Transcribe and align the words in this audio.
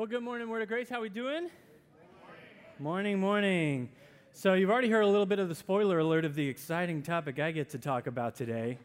Well, 0.00 0.06
good 0.06 0.22
morning, 0.22 0.48
Word 0.48 0.62
of 0.62 0.68
Grace. 0.68 0.88
How 0.88 1.02
we 1.02 1.10
doing? 1.10 1.42
Morning. 1.42 1.50
morning, 2.78 3.20
morning. 3.20 3.88
So 4.32 4.54
you've 4.54 4.70
already 4.70 4.88
heard 4.88 5.02
a 5.02 5.06
little 5.06 5.26
bit 5.26 5.38
of 5.38 5.50
the 5.50 5.54
spoiler 5.54 5.98
alert 5.98 6.24
of 6.24 6.34
the 6.34 6.48
exciting 6.48 7.02
topic 7.02 7.38
I 7.38 7.50
get 7.50 7.68
to 7.72 7.78
talk 7.78 8.06
about 8.06 8.34
today. 8.34 8.78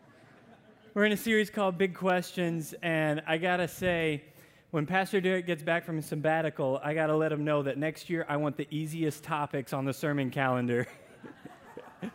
We're 0.93 1.05
in 1.05 1.13
a 1.13 1.17
series 1.17 1.49
called 1.49 1.78
Big 1.78 1.96
Questions, 1.96 2.75
and 2.83 3.23
I 3.25 3.38
gotta 3.38 3.70
say, 3.70 4.25
when 4.71 4.86
Pastor 4.86 5.21
Derek 5.21 5.47
gets 5.47 5.63
back 5.63 5.86
from 5.86 5.96
his 5.96 6.05
sabbatical, 6.05 6.82
I 6.84 6.93
gotta 6.93 7.16
let 7.16 7.32
him 7.32 7.45
know 7.45 7.63
that 7.63 7.77
next 7.77 8.09
year 8.09 8.25
I 8.27 8.36
want 8.36 8.57
the 8.57 8.68
easiest 8.70 9.23
topics 9.23 9.71
on 9.71 9.86
the 9.86 9.93
sermon 9.93 10.32
calendar. 10.32 10.86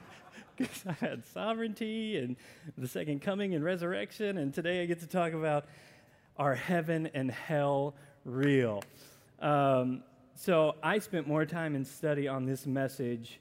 Because 0.58 0.84
I 0.86 0.92
had 0.92 1.24
sovereignty 1.24 2.18
and 2.18 2.36
the 2.76 2.86
second 2.86 3.22
coming 3.22 3.54
and 3.54 3.64
resurrection, 3.64 4.36
and 4.36 4.52
today 4.52 4.82
I 4.82 4.84
get 4.84 5.00
to 5.00 5.06
talk 5.06 5.32
about 5.32 5.64
our 6.36 6.54
heaven 6.54 7.08
and 7.14 7.30
hell 7.30 7.94
real. 8.24 8.82
Um, 9.40 10.02
so 10.34 10.76
I 10.82 10.98
spent 10.98 11.26
more 11.26 11.44
time 11.44 11.74
in 11.74 11.84
study 11.84 12.28
on 12.28 12.46
this 12.46 12.66
message 12.66 13.40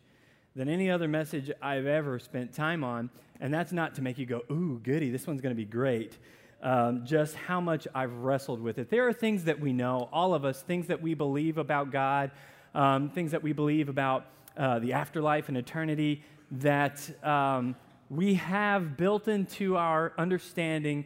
than 0.55 0.67
any 0.67 0.89
other 0.89 1.07
message 1.07 1.51
I've 1.61 1.85
ever 1.85 2.20
spent 2.20 2.53
time 2.53 2.84
on. 2.84 3.09
And 3.39 3.53
that's 3.53 3.71
not 3.71 3.95
to 3.95 4.01
make 4.01 4.17
you 4.17 4.25
go, 4.25 4.41
ooh, 4.51 4.79
goody, 4.84 5.09
this 5.09 5.25
one's 5.25 5.41
going 5.41 5.55
to 5.55 5.57
be 5.57 5.65
great. 5.65 6.17
Um, 6.61 7.05
just 7.05 7.35
how 7.35 7.61
much 7.61 7.87
I've 7.95 8.13
wrestled 8.13 8.61
with 8.61 8.77
it. 8.79 8.89
There 8.89 9.07
are 9.07 9.13
things 9.13 9.45
that 9.45 9.61
we 9.61 9.71
know, 9.71 10.09
all 10.11 10.34
of 10.34 10.43
us, 10.43 10.61
things 10.61 10.87
that 10.87 11.01
we 11.01 11.13
believe 11.13 11.57
about 11.57 11.91
God, 11.91 12.31
um, 12.75 13.09
things 13.09 13.31
that 13.31 13.41
we 13.41 13.53
believe 13.53 13.87
about 13.87 14.25
uh, 14.57 14.79
the 14.79 14.91
afterlife 14.91 15.48
and 15.48 15.57
eternity 15.57 16.21
that 16.51 17.09
um, 17.25 17.75
we 18.09 18.34
have 18.34 18.98
built 18.98 19.29
into 19.29 19.77
our 19.77 20.11
understanding 20.17 21.05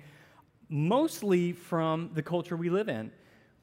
mostly 0.70 1.52
from 1.52 2.10
the 2.16 2.24
culture 2.24 2.58
we 2.58 2.72
live 2.72 2.90
in 2.90 3.12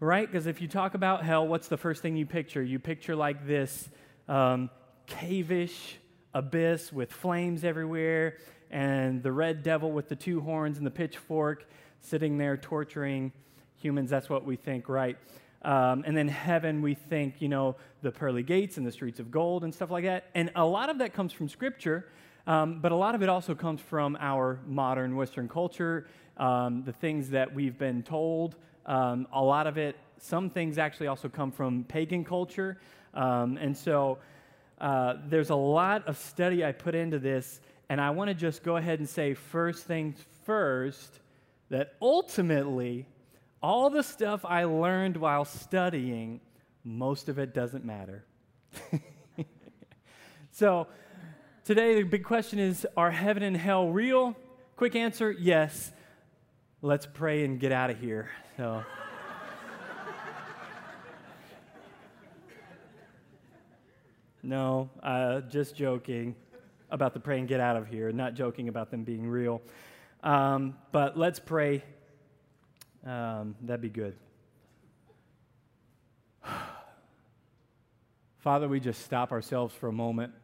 right? 0.00 0.26
Because 0.30 0.46
if 0.46 0.62
you 0.62 0.68
talk 0.68 0.94
about 0.94 1.22
hell, 1.22 1.46
what's 1.46 1.68
the 1.68 1.76
first 1.76 2.00
thing 2.00 2.16
you 2.16 2.26
picture? 2.26 2.62
You 2.62 2.78
picture 2.78 3.14
like 3.14 3.46
this 3.46 3.88
um, 4.28 4.70
cavish 5.06 5.96
abyss 6.32 6.92
with 6.92 7.12
flames 7.12 7.64
everywhere 7.64 8.38
and 8.70 9.22
the 9.22 9.32
red 9.32 9.62
devil 9.62 9.92
with 9.92 10.08
the 10.08 10.16
two 10.16 10.40
horns 10.40 10.78
and 10.78 10.86
the 10.86 10.90
pitchfork 10.90 11.68
sitting 12.00 12.38
there 12.38 12.56
torturing 12.56 13.32
humans. 13.76 14.08
That's 14.08 14.30
what 14.30 14.44
we 14.46 14.56
think, 14.56 14.88
right? 14.88 15.18
Um, 15.62 16.04
and 16.06 16.16
then 16.16 16.28
heaven, 16.28 16.80
we 16.80 16.94
think, 16.94 17.42
you 17.42 17.48
know, 17.48 17.76
the 18.00 18.10
pearly 18.10 18.42
gates 18.42 18.78
and 18.78 18.86
the 18.86 18.92
streets 18.92 19.20
of 19.20 19.30
gold 19.30 19.64
and 19.64 19.74
stuff 19.74 19.90
like 19.90 20.04
that. 20.04 20.30
And 20.34 20.50
a 20.56 20.64
lot 20.64 20.88
of 20.88 20.98
that 20.98 21.12
comes 21.12 21.32
from 21.32 21.50
Scripture, 21.50 22.08
um, 22.46 22.80
but 22.80 22.92
a 22.92 22.96
lot 22.96 23.14
of 23.14 23.22
it 23.22 23.28
also 23.28 23.54
comes 23.54 23.82
from 23.82 24.16
our 24.18 24.60
modern 24.66 25.16
Western 25.16 25.48
culture, 25.48 26.06
um, 26.38 26.84
the 26.84 26.92
things 26.92 27.30
that 27.30 27.54
we've 27.54 27.76
been 27.76 28.02
told 28.02 28.56
um, 28.86 29.26
a 29.32 29.42
lot 29.42 29.66
of 29.66 29.78
it, 29.78 29.96
some 30.18 30.50
things 30.50 30.78
actually 30.78 31.06
also 31.06 31.28
come 31.28 31.50
from 31.50 31.84
pagan 31.84 32.24
culture. 32.24 32.78
Um, 33.14 33.56
and 33.56 33.76
so 33.76 34.18
uh, 34.80 35.14
there's 35.28 35.50
a 35.50 35.56
lot 35.56 36.06
of 36.06 36.16
study 36.16 36.64
I 36.64 36.72
put 36.72 36.94
into 36.94 37.18
this. 37.18 37.60
And 37.88 38.00
I 38.00 38.10
want 38.10 38.28
to 38.28 38.34
just 38.34 38.62
go 38.62 38.76
ahead 38.76 39.00
and 39.00 39.08
say, 39.08 39.34
first 39.34 39.84
things 39.84 40.16
first, 40.44 41.20
that 41.70 41.94
ultimately, 42.00 43.06
all 43.62 43.90
the 43.90 44.02
stuff 44.02 44.44
I 44.44 44.64
learned 44.64 45.16
while 45.16 45.44
studying, 45.44 46.40
most 46.84 47.28
of 47.28 47.38
it 47.38 47.52
doesn't 47.52 47.84
matter. 47.84 48.24
so, 50.52 50.86
today 51.64 51.96
the 51.96 52.02
big 52.04 52.24
question 52.24 52.58
is 52.58 52.86
Are 52.96 53.10
heaven 53.10 53.42
and 53.42 53.56
hell 53.56 53.88
real? 53.88 54.36
Quick 54.76 54.94
answer 54.94 55.30
yes. 55.32 55.92
Let's 56.82 57.06
pray 57.06 57.44
and 57.44 57.60
get 57.60 57.72
out 57.72 57.90
of 57.90 58.00
here. 58.00 58.30
So. 58.60 58.84
no, 64.42 64.90
uh, 65.02 65.40
just 65.40 65.74
joking 65.74 66.36
about 66.90 67.14
the 67.14 67.20
pray 67.20 67.38
and 67.38 67.48
get 67.48 67.58
out 67.58 67.78
of 67.78 67.88
here, 67.88 68.12
not 68.12 68.34
joking 68.34 68.68
about 68.68 68.90
them 68.90 69.02
being 69.02 69.26
real. 69.26 69.62
Um, 70.22 70.76
but 70.92 71.16
let's 71.16 71.40
pray. 71.40 71.82
Um, 73.06 73.54
that'd 73.62 73.80
be 73.80 73.88
good. 73.88 74.14
Father, 78.40 78.68
we 78.68 78.78
just 78.78 79.00
stop 79.06 79.32
ourselves 79.32 79.74
for 79.74 79.88
a 79.88 79.92
moment 79.92 80.34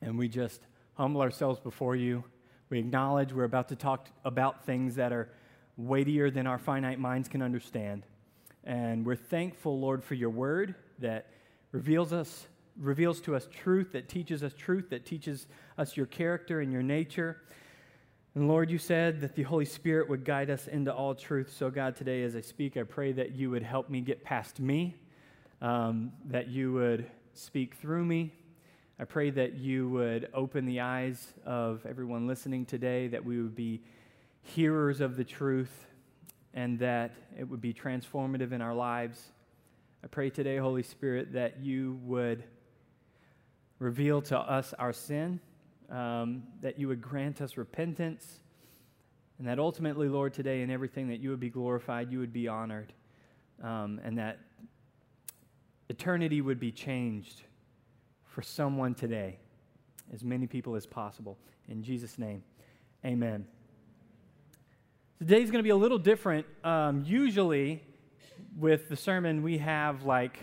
and 0.00 0.16
we 0.16 0.26
just 0.26 0.62
humble 0.94 1.20
ourselves 1.20 1.60
before 1.60 1.96
you. 1.96 2.24
We 2.70 2.78
acknowledge 2.78 3.34
we're 3.34 3.44
about 3.44 3.68
to 3.68 3.76
talk 3.76 4.08
about 4.24 4.64
things 4.64 4.94
that 4.94 5.12
are 5.12 5.28
weightier 5.76 6.30
than 6.30 6.46
our 6.46 6.58
finite 6.58 6.98
minds 6.98 7.28
can 7.28 7.42
understand. 7.42 8.04
And 8.64 9.06
we're 9.06 9.16
thankful, 9.16 9.78
Lord, 9.78 10.04
for 10.04 10.14
your 10.14 10.30
word 10.30 10.74
that 10.98 11.26
reveals 11.72 12.12
us 12.12 12.46
reveals 12.78 13.20
to 13.20 13.36
us 13.36 13.46
truth 13.52 13.92
that 13.92 14.08
teaches 14.08 14.42
us 14.42 14.54
truth 14.54 14.88
that 14.88 15.04
teaches 15.04 15.46
us 15.76 15.96
your 15.96 16.06
character 16.06 16.60
and 16.60 16.72
your 16.72 16.82
nature. 16.82 17.42
And 18.34 18.48
Lord, 18.48 18.70
you 18.70 18.78
said 18.78 19.20
that 19.22 19.34
the 19.34 19.42
Holy 19.42 19.64
Spirit 19.64 20.08
would 20.08 20.24
guide 20.24 20.50
us 20.50 20.68
into 20.68 20.94
all 20.94 21.14
truth. 21.14 21.52
So, 21.52 21.68
God, 21.68 21.96
today 21.96 22.22
as 22.22 22.36
I 22.36 22.40
speak, 22.40 22.76
I 22.76 22.84
pray 22.84 23.12
that 23.12 23.32
you 23.32 23.50
would 23.50 23.62
help 23.62 23.90
me 23.90 24.00
get 24.00 24.22
past 24.22 24.60
me, 24.60 24.96
um, 25.60 26.12
that 26.26 26.48
you 26.48 26.72
would 26.72 27.10
speak 27.34 27.74
through 27.74 28.04
me. 28.04 28.32
I 29.00 29.04
pray 29.04 29.30
that 29.30 29.54
you 29.54 29.88
would 29.88 30.28
open 30.32 30.64
the 30.64 30.80
eyes 30.80 31.32
of 31.44 31.84
everyone 31.88 32.28
listening 32.28 32.66
today, 32.66 33.08
that 33.08 33.24
we 33.24 33.42
would 33.42 33.56
be 33.56 33.82
hearers 34.42 35.00
of 35.00 35.16
the 35.16 35.24
truth 35.24 35.86
and 36.54 36.78
that 36.80 37.12
it 37.38 37.44
would 37.44 37.60
be 37.60 37.72
transformative 37.72 38.52
in 38.52 38.60
our 38.60 38.74
lives. 38.74 39.32
I 40.02 40.06
pray 40.06 40.30
today, 40.30 40.56
Holy 40.56 40.82
Spirit, 40.82 41.32
that 41.34 41.60
you 41.60 41.98
would 42.02 42.42
reveal 43.78 44.20
to 44.22 44.38
us 44.38 44.74
our 44.78 44.92
sin, 44.92 45.40
um, 45.90 46.42
that 46.62 46.78
you 46.78 46.88
would 46.88 47.00
grant 47.00 47.40
us 47.40 47.56
repentance, 47.56 48.40
and 49.38 49.46
that 49.46 49.58
ultimately, 49.58 50.08
Lord, 50.08 50.34
today 50.34 50.62
in 50.62 50.70
everything 50.70 51.08
that 51.08 51.20
you 51.20 51.30
would 51.30 51.40
be 51.40 51.50
glorified, 51.50 52.10
you 52.10 52.18
would 52.18 52.32
be 52.32 52.48
honored, 52.48 52.92
um, 53.62 54.00
and 54.04 54.18
that 54.18 54.38
eternity 55.88 56.40
would 56.40 56.60
be 56.60 56.72
changed 56.72 57.42
for 58.24 58.42
someone 58.42 58.94
today, 58.94 59.38
as 60.12 60.22
many 60.22 60.46
people 60.46 60.74
as 60.74 60.86
possible. 60.86 61.38
In 61.68 61.82
Jesus' 61.82 62.18
name, 62.18 62.42
amen. 63.04 63.46
Today's 65.20 65.50
going 65.50 65.58
to 65.58 65.62
be 65.62 65.68
a 65.68 65.76
little 65.76 65.98
different. 65.98 66.46
Um, 66.64 67.04
usually, 67.06 67.82
with 68.58 68.88
the 68.88 68.96
sermon, 68.96 69.42
we 69.42 69.58
have 69.58 70.04
like 70.04 70.38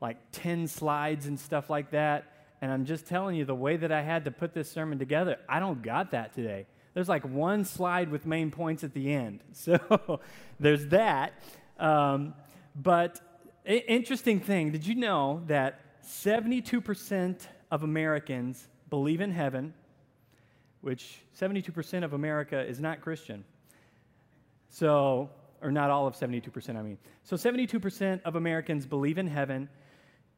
like 0.00 0.16
10 0.32 0.66
slides 0.66 1.26
and 1.26 1.38
stuff 1.38 1.70
like 1.70 1.92
that. 1.92 2.24
And 2.60 2.72
I'm 2.72 2.86
just 2.86 3.06
telling 3.06 3.36
you, 3.36 3.44
the 3.44 3.54
way 3.54 3.76
that 3.76 3.92
I 3.92 4.02
had 4.02 4.24
to 4.24 4.32
put 4.32 4.52
this 4.52 4.68
sermon 4.68 4.98
together, 4.98 5.36
I 5.48 5.60
don't 5.60 5.80
got 5.80 6.10
that 6.10 6.34
today. 6.34 6.66
There's 6.92 7.08
like 7.08 7.24
one 7.24 7.64
slide 7.64 8.10
with 8.10 8.26
main 8.26 8.50
points 8.50 8.82
at 8.82 8.94
the 8.94 9.12
end. 9.12 9.44
So 9.52 10.18
there's 10.58 10.88
that. 10.88 11.34
Um, 11.78 12.34
but 12.74 13.20
interesting 13.64 14.40
thing 14.40 14.72
did 14.72 14.84
you 14.84 14.96
know 14.96 15.44
that 15.46 16.02
72% 16.04 17.46
of 17.70 17.84
Americans 17.84 18.66
believe 18.88 19.20
in 19.20 19.30
heaven, 19.30 19.72
which 20.80 21.20
72% 21.40 22.02
of 22.02 22.12
America 22.12 22.60
is 22.60 22.80
not 22.80 23.02
Christian? 23.02 23.44
So, 24.70 25.28
or 25.60 25.70
not 25.70 25.90
all 25.90 26.06
of 26.06 26.14
72%, 26.14 26.76
I 26.76 26.82
mean. 26.82 26.96
So 27.24 27.36
72% 27.36 28.22
of 28.24 28.36
Americans 28.36 28.86
believe 28.86 29.18
in 29.18 29.26
heaven. 29.26 29.68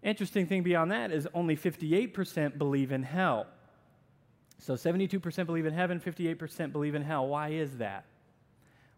Interesting 0.03 0.47
thing 0.47 0.63
beyond 0.63 0.91
that 0.91 1.13
is 1.13 1.29
only 1.35 1.57
58% 1.57 2.59
believe 2.59 2.91
in 2.91 3.03
hell. 3.03 3.47
So 4.59 4.75
72% 4.75 5.47
believe 5.47 5.67
in 5.67 5.75
heaven, 5.75 6.01
58% 6.01 6.73
believe 6.73 6.95
in 6.95 7.03
hell. 7.03 7.29
Why 7.29 7.51
is 7.51 7.77
that? 7.77 8.05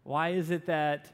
Why 0.03 0.29
is 0.29 0.51
it 0.51 0.67
that 0.67 1.11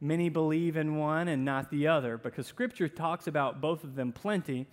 many 0.00 0.28
believe 0.28 0.76
in 0.76 0.96
one 0.96 1.28
and 1.28 1.44
not 1.44 1.70
the 1.70 1.86
other? 1.86 2.18
Because 2.18 2.46
Scripture 2.46 2.88
talks 2.88 3.28
about 3.28 3.60
both 3.60 3.84
of 3.84 3.94
them 3.94 4.12
plenty. 4.12 4.66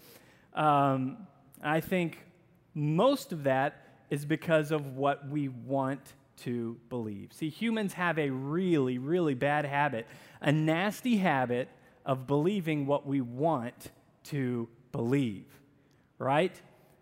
Um, 0.54 1.28
I 1.62 1.82
think 1.82 2.26
most 2.74 3.32
of 3.32 3.44
that 3.44 3.86
is 4.10 4.26
because 4.26 4.72
of 4.72 4.96
what 4.96 5.28
we 5.28 5.50
want 5.50 6.14
to 6.38 6.78
believe. 6.90 7.34
See, 7.34 7.50
humans 7.50 7.94
have 7.94 8.18
a 8.18 8.30
really, 8.30 8.98
really 8.98 9.34
bad 9.34 9.66
habit, 9.66 10.08
a 10.42 10.52
nasty 10.52 11.18
habit 11.18 11.70
of 12.06 12.28
believing 12.28 12.86
what 12.86 13.06
we 13.06 13.22
want 13.22 13.92
to 14.26 14.68
believe, 14.92 15.46
right? 16.18 16.56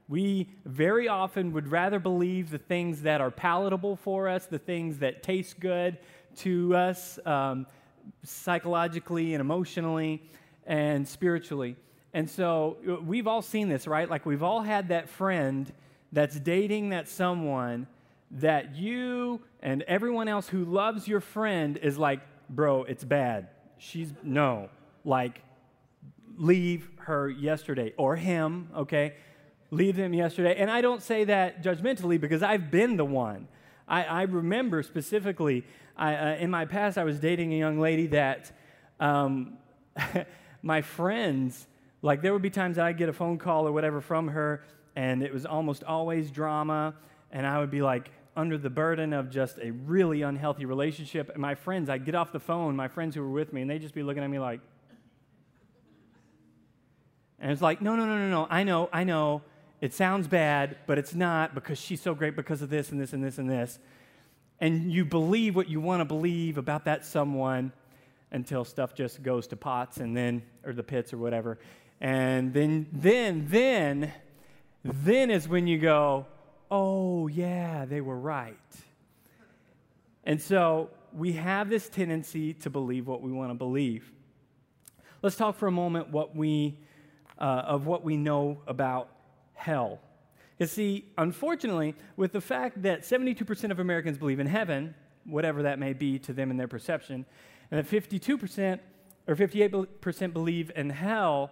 We 0.08 0.50
very 0.66 1.08
often 1.08 1.52
would 1.54 1.68
rather 1.68 2.00
believe 2.00 2.50
the 2.50 2.58
things 2.58 3.02
that 3.04 3.22
are 3.22 3.32
palatable 3.32 3.96
for 3.96 4.28
us, 4.28 4.46
the 4.46 4.60
things 4.60 5.00
that 5.00 5.24
taste 5.24 5.60
good 5.60 5.98
to 6.38 6.76
us 6.76 7.20
um, 7.26 7.66
psychologically 8.24 9.34
and 9.34 9.42
emotionally 9.42 10.22
and 10.66 11.08
spiritually. 11.08 11.76
And 12.14 12.30
so 12.30 12.78
we've 13.04 13.28
all 13.28 13.42
seen 13.42 13.68
this, 13.68 13.88
right? 13.88 14.10
Like 14.10 14.26
we've 14.26 14.44
all 14.44 14.62
had 14.62 14.90
that 14.90 15.10
friend 15.10 15.72
that's 16.12 16.40
dating 16.40 16.90
that 16.90 17.08
someone 17.08 17.88
that 18.32 18.76
you 18.76 19.42
and 19.62 19.84
everyone 19.84 20.28
else 20.28 20.48
who 20.48 20.66
loves 20.66 21.08
your 21.08 21.20
friend 21.22 21.78
is 21.78 21.98
like, 21.98 22.22
bro, 22.50 22.84
it's 22.84 23.04
bad. 23.04 23.50
She's, 23.78 24.14
no. 24.24 24.70
Like, 25.04 25.42
leave 26.38 26.90
her 26.98 27.30
yesterday 27.30 27.94
or 27.98 28.16
him, 28.16 28.70
okay? 28.76 29.16
Leave 29.72 29.96
them 29.96 30.14
yesterday. 30.14 30.56
And 30.58 30.70
I 30.70 30.82
don't 30.82 31.02
say 31.02 31.26
that 31.26 31.64
judgmentally 31.64 32.20
because 32.20 32.44
I've 32.44 32.72
been 32.72 32.98
the 32.98 33.06
one. 33.06 33.48
I, 33.88 34.04
I 34.04 34.22
remember 34.24 34.84
specifically 34.84 35.64
I, 35.98 36.16
uh, 36.16 36.36
in 36.36 36.50
my 36.50 36.66
past, 36.66 36.98
I 36.98 37.04
was 37.04 37.20
dating 37.20 37.54
a 37.54 37.58
young 37.58 37.80
lady 37.80 38.08
that 38.08 38.52
um, 39.00 39.58
my 40.62 40.82
friends, 40.82 41.68
like, 42.02 42.22
there 42.22 42.34
would 42.34 42.42
be 42.42 42.50
times 42.50 42.76
that 42.76 42.86
I'd 42.86 42.98
get 42.98 43.10
a 43.10 43.14
phone 43.14 43.38
call 43.38 43.68
or 43.68 43.72
whatever 43.72 44.02
from 44.02 44.28
her, 44.30 44.64
and 44.96 45.24
it 45.24 45.34
was 45.34 45.46
almost 45.46 45.84
always 45.84 46.32
drama, 46.32 46.96
and 47.36 47.46
I 47.46 47.60
would 47.60 47.70
be 47.70 47.82
like, 47.82 48.10
under 48.38 48.58
the 48.58 48.70
burden 48.70 49.12
of 49.12 49.30
just 49.30 49.58
a 49.60 49.72
really 49.72 50.22
unhealthy 50.22 50.66
relationship. 50.66 51.30
And 51.30 51.40
my 51.40 51.54
friends, 51.54 51.90
I'd 51.90 52.06
get 52.06 52.16
off 52.16 52.32
the 52.32 52.40
phone, 52.40 52.76
my 52.76 52.88
friends 52.88 53.14
who 53.14 53.22
were 53.22 53.30
with 53.30 53.52
me, 53.52 53.62
and 53.62 53.70
they'd 53.70 53.82
just 53.82 53.94
be 53.94 54.04
looking 54.04 54.24
at 54.24 54.30
me 54.30 54.40
like, 54.40 54.62
and 57.40 57.52
it's 57.52 57.62
like, 57.62 57.82
no, 57.82 57.98
no, 57.98 58.06
no, 58.06 58.18
no, 58.18 58.30
no. 58.30 58.48
I 58.50 58.64
know, 58.64 58.90
I 58.92 59.04
know. 59.04 59.42
It 59.82 59.94
sounds 59.94 60.28
bad, 60.28 60.78
but 60.88 60.98
it's 60.98 61.14
not 61.14 61.54
because 61.54 61.78
she's 61.78 62.02
so 62.02 62.16
great 62.16 62.38
because 62.38 62.62
of 62.62 62.70
this 62.70 62.92
and 62.92 63.00
this 63.00 63.12
and 63.12 63.22
this 63.22 63.38
and 63.38 63.50
this. 63.50 63.80
And 64.62 64.90
you 64.90 65.04
believe 65.04 65.56
what 65.58 65.68
you 65.68 65.82
want 65.82 66.00
to 66.00 66.06
believe 66.06 66.58
about 66.58 66.86
that 66.86 67.06
someone 67.06 67.74
until 68.32 68.64
stuff 68.64 68.96
just 68.96 69.22
goes 69.22 69.48
to 69.48 69.58
pots 69.58 69.98
and 69.98 70.16
then, 70.16 70.42
or 70.66 70.72
the 70.72 70.84
pits 70.84 71.12
or 71.12 71.18
whatever. 71.18 71.60
And 72.00 72.54
then, 72.54 72.88
then, 72.94 73.48
then, 73.50 74.14
then 74.84 75.30
is 75.30 75.50
when 75.50 75.68
you 75.68 75.78
go, 75.78 76.26
oh, 76.72 77.28
yeah, 77.28 77.86
they 77.86 78.02
were 78.02 78.18
right. 78.18 78.56
And 80.24 80.42
so 80.42 80.90
we 81.14 81.34
have 81.34 81.70
this 81.70 81.88
tendency 81.90 82.54
to 82.56 82.70
believe 82.70 83.08
what 83.08 83.22
we 83.22 83.32
want 83.32 83.52
to 83.52 83.56
believe. 83.56 84.12
Let's 85.22 85.36
talk 85.36 85.56
for 85.56 85.68
a 85.68 85.72
moment 85.72 86.10
what 86.10 86.36
we, 86.36 86.78
uh, 87.40 87.64
of 87.66 87.86
what 87.86 88.04
we 88.04 88.18
know 88.18 88.62
about 88.68 89.10
hell. 89.54 90.00
You 90.60 90.68
see, 90.68 91.06
unfortunately, 91.18 91.96
with 92.16 92.32
the 92.32 92.42
fact 92.42 92.82
that 92.84 93.02
72% 93.02 93.72
of 93.72 93.80
Americans 93.80 94.18
believe 94.18 94.40
in 94.40 94.48
heaven, 94.48 94.96
whatever 95.26 95.64
that 95.64 95.80
may 95.80 95.94
be 95.94 96.20
to 96.20 96.34
them 96.34 96.52
in 96.52 96.58
their 96.58 96.68
perception, 96.68 97.26
and 97.72 97.84
that 97.84 97.90
52% 97.90 98.80
or 99.28 99.36
58% 99.36 100.34
believe 100.34 100.72
in 100.76 100.90
hell, 100.90 101.52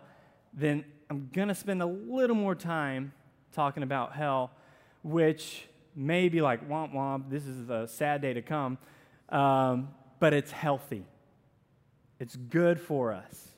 then 0.54 0.86
I'm 1.10 1.30
going 1.34 1.48
to 1.48 1.56
spend 1.56 1.82
a 1.82 1.86
little 1.86 2.36
more 2.36 2.56
time 2.56 3.14
talking 3.52 3.84
about 3.84 4.14
hell 4.14 4.52
which 5.04 5.68
may 5.96 6.30
be 6.30 6.42
like, 6.42 6.68
womp 6.68 6.94
womp, 6.94 7.30
this 7.30 7.46
is 7.46 7.70
a 7.70 7.88
sad 7.88 8.22
day 8.22 8.34
to 8.34 8.42
come, 8.42 8.78
um, 9.30 9.90
but 10.20 10.34
it's 10.34 10.52
healthy. 10.52 11.06
It's 12.20 12.36
good 12.36 12.80
for 12.80 13.14
us. 13.14 13.50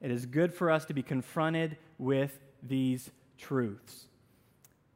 It 0.00 0.10
is 0.10 0.24
good 0.24 0.54
for 0.54 0.70
us 0.70 0.86
to 0.86 0.94
be 0.94 1.02
confronted 1.02 1.76
with 1.98 2.38
these 2.62 3.10
truths. 3.36 4.06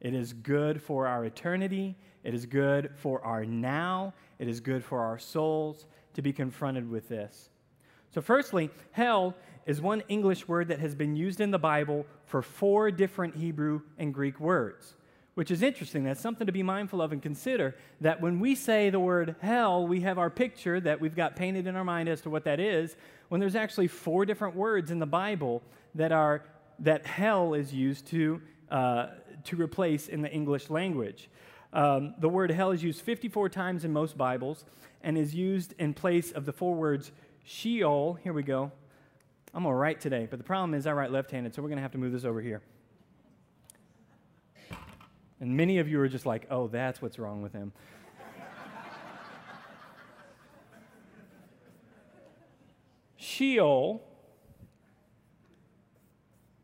It 0.01 0.13
is 0.13 0.33
good 0.33 0.81
for 0.81 1.07
our 1.07 1.25
eternity. 1.25 1.95
It 2.23 2.33
is 2.33 2.45
good 2.45 2.91
for 2.95 3.23
our 3.23 3.45
now. 3.45 4.13
It 4.39 4.47
is 4.47 4.59
good 4.59 4.83
for 4.83 5.01
our 5.01 5.19
souls 5.19 5.85
to 6.13 6.21
be 6.21 6.33
confronted 6.33 6.89
with 6.89 7.07
this. 7.09 7.49
So, 8.11 8.21
firstly, 8.21 8.69
hell 8.91 9.35
is 9.65 9.81
one 9.81 10.01
English 10.07 10.47
word 10.47 10.69
that 10.69 10.79
has 10.79 10.95
been 10.95 11.15
used 11.15 11.41
in 11.41 11.51
the 11.51 11.59
Bible 11.59 12.05
for 12.25 12.41
four 12.41 12.89
different 12.91 13.35
Hebrew 13.35 13.81
and 13.97 14.13
Greek 14.13 14.39
words 14.39 14.95
which 15.35 15.51
is 15.51 15.61
interesting. 15.61 16.03
That's 16.03 16.21
something 16.21 16.47
to 16.47 16.53
be 16.53 16.63
mindful 16.63 17.01
of 17.01 17.11
and 17.11 17.21
consider 17.21 17.75
that 18.01 18.21
when 18.21 18.39
we 18.39 18.55
say 18.55 18.89
the 18.89 18.99
word 18.99 19.35
hell, 19.41 19.85
we 19.87 20.01
have 20.01 20.17
our 20.17 20.29
picture 20.29 20.79
that 20.79 20.99
we've 20.99 21.15
got 21.15 21.35
painted 21.35 21.67
in 21.67 21.75
our 21.75 21.83
mind 21.83 22.09
as 22.09 22.21
to 22.21 22.29
what 22.29 22.45
that 22.45 22.59
is, 22.59 22.95
when 23.29 23.39
there's 23.39 23.55
actually 23.55 23.87
four 23.87 24.25
different 24.25 24.55
words 24.55 24.91
in 24.91 24.99
the 24.99 25.05
Bible 25.05 25.61
that 25.93 26.11
are 26.11 26.43
that 26.79 27.05
hell 27.05 27.53
is 27.53 27.73
used 27.73 28.05
to, 28.07 28.41
uh, 28.69 29.07
to 29.45 29.55
replace 29.55 30.07
in 30.07 30.21
the 30.21 30.31
English 30.31 30.69
language. 30.69 31.29
Um, 31.71 32.15
the 32.19 32.29
word 32.29 32.51
hell 32.51 32.71
is 32.71 32.83
used 32.83 33.01
54 33.01 33.49
times 33.49 33.85
in 33.85 33.93
most 33.93 34.17
Bibles 34.17 34.65
and 35.01 35.17
is 35.17 35.33
used 35.33 35.73
in 35.79 35.93
place 35.93 36.31
of 36.31 36.45
the 36.45 36.53
four 36.53 36.73
words 36.73 37.11
Sheol. 37.43 38.15
Here 38.23 38.33
we 38.33 38.43
go. 38.43 38.71
I'm 39.53 39.65
write 39.65 40.01
today, 40.01 40.27
but 40.29 40.37
the 40.37 40.43
problem 40.43 40.73
is 40.73 40.85
I 40.85 40.91
write 40.91 41.11
left 41.11 41.31
handed, 41.31 41.53
so 41.53 41.61
we're 41.61 41.69
going 41.69 41.77
to 41.77 41.81
have 41.81 41.93
to 41.93 41.97
move 41.97 42.11
this 42.11 42.25
over 42.25 42.41
here. 42.41 42.61
And 45.39 45.57
many 45.57 45.79
of 45.79 45.89
you 45.89 45.99
are 45.99 46.07
just 46.07 46.25
like, 46.25 46.47
oh, 46.49 46.67
that's 46.67 47.01
what's 47.01 47.19
wrong 47.19 47.41
with 47.41 47.53
him. 47.53 47.73
Sheol, 53.17 54.01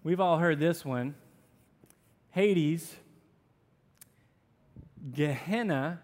we've 0.04 0.20
all 0.20 0.38
heard 0.38 0.60
this 0.60 0.86
one. 0.86 1.16
Hades, 2.30 2.96
Gehenna, 5.14 6.00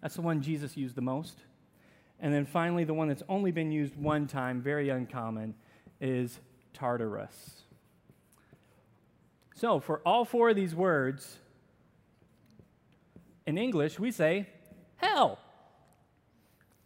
that's 0.00 0.14
the 0.14 0.22
one 0.22 0.42
Jesus 0.42 0.76
used 0.76 0.94
the 0.94 1.00
most. 1.00 1.38
And 2.20 2.32
then 2.32 2.46
finally, 2.46 2.84
the 2.84 2.94
one 2.94 3.08
that's 3.08 3.24
only 3.28 3.50
been 3.50 3.72
used 3.72 3.96
one 3.96 4.28
time, 4.28 4.60
very 4.62 4.90
uncommon, 4.90 5.54
is 6.00 6.38
Tartarus. 6.72 7.61
So, 9.54 9.80
for 9.80 10.00
all 10.04 10.24
four 10.24 10.50
of 10.50 10.56
these 10.56 10.74
words, 10.74 11.38
in 13.46 13.58
English, 13.58 13.98
we 13.98 14.10
say 14.10 14.48
hell. 14.96 15.38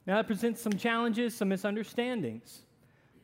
Now, 0.06 0.16
that 0.16 0.26
presents 0.26 0.60
some 0.60 0.72
challenges, 0.74 1.34
some 1.34 1.48
misunderstandings. 1.48 2.62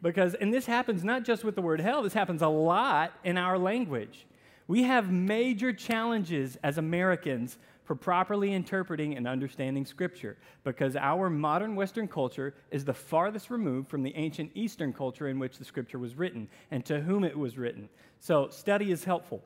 Because, 0.03 0.35
and 0.35 0.53
this 0.53 0.67
happens 0.67 1.05
not 1.05 1.25
just 1.25 1.45
with 1.45 1.55
the 1.55 1.63
word 1.63 1.81
hell, 1.81 2.03
this 2.03 2.13
happens 2.13 2.43
a 2.43 2.49
lot 2.49 3.13
in 3.23 3.39
our 3.39 3.57
language. 3.57 4.27
We 4.67 4.83
have 4.83 5.13
major 5.13 5.73
challenges 5.73 6.59
as 6.63 6.79
Americans 6.79 7.59
for 7.85 7.95
properly 7.95 8.53
interpreting 8.53 9.17
and 9.17 9.27
understanding 9.27 9.85
Scripture 9.85 10.37
because 10.65 10.97
our 10.97 11.29
modern 11.29 11.75
Western 11.75 12.07
culture 12.07 12.55
is 12.71 12.85
the 12.85 12.95
farthest 12.95 13.51
removed 13.51 13.89
from 13.89 14.03
the 14.03 14.15
ancient 14.15 14.51
Eastern 14.55 14.93
culture 14.93 15.29
in 15.29 15.39
which 15.39 15.59
the 15.59 15.65
Scripture 15.65 15.99
was 15.99 16.15
written 16.15 16.49
and 16.71 16.85
to 16.85 17.01
whom 17.01 17.25
it 17.25 17.37
was 17.37 17.59
written. 17.59 17.89
So, 18.21 18.49
study 18.49 18.93
is 18.93 19.05
helpful. 19.05 19.43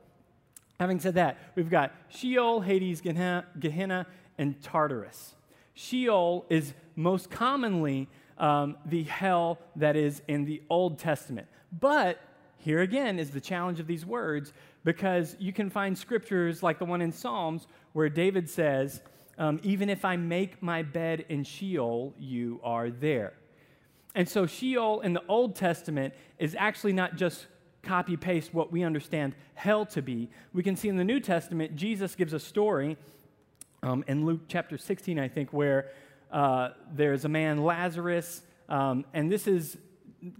Having 0.79 0.99
said 0.99 1.15
that, 1.15 1.37
we've 1.55 1.69
got 1.69 1.95
Sheol, 2.09 2.61
Hades, 2.61 3.01
Gehenna, 3.01 4.05
and 4.37 4.61
Tartarus. 4.61 5.33
Sheol 5.73 6.45
is 6.49 6.73
most 6.95 7.31
commonly 7.31 8.07
um, 8.37 8.77
the 8.85 9.03
hell 9.03 9.57
that 9.75 9.95
is 9.95 10.21
in 10.27 10.45
the 10.45 10.61
Old 10.69 10.99
Testament. 10.99 11.47
But 11.71 12.19
here 12.57 12.81
again 12.81 13.19
is 13.19 13.31
the 13.31 13.41
challenge 13.41 13.79
of 13.79 13.87
these 13.87 14.05
words 14.05 14.53
because 14.83 15.35
you 15.39 15.51
can 15.51 15.69
find 15.69 15.97
scriptures 15.97 16.63
like 16.63 16.79
the 16.79 16.85
one 16.85 17.01
in 17.01 17.11
Psalms 17.11 17.67
where 17.93 18.09
David 18.09 18.49
says, 18.49 19.01
um, 19.37 19.59
Even 19.63 19.89
if 19.89 20.05
I 20.05 20.15
make 20.15 20.61
my 20.61 20.83
bed 20.83 21.25
in 21.29 21.43
Sheol, 21.43 22.13
you 22.17 22.59
are 22.63 22.89
there. 22.89 23.33
And 24.15 24.27
so 24.27 24.45
Sheol 24.45 25.01
in 25.01 25.13
the 25.13 25.23
Old 25.27 25.55
Testament 25.55 26.13
is 26.39 26.55
actually 26.57 26.93
not 26.93 27.15
just 27.15 27.47
copy 27.83 28.17
paste 28.17 28.53
what 28.53 28.71
we 28.71 28.83
understand 28.83 29.33
hell 29.53 29.85
to 29.85 30.01
be. 30.01 30.29
We 30.53 30.63
can 30.63 30.75
see 30.75 30.89
in 30.89 30.97
the 30.97 31.03
New 31.03 31.19
Testament, 31.19 31.75
Jesus 31.75 32.15
gives 32.15 32.33
a 32.33 32.39
story 32.39 32.97
um, 33.83 34.03
in 34.07 34.25
Luke 34.25 34.41
chapter 34.47 34.77
16, 34.77 35.19
I 35.19 35.27
think, 35.27 35.53
where 35.53 35.91
uh, 36.31 36.69
there's 36.93 37.25
a 37.25 37.29
man, 37.29 37.63
Lazarus, 37.63 38.41
um, 38.69 39.05
and 39.13 39.31
this 39.31 39.47
is 39.47 39.77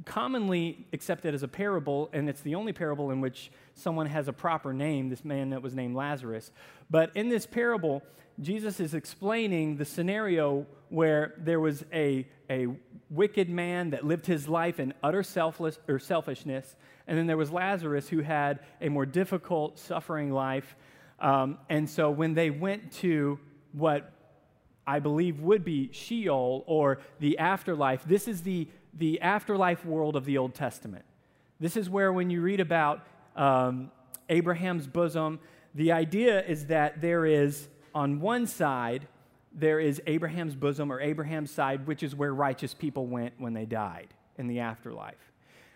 commonly 0.06 0.86
accepted 0.92 1.34
as 1.34 1.44
a 1.44 1.48
parable, 1.48 2.10
and 2.14 2.30
it's 2.30 2.42
the 2.42 2.56
only 2.56 2.74
parable 2.74 3.12
in 3.12 3.22
which 3.22 3.52
someone 3.78 4.08
has 4.08 4.28
a 4.28 4.34
proper 4.34 4.74
name, 4.74 5.10
this 5.10 5.24
man 5.24 5.52
that 5.52 5.62
was 5.62 5.74
named 5.74 5.96
Lazarus. 5.96 6.52
But 6.90 7.12
in 7.16 7.30
this 7.30 7.46
parable, 7.46 8.02
Jesus 8.40 8.80
is 8.80 8.94
explaining 8.94 9.78
the 9.78 9.86
scenario 9.86 10.66
where 10.90 11.34
there 11.38 11.60
was 11.60 11.84
a, 11.92 12.28
a 12.50 12.68
wicked 13.10 13.50
man 13.50 13.92
that 13.92 14.06
lived 14.06 14.26
his 14.26 14.48
life 14.48 14.80
in 14.80 14.94
utter 15.04 15.24
selfless, 15.24 15.80
or 15.88 16.00
selfishness, 16.00 16.76
and 17.08 17.18
then 17.18 17.28
there 17.28 17.38
was 17.38 17.52
Lazarus 17.52 18.10
who 18.10 18.20
had 18.20 18.60
a 18.82 18.90
more 18.90 19.06
difficult, 19.06 19.80
suffering 19.80 20.32
life. 20.32 20.76
Um, 21.20 21.58
and 21.70 21.90
so 21.90 22.12
when 22.12 22.34
they 22.34 22.50
went 22.50 22.92
to 22.94 23.40
what 23.72 24.12
I 24.86 25.00
believe 25.00 25.40
would 25.42 25.64
be 25.64 25.90
Sheol 25.92 26.64
or 26.68 27.00
the 27.20 27.40
afterlife, 27.40 28.04
this 28.06 28.28
is 28.28 28.42
the, 28.44 28.68
the 28.94 29.22
afterlife 29.22 29.86
world 29.86 30.16
of 30.16 30.26
the 30.26 30.38
Old 30.38 30.54
Testament. 30.54 31.06
This 31.60 31.76
is 31.76 31.90
where, 31.90 32.14
when 32.14 32.30
you 32.30 32.42
read 32.42 32.60
about 32.60 33.06
um, 33.38 33.92
Abraham's 34.30 34.88
bosom, 34.88 35.40
the 35.76 35.92
idea 35.92 36.44
is 36.44 36.66
that 36.68 37.02
there 37.02 37.26
is, 37.26 37.68
on 37.94 38.20
one 38.20 38.48
side, 38.48 39.08
there 39.54 39.80
is 39.80 40.02
Abraham's 40.08 40.56
bosom 40.56 40.92
or 40.92 41.00
Abraham's 41.00 41.52
side, 41.52 41.88
which 41.88 42.04
is 42.04 42.16
where 42.16 42.34
righteous 42.34 42.74
people 42.74 43.08
went 43.08 43.34
when 43.38 43.54
they 43.54 43.66
died 43.66 44.14
in 44.38 44.48
the 44.48 44.60
afterlife. 44.60 45.32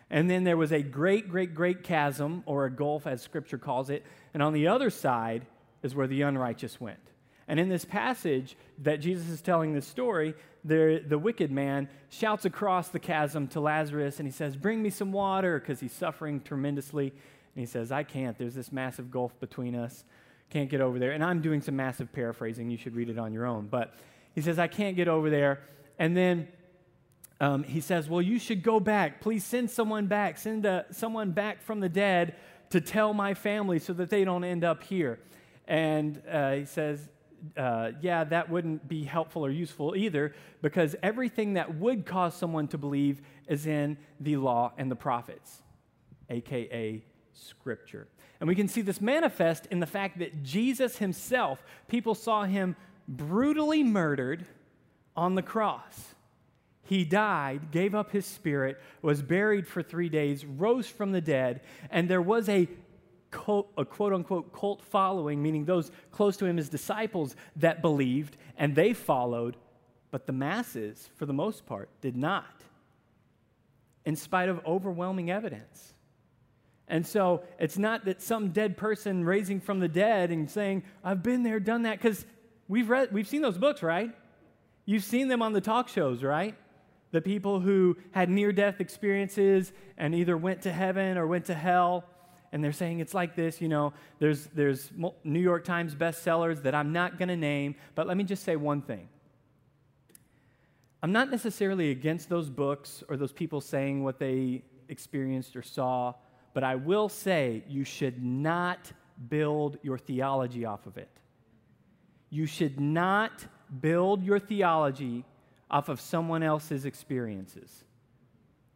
And 0.09 0.29
then 0.29 0.43
there 0.43 0.57
was 0.57 0.73
a 0.73 0.81
great, 0.81 1.29
great, 1.29 1.55
great 1.55 1.83
chasm, 1.83 2.43
or 2.45 2.65
a 2.65 2.69
gulf, 2.69 3.07
as 3.07 3.21
scripture 3.21 3.57
calls 3.57 3.89
it. 3.89 4.05
And 4.33 4.43
on 4.43 4.53
the 4.53 4.67
other 4.67 4.89
side 4.89 5.45
is 5.83 5.95
where 5.95 6.07
the 6.07 6.21
unrighteous 6.23 6.81
went. 6.81 6.99
And 7.47 7.59
in 7.59 7.69
this 7.69 7.85
passage 7.85 8.55
that 8.79 8.97
Jesus 8.97 9.29
is 9.29 9.41
telling 9.41 9.73
this 9.73 9.87
story, 9.87 10.35
the, 10.63 11.03
the 11.05 11.17
wicked 11.17 11.51
man 11.51 11.89
shouts 12.09 12.45
across 12.45 12.89
the 12.89 12.99
chasm 12.99 13.47
to 13.49 13.59
Lazarus 13.59 14.19
and 14.19 14.27
he 14.27 14.31
says, 14.31 14.55
Bring 14.55 14.81
me 14.81 14.89
some 14.89 15.11
water 15.11 15.59
because 15.59 15.79
he's 15.79 15.91
suffering 15.91 16.41
tremendously. 16.41 17.13
And 17.55 17.61
he 17.61 17.65
says, 17.65 17.91
I 17.91 18.03
can't. 18.03 18.37
There's 18.37 18.55
this 18.55 18.71
massive 18.71 19.11
gulf 19.11 19.39
between 19.39 19.75
us. 19.75 20.03
Can't 20.49 20.69
get 20.69 20.81
over 20.81 20.99
there. 20.99 21.11
And 21.11 21.23
I'm 21.23 21.41
doing 21.41 21.61
some 21.61 21.75
massive 21.75 22.11
paraphrasing. 22.11 22.69
You 22.69 22.77
should 22.77 22.95
read 22.95 23.09
it 23.09 23.17
on 23.17 23.33
your 23.33 23.45
own. 23.45 23.67
But 23.67 23.93
he 24.33 24.41
says, 24.41 24.59
I 24.59 24.67
can't 24.67 24.95
get 24.95 25.07
over 25.07 25.29
there. 25.29 25.61
And 25.99 26.15
then 26.15 26.47
um, 27.39 27.63
he 27.63 27.81
says, 27.81 28.09
Well, 28.09 28.21
you 28.21 28.39
should 28.39 28.63
go 28.63 28.79
back. 28.79 29.21
Please 29.21 29.43
send 29.43 29.69
someone 29.69 30.07
back. 30.07 30.37
Send 30.37 30.65
a, 30.65 30.85
someone 30.91 31.31
back 31.31 31.61
from 31.61 31.79
the 31.79 31.89
dead 31.89 32.35
to 32.69 32.81
tell 32.81 33.13
my 33.13 33.33
family 33.33 33.79
so 33.79 33.93
that 33.93 34.09
they 34.09 34.23
don't 34.23 34.43
end 34.43 34.63
up 34.63 34.83
here. 34.83 35.19
And 35.67 36.21
uh, 36.29 36.53
he 36.53 36.65
says, 36.65 37.07
uh, 37.57 37.91
yeah, 38.01 38.23
that 38.23 38.49
wouldn't 38.49 38.87
be 38.87 39.03
helpful 39.03 39.45
or 39.45 39.49
useful 39.49 39.95
either 39.95 40.33
because 40.61 40.95
everything 41.01 41.53
that 41.53 41.75
would 41.75 42.05
cause 42.05 42.35
someone 42.35 42.67
to 42.69 42.77
believe 42.77 43.21
is 43.47 43.65
in 43.65 43.97
the 44.19 44.37
law 44.37 44.71
and 44.77 44.91
the 44.91 44.95
prophets, 44.95 45.61
aka 46.29 47.03
scripture. 47.33 48.07
And 48.39 48.47
we 48.47 48.55
can 48.55 48.67
see 48.67 48.81
this 48.81 49.01
manifest 49.01 49.67
in 49.67 49.79
the 49.79 49.85
fact 49.85 50.19
that 50.19 50.43
Jesus 50.43 50.97
himself, 50.97 51.63
people 51.87 52.15
saw 52.15 52.43
him 52.43 52.75
brutally 53.07 53.83
murdered 53.83 54.45
on 55.15 55.35
the 55.35 55.41
cross. 55.41 56.15
He 56.83 57.05
died, 57.05 57.71
gave 57.71 57.95
up 57.95 58.11
his 58.11 58.25
spirit, 58.25 58.81
was 59.01 59.21
buried 59.21 59.67
for 59.67 59.81
three 59.81 60.09
days, 60.09 60.43
rose 60.43 60.87
from 60.87 61.11
the 61.11 61.21
dead, 61.21 61.61
and 61.89 62.09
there 62.09 62.21
was 62.21 62.49
a 62.49 62.67
cult, 63.29 63.71
a 63.77 63.85
quote 63.85 64.13
unquote 64.13 64.51
cult 64.53 64.81
following, 64.81 65.41
meaning 65.41 65.65
those 65.65 65.91
close 66.11 66.35
to 66.37 66.45
him 66.45 66.59
as 66.59 66.69
disciples 66.69 67.35
that 67.55 67.81
believed 67.81 68.37
and 68.57 68.75
they 68.75 68.93
followed, 68.93 69.55
but 70.11 70.27
the 70.27 70.33
masses, 70.33 71.09
for 71.15 71.25
the 71.25 71.33
most 71.33 71.65
part, 71.65 71.89
did 72.01 72.15
not, 72.15 72.61
in 74.05 74.15
spite 74.15 74.49
of 74.49 74.59
overwhelming 74.65 75.31
evidence. 75.31 75.93
And 76.91 77.07
so 77.07 77.43
it's 77.57 77.77
not 77.77 78.03
that 78.03 78.21
some 78.21 78.49
dead 78.49 78.75
person 78.75 79.23
raising 79.23 79.61
from 79.61 79.79
the 79.79 79.87
dead 79.87 80.29
and 80.29 80.51
saying, 80.51 80.83
I've 81.05 81.23
been 81.23 81.41
there, 81.41 81.57
done 81.57 81.83
that, 81.83 81.99
because 81.99 82.25
we've 82.67 82.89
read, 82.89 83.13
we've 83.13 83.29
seen 83.29 83.41
those 83.41 83.57
books, 83.57 83.81
right? 83.81 84.11
You've 84.85 85.05
seen 85.05 85.29
them 85.29 85.41
on 85.41 85.53
the 85.53 85.61
talk 85.61 85.87
shows, 85.87 86.21
right? 86.21 86.53
The 87.11 87.21
people 87.21 87.61
who 87.61 87.95
had 88.11 88.29
near 88.29 88.51
death 88.51 88.81
experiences 88.81 89.71
and 89.97 90.13
either 90.13 90.35
went 90.35 90.63
to 90.63 90.71
heaven 90.71 91.17
or 91.17 91.25
went 91.25 91.45
to 91.45 91.53
hell 91.53 92.03
and 92.51 92.61
they're 92.61 92.73
saying 92.73 92.99
it's 92.99 93.13
like 93.13 93.33
this 93.33 93.61
you 93.61 93.69
know 93.69 93.93
there's 94.19 94.47
there's 94.47 94.91
new 95.23 95.39
york 95.39 95.63
times 95.63 95.95
bestsellers 95.95 96.63
that 96.63 96.75
i'm 96.75 96.91
not 96.91 97.17
going 97.17 97.29
to 97.29 97.37
name 97.37 97.75
but 97.95 98.07
let 98.07 98.17
me 98.17 98.25
just 98.25 98.43
say 98.43 98.57
one 98.57 98.81
thing 98.81 99.07
i'm 101.01 101.13
not 101.13 101.31
necessarily 101.31 101.91
against 101.91 102.27
those 102.27 102.49
books 102.49 103.05
or 103.07 103.15
those 103.15 103.31
people 103.31 103.61
saying 103.61 104.03
what 104.03 104.19
they 104.19 104.61
experienced 104.89 105.55
or 105.55 105.61
saw 105.61 106.13
but 106.53 106.63
i 106.63 106.75
will 106.75 107.09
say 107.09 107.63
you 107.67 107.83
should 107.83 108.23
not 108.23 108.91
build 109.29 109.77
your 109.81 109.97
theology 109.97 110.65
off 110.65 110.85
of 110.85 110.97
it 110.97 111.09
you 112.29 112.45
should 112.45 112.79
not 112.79 113.45
build 113.81 114.23
your 114.23 114.39
theology 114.39 115.23
off 115.69 115.89
of 115.89 115.99
someone 116.01 116.43
else's 116.43 116.85
experiences 116.85 117.83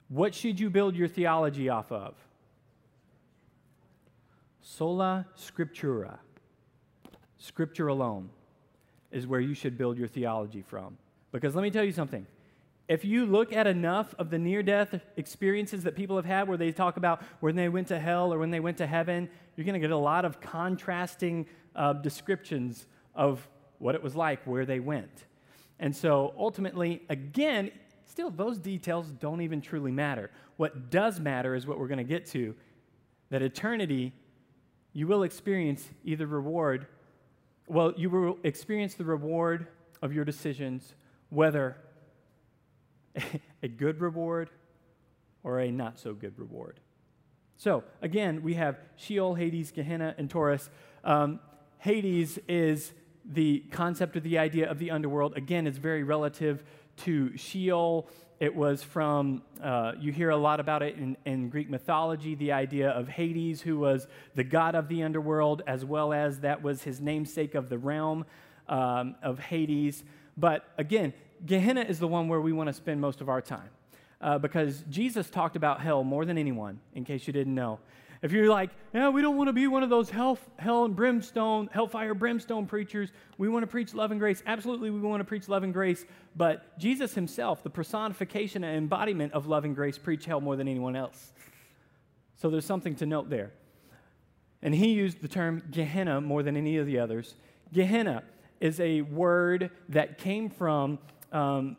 what 0.08 0.36
should 0.36 0.60
you 0.60 0.70
build 0.70 0.96
your 0.96 1.08
theology 1.08 1.70
off 1.70 1.91
of 1.91 2.15
Sola 4.65 5.27
Scriptura, 5.38 6.17
Scripture 7.38 7.88
alone, 7.88 8.32
is 9.12 9.27
where 9.27 9.39
you 9.39 9.53
should 9.53 9.77
build 9.77 9.96
your 9.96 10.08
theology 10.08 10.63
from. 10.63 10.98
Because 11.32 11.53
let 11.53 11.62
me 11.62 11.70
tell 11.70 11.84
you 11.84 11.91
something. 11.91 12.25
If 12.88 13.04
you 13.04 13.25
look 13.25 13.51
at 13.51 13.65
enough 13.65 14.13
of 14.20 14.30
the 14.30 14.38
near 14.38 14.62
death 14.62 15.00
experiences 15.18 15.84
that 15.84 15.96
people 15.96 16.15
have 16.18 16.25
had 16.25 16.48
where 16.48 16.58
they 16.58 16.72
talk 16.72 16.98
about 16.98 17.24
when 17.39 17.56
they 17.56 17.68
went 17.68 17.88
to 17.88 18.00
hell 18.00 18.32
or 18.32 18.38
when 18.38 18.51
they 18.51 18.60
went 18.60 18.77
to 18.77 18.86
heaven, 18.86 19.30
you're 19.56 19.65
going 19.65 19.74
to 19.74 19.80
get 19.80 19.92
a 19.92 19.98
lot 19.98 20.24
of 20.24 20.39
contrasting 20.39 21.48
uh, 21.75 21.94
descriptions 21.94 22.86
of 23.15 23.48
what 23.80 23.96
it 23.96 24.04
was 24.04 24.15
like 24.15 24.46
where 24.46 24.65
they 24.65 24.80
went. 24.80 25.25
And 25.80 25.96
so 25.96 26.34
ultimately, 26.38 27.01
again, 27.10 27.72
still, 28.06 28.30
those 28.30 28.60
details 28.60 29.10
don't 29.12 29.42
even 29.42 29.62
truly 29.62 29.92
matter. 29.92 30.30
What 30.58 30.92
does 30.92 31.20
matter 31.20 31.56
is 31.56 31.65
what 31.65 31.80
we're 31.80 31.88
going 31.88 31.98
to 31.98 32.04
get 32.04 32.25
to 32.27 32.56
that 33.30 33.42
eternity 33.42 34.13
you 34.96 35.08
will 35.08 35.24
experience 35.24 35.89
either 36.06 36.25
reward, 36.25 36.88
well, 37.68 37.94
you 37.98 38.10
will 38.10 38.38
experience 38.44 38.94
the 38.94 39.04
reward 39.04 39.68
of 40.01 40.13
your 40.13 40.24
decisions, 40.24 40.94
whether 41.30 41.75
a 43.63 43.67
good 43.67 44.01
reward 44.01 44.50
or 45.43 45.60
a 45.60 45.72
not 45.72 46.00
so 46.00 46.13
good 46.13 46.38
reward. 46.38 46.79
So, 47.57 47.84
again, 48.01 48.43
we 48.43 48.55
have 48.55 48.79
Sheol, 48.98 49.36
Hades, 49.36 49.72
Gehenna, 49.72 50.13
and 50.17 50.29
Tartarus. 50.29 50.69
Um, 51.03 51.39
Hades 51.77 52.38
is 52.50 52.93
the 53.24 53.60
concept 53.72 54.15
or 54.15 54.19
the 54.19 54.38
idea 54.38 54.69
of 54.69 54.79
the 54.79 54.91
underworld. 54.91 55.38
Again, 55.38 55.65
it's 55.65 55.77
very 55.77 56.03
relative 56.03 56.63
to 56.98 57.36
Sheol. 57.38 58.10
It 58.39 58.53
was 58.53 58.84
from, 58.84 59.41
uh, 59.63 59.93
you 59.98 60.12
hear 60.12 60.29
a 60.29 60.38
lot 60.38 60.60
about 60.60 60.84
it 60.84 60.98
in, 60.98 61.15
in, 61.25 61.50
Greek 61.50 61.69
mythology, 61.69 62.36
the 62.36 62.51
idea 62.51 62.89
of 62.89 63.07
Hades, 63.07 63.62
who 63.62 63.79
was 63.79 64.07
the 64.36 64.43
god 64.43 64.75
of 64.75 64.89
the 64.89 65.03
underworld, 65.03 65.62
as 65.65 65.86
well 65.86 66.12
as 66.12 66.41
that 66.41 66.62
was 66.62 66.84
his 66.84 67.00
namesake 67.00 67.55
of 67.55 67.69
the 67.69 67.77
realm 67.77 68.25
um, 68.67 69.15
of 69.24 69.39
Hades. 69.39 70.03
But 70.36 70.65
again, 70.77 71.13
Gehenna 71.46 71.82
is 71.82 72.00
the 72.00 72.08
one 72.08 72.27
where 72.27 72.42
we 72.42 72.54
want 72.54 72.68
to 72.68 72.74
spend 72.74 73.01
most 73.01 73.22
of 73.22 73.30
our 73.30 73.42
time. 73.42 73.70
Uh, 74.22 74.38
because 74.38 74.84
Jesus 74.89 75.30
talked 75.30 75.56
about 75.56 75.82
hell 75.82 76.04
more 76.04 76.25
than 76.25 76.38
anyone, 76.38 76.80
in 76.94 77.04
case 77.04 77.27
you 77.27 77.34
didn't 77.34 77.54
know. 77.54 77.80
If 78.22 78.32
you're 78.32 78.50
like, 78.50 78.72
yeah, 78.94 79.10
we 79.10 79.22
don't 79.22 79.38
want 79.38 79.50
to 79.50 79.54
be 79.54 79.68
one 79.68 79.84
of 79.84 79.89
those 79.89 80.10
hell, 80.10 80.39
hell 80.58 80.86
and 80.86 80.96
brimstone, 80.96 81.70
hellfire 81.72 82.13
brimstone 82.13 82.65
preachers, 82.65 83.12
we 83.38 83.50
want 83.50 83.63
to 83.63 83.68
preach 83.68 83.94
love 83.94 84.12
and 84.12 84.20
grace. 84.20 84.42
Absolutely, 84.48 84.89
we 84.89 85.00
want 85.00 85.20
to 85.20 85.25
preach 85.25 85.48
love 85.48 85.63
and 85.63 85.74
grace. 85.74 86.06
But 86.36 86.80
Jesus 86.80 87.13
himself, 87.13 87.62
the 87.62 87.70
personification 87.70 88.63
and 88.63 88.77
embodiment 88.77 89.34
of 89.34 89.48
love 89.48 89.65
and 89.65 89.75
grace, 89.75 89.98
preach 89.98 90.25
hell 90.25 90.42
more 90.42 90.56
than 90.56 90.68
anyone 90.68 90.96
else. 90.96 91.34
So 92.38 92.50
there's 92.50 92.65
something 92.65 92.96
to 92.96 93.06
note 93.06 93.30
there. 93.30 93.51
And 94.62 94.74
he 94.74 94.94
used 94.94 95.22
the 95.22 95.27
term 95.27 95.62
Gehenna 95.70 96.22
more 96.22 96.42
than 96.42 96.58
any 96.58 96.77
of 96.77 96.88
the 96.88 96.98
others. 96.98 97.36
Gehenna 97.74 98.24
is 98.60 98.80
a 98.80 99.01
word 99.01 99.70
that 99.89 100.18
came 100.18 100.50
from 100.50 100.98
um, 101.36 101.75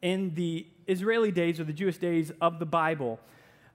in 0.00 0.32
the 0.34 0.66
Israeli 0.86 1.30
days 1.30 1.60
or 1.60 1.64
the 1.64 1.72
Jewish 1.72 1.98
days 1.98 2.32
of 2.40 2.58
the 2.58 2.66
Bible. 2.66 3.18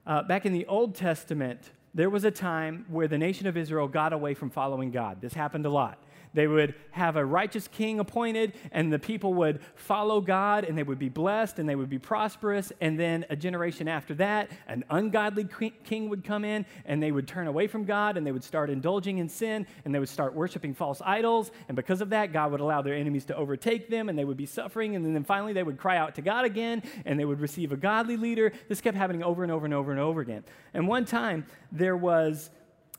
Uh, 0.06 0.22
back 0.22 0.46
in 0.46 0.52
the 0.52 0.66
Old 0.66 0.94
Testament, 0.94 1.60
there 1.94 2.10
was 2.10 2.24
a 2.24 2.30
time 2.30 2.86
where 2.88 3.06
the 3.06 3.18
nation 3.18 3.46
of 3.46 3.56
Israel 3.56 3.86
got 3.86 4.12
away 4.12 4.34
from 4.34 4.50
following 4.50 4.90
God. 4.90 5.20
This 5.20 5.34
happened 5.34 5.66
a 5.66 5.70
lot. 5.70 5.98
They 6.36 6.46
would 6.46 6.74
have 6.90 7.16
a 7.16 7.24
righteous 7.24 7.66
king 7.66 7.98
appointed, 7.98 8.52
and 8.70 8.92
the 8.92 8.98
people 8.98 9.32
would 9.32 9.58
follow 9.74 10.20
God, 10.20 10.64
and 10.64 10.76
they 10.76 10.82
would 10.82 10.98
be 10.98 11.08
blessed, 11.08 11.58
and 11.58 11.66
they 11.66 11.74
would 11.74 11.88
be 11.88 11.98
prosperous. 11.98 12.74
And 12.82 13.00
then 13.00 13.24
a 13.30 13.36
generation 13.36 13.88
after 13.88 14.12
that, 14.16 14.50
an 14.68 14.84
ungodly 14.90 15.48
king 15.82 16.10
would 16.10 16.24
come 16.24 16.44
in, 16.44 16.66
and 16.84 17.02
they 17.02 17.10
would 17.10 17.26
turn 17.26 17.46
away 17.46 17.66
from 17.66 17.84
God, 17.84 18.18
and 18.18 18.26
they 18.26 18.32
would 18.32 18.44
start 18.44 18.68
indulging 18.68 19.16
in 19.16 19.30
sin, 19.30 19.66
and 19.86 19.94
they 19.94 19.98
would 19.98 20.10
start 20.10 20.34
worshiping 20.34 20.74
false 20.74 21.00
idols. 21.02 21.50
And 21.68 21.74
because 21.74 22.02
of 22.02 22.10
that, 22.10 22.34
God 22.34 22.50
would 22.52 22.60
allow 22.60 22.82
their 22.82 22.94
enemies 22.94 23.24
to 23.24 23.34
overtake 23.34 23.88
them, 23.88 24.10
and 24.10 24.18
they 24.18 24.26
would 24.26 24.36
be 24.36 24.44
suffering. 24.44 24.94
And 24.94 25.16
then 25.16 25.24
finally, 25.24 25.54
they 25.54 25.62
would 25.62 25.78
cry 25.78 25.96
out 25.96 26.16
to 26.16 26.20
God 26.20 26.44
again, 26.44 26.82
and 27.06 27.18
they 27.18 27.24
would 27.24 27.40
receive 27.40 27.72
a 27.72 27.78
godly 27.78 28.18
leader. 28.18 28.52
This 28.68 28.82
kept 28.82 28.98
happening 28.98 29.22
over 29.22 29.42
and 29.42 29.50
over 29.50 29.64
and 29.64 29.72
over 29.72 29.90
and 29.90 29.98
over 29.98 30.20
again. 30.20 30.44
And 30.74 30.86
one 30.86 31.06
time, 31.06 31.46
there 31.72 31.96
was. 31.96 32.50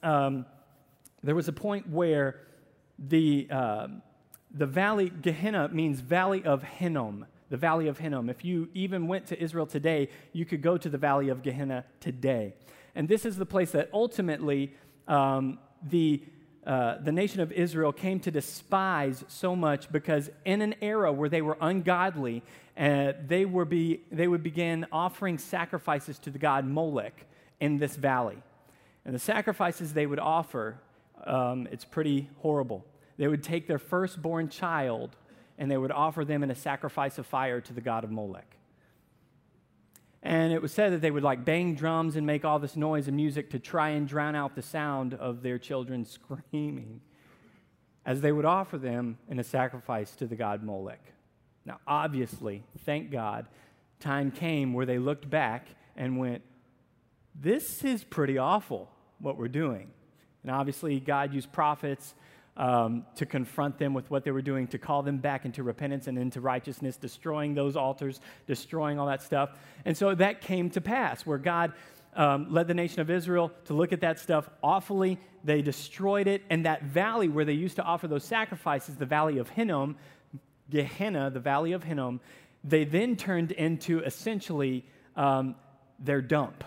Um, 0.02 0.48
there 1.24 1.36
was 1.36 1.48
a 1.48 1.54
point 1.54 1.90
where 1.90 2.47
the, 3.00 3.48
uh, 3.50 3.88
the 4.52 4.66
valley, 4.66 5.10
Gehenna 5.10 5.70
means 5.70 6.00
valley 6.00 6.44
of 6.44 6.64
Hinnom, 6.64 7.26
the 7.50 7.58
valley 7.58 7.88
of 7.88 7.98
Hinnom. 7.98 8.30
If 8.30 8.44
you 8.44 8.70
even 8.74 9.08
went 9.08 9.28
to 9.28 9.42
Israel 9.42 9.66
today, 9.66 10.10
you 10.34 10.46
could 10.46 10.62
go 10.62 10.78
to 10.78 10.90
the 10.90 10.98
valley 10.98 11.30
of 11.30 11.44
Gehenna 11.44 11.86
today. 12.00 12.54
And 12.96 13.08
this 13.08 13.26
is 13.26 13.38
the 13.38 13.46
place 13.46 13.72
that 13.72 13.90
ultimately 13.94 14.74
um, 15.08 15.60
the, 15.88 16.24
uh, 16.66 16.98
the 16.98 17.12
nation 17.12 17.42
of 17.42 17.52
Israel 17.52 17.94
came 17.94 18.20
to 18.22 18.32
despise 18.32 19.24
so 19.28 19.56
much 19.56 19.92
because 19.92 20.30
in 20.46 20.62
an 20.62 20.76
era 20.82 21.14
where 21.14 21.30
they 21.30 21.42
were 21.42 21.58
ungodly, 21.62 22.44
uh, 22.78 23.14
they, 23.26 23.46
were 23.46 23.66
be, 23.66 24.02
they 24.12 24.28
would 24.28 24.44
begin 24.44 24.86
offering 24.92 25.38
sacrifices 25.38 26.20
to 26.20 26.30
the 26.30 26.40
god 26.40 26.66
Molech 26.66 27.26
in 27.60 27.78
this 27.78 27.96
valley. 27.96 28.38
And 29.06 29.16
the 29.16 29.20
sacrifices 29.20 29.94
they 29.94 30.06
would 30.06 30.20
offer 30.20 30.80
um, 31.28 31.68
it's 31.72 31.86
pretty 31.86 32.30
horrible. 32.38 32.86
They 33.18 33.28
would 33.28 33.44
take 33.44 33.68
their 33.68 33.80
firstborn 33.80 34.50
child 34.50 35.16
and 35.58 35.70
they 35.70 35.78
would 35.78 35.92
offer 35.92 36.24
them 36.24 36.44
in 36.44 36.52
a 36.52 36.56
sacrifice 36.56 37.18
of 37.18 37.26
fire 37.26 37.60
to 37.62 37.74
the 37.74 37.82
god 37.82 38.04
of 38.04 38.12
Molech. 38.12 38.58
And 40.22 40.52
it 40.52 40.62
was 40.62 40.72
said 40.72 40.94
that 40.94 41.02
they 41.02 41.12
would 41.12 41.24
like 41.24 41.46
bang 41.46 41.74
drums 41.76 42.16
and 42.16 42.26
make 42.26 42.44
all 42.44 42.60
this 42.60 42.76
noise 42.76 43.08
and 43.08 43.16
music 43.16 43.50
to 43.52 43.60
try 43.60 43.90
and 43.90 44.08
drown 44.08 44.36
out 44.36 44.56
the 44.56 44.62
sound 44.62 45.14
of 45.14 45.42
their 45.42 45.58
children 45.58 46.06
screaming 46.52 47.02
as 48.06 48.22
they 48.22 48.32
would 48.32 48.46
offer 48.46 48.78
them 48.78 49.18
in 49.30 49.40
a 49.40 49.44
sacrifice 49.44 50.16
to 50.16 50.26
the 50.26 50.36
god 50.36 50.64
Molech. 50.64 51.14
Now, 51.66 51.80
obviously, 51.86 52.64
thank 52.86 53.12
God, 53.12 53.46
time 54.00 54.32
came 54.32 54.74
where 54.74 54.86
they 54.86 55.00
looked 55.00 55.30
back 55.30 55.68
and 55.98 56.18
went, 56.18 56.42
This 57.36 57.84
is 57.84 58.04
pretty 58.04 58.38
awful 58.38 58.90
what 59.20 59.38
we're 59.38 59.50
doing. 59.50 59.90
And 60.44 60.52
obviously, 60.52 61.00
God 61.00 61.34
used 61.34 61.52
prophets 61.52 62.14
um, 62.58 63.06
to 63.16 63.26
confront 63.26 63.78
them 63.78 63.94
with 63.94 64.10
what 64.10 64.24
they 64.24 64.32
were 64.32 64.42
doing, 64.42 64.68
to 64.68 64.78
call 64.78 65.04
them 65.04 65.18
back 65.18 65.46
into 65.46 65.64
repentance 65.64 66.08
and 66.08 66.18
into 66.18 66.42
righteousness, 66.42 66.98
destroying 66.98 67.54
those 67.54 67.76
altars, 67.76 68.20
destroying 68.48 69.00
all 69.00 69.08
that 69.08 69.22
stuff. 69.22 69.52
And 69.86 69.96
so 69.96 70.16
that 70.16 70.42
came 70.42 70.70
to 70.72 70.82
pass 70.82 71.26
where 71.26 71.38
God 71.38 71.74
um, 72.16 72.52
led 72.52 72.68
the 72.68 72.74
nation 72.74 73.00
of 73.00 73.12
Israel 73.12 73.52
to 73.66 73.74
look 73.74 73.94
at 73.94 74.02
that 74.02 74.20
stuff 74.20 74.50
awfully. 74.64 75.20
They 75.44 75.62
destroyed 75.62 76.28
it. 76.28 76.44
And 76.50 76.66
that 76.66 76.84
valley 76.84 77.30
where 77.30 77.46
they 77.46 77.54
used 77.54 77.76
to 77.76 77.84
offer 77.84 78.08
those 78.08 78.24
sacrifices, 78.24 78.96
the 78.96 79.06
valley 79.06 79.38
of 79.38 79.50
Hinnom, 79.50 79.96
Gehenna, 80.70 81.30
the 81.30 81.40
valley 81.40 81.74
of 81.74 81.84
Hinnom, 81.84 82.20
they 82.64 82.84
then 82.84 83.16
turned 83.16 83.52
into 83.52 84.00
essentially 84.00 84.84
um, 85.16 85.56
their 86.00 86.22
dump. 86.22 86.64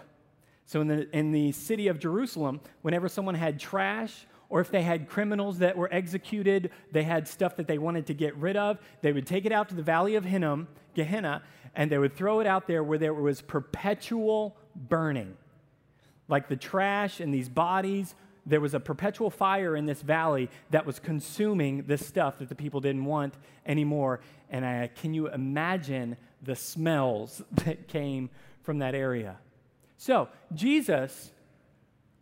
So 0.71 0.81
in 0.81 0.87
the, 0.87 1.11
in 1.11 1.33
the 1.33 1.51
city 1.51 1.89
of 1.89 1.99
Jerusalem, 1.99 2.61
whenever 2.83 3.09
someone 3.09 3.35
had 3.35 3.59
trash 3.59 4.25
or 4.49 4.61
if 4.61 4.71
they 4.71 4.83
had 4.83 5.09
criminals 5.09 5.59
that 5.59 5.77
were 5.77 5.93
executed, 5.93 6.71
they 6.93 7.03
had 7.03 7.27
stuff 7.27 7.57
that 7.57 7.67
they 7.67 7.77
wanted 7.77 8.07
to 8.07 8.15
get 8.15 8.37
rid 8.37 8.57
of, 8.57 8.79
they 9.03 9.11
would 9.11 9.27
take 9.27 9.45
it 9.47 9.51
out 9.51 9.69
to 9.71 9.75
the 9.75 9.83
valley 9.83 10.15
of 10.15 10.25
Hinnom, 10.25 10.69
Gehenna, 10.95 11.43
and 11.75 11.91
they 11.91 11.99
would 11.99 12.15
throw 12.15 12.39
it 12.39 12.47
out 12.47 12.69
there 12.69 12.85
where 12.85 12.99
there 12.99 13.13
was 13.13 13.41
perpetual 13.43 14.57
burning. 14.77 15.37
Like 16.29 16.47
the 16.47 16.55
trash 16.55 17.19
and 17.19 17.35
these 17.35 17.49
bodies, 17.49 18.15
there 18.47 18.61
was 18.61 18.73
a 18.73 18.79
perpetual 18.79 19.29
fire 19.29 19.75
in 19.75 19.87
this 19.87 20.03
valley 20.03 20.51
that 20.71 20.87
was 20.87 21.01
consuming 21.01 21.83
this 21.89 22.07
stuff 22.07 22.39
that 22.39 22.49
the 22.49 22.55
people 22.55 22.81
didn't 22.81 23.07
want 23.07 23.35
anymore. 23.67 24.21
And 24.51 24.65
I, 24.65 24.89
can 24.95 25.15
you 25.15 25.31
imagine 25.31 26.17
the 26.41 26.55
smells 26.55 27.43
that 27.65 27.89
came 27.89 28.31
from 28.63 28.79
that 28.79 28.95
area? 28.95 29.39
So, 30.01 30.31
Jesus 30.55 31.31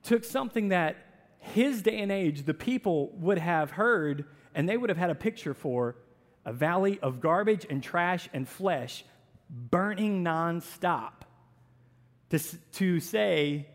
took 0.02 0.24
something 0.24 0.70
that 0.70 0.96
his 1.38 1.80
day 1.80 2.00
and 2.00 2.10
age, 2.10 2.44
the 2.44 2.52
people 2.52 3.12
would 3.20 3.38
have 3.38 3.70
heard 3.70 4.24
and 4.52 4.68
they 4.68 4.76
would 4.76 4.90
have 4.90 4.98
had 4.98 5.10
a 5.10 5.14
picture 5.14 5.54
for 5.54 5.94
a 6.44 6.52
valley 6.52 6.98
of 7.00 7.20
garbage 7.20 7.64
and 7.70 7.80
trash 7.80 8.28
and 8.32 8.48
flesh 8.48 9.04
burning 9.48 10.24
nonstop 10.24 11.22
to, 12.30 12.40
to 12.72 12.98
say, 12.98 13.68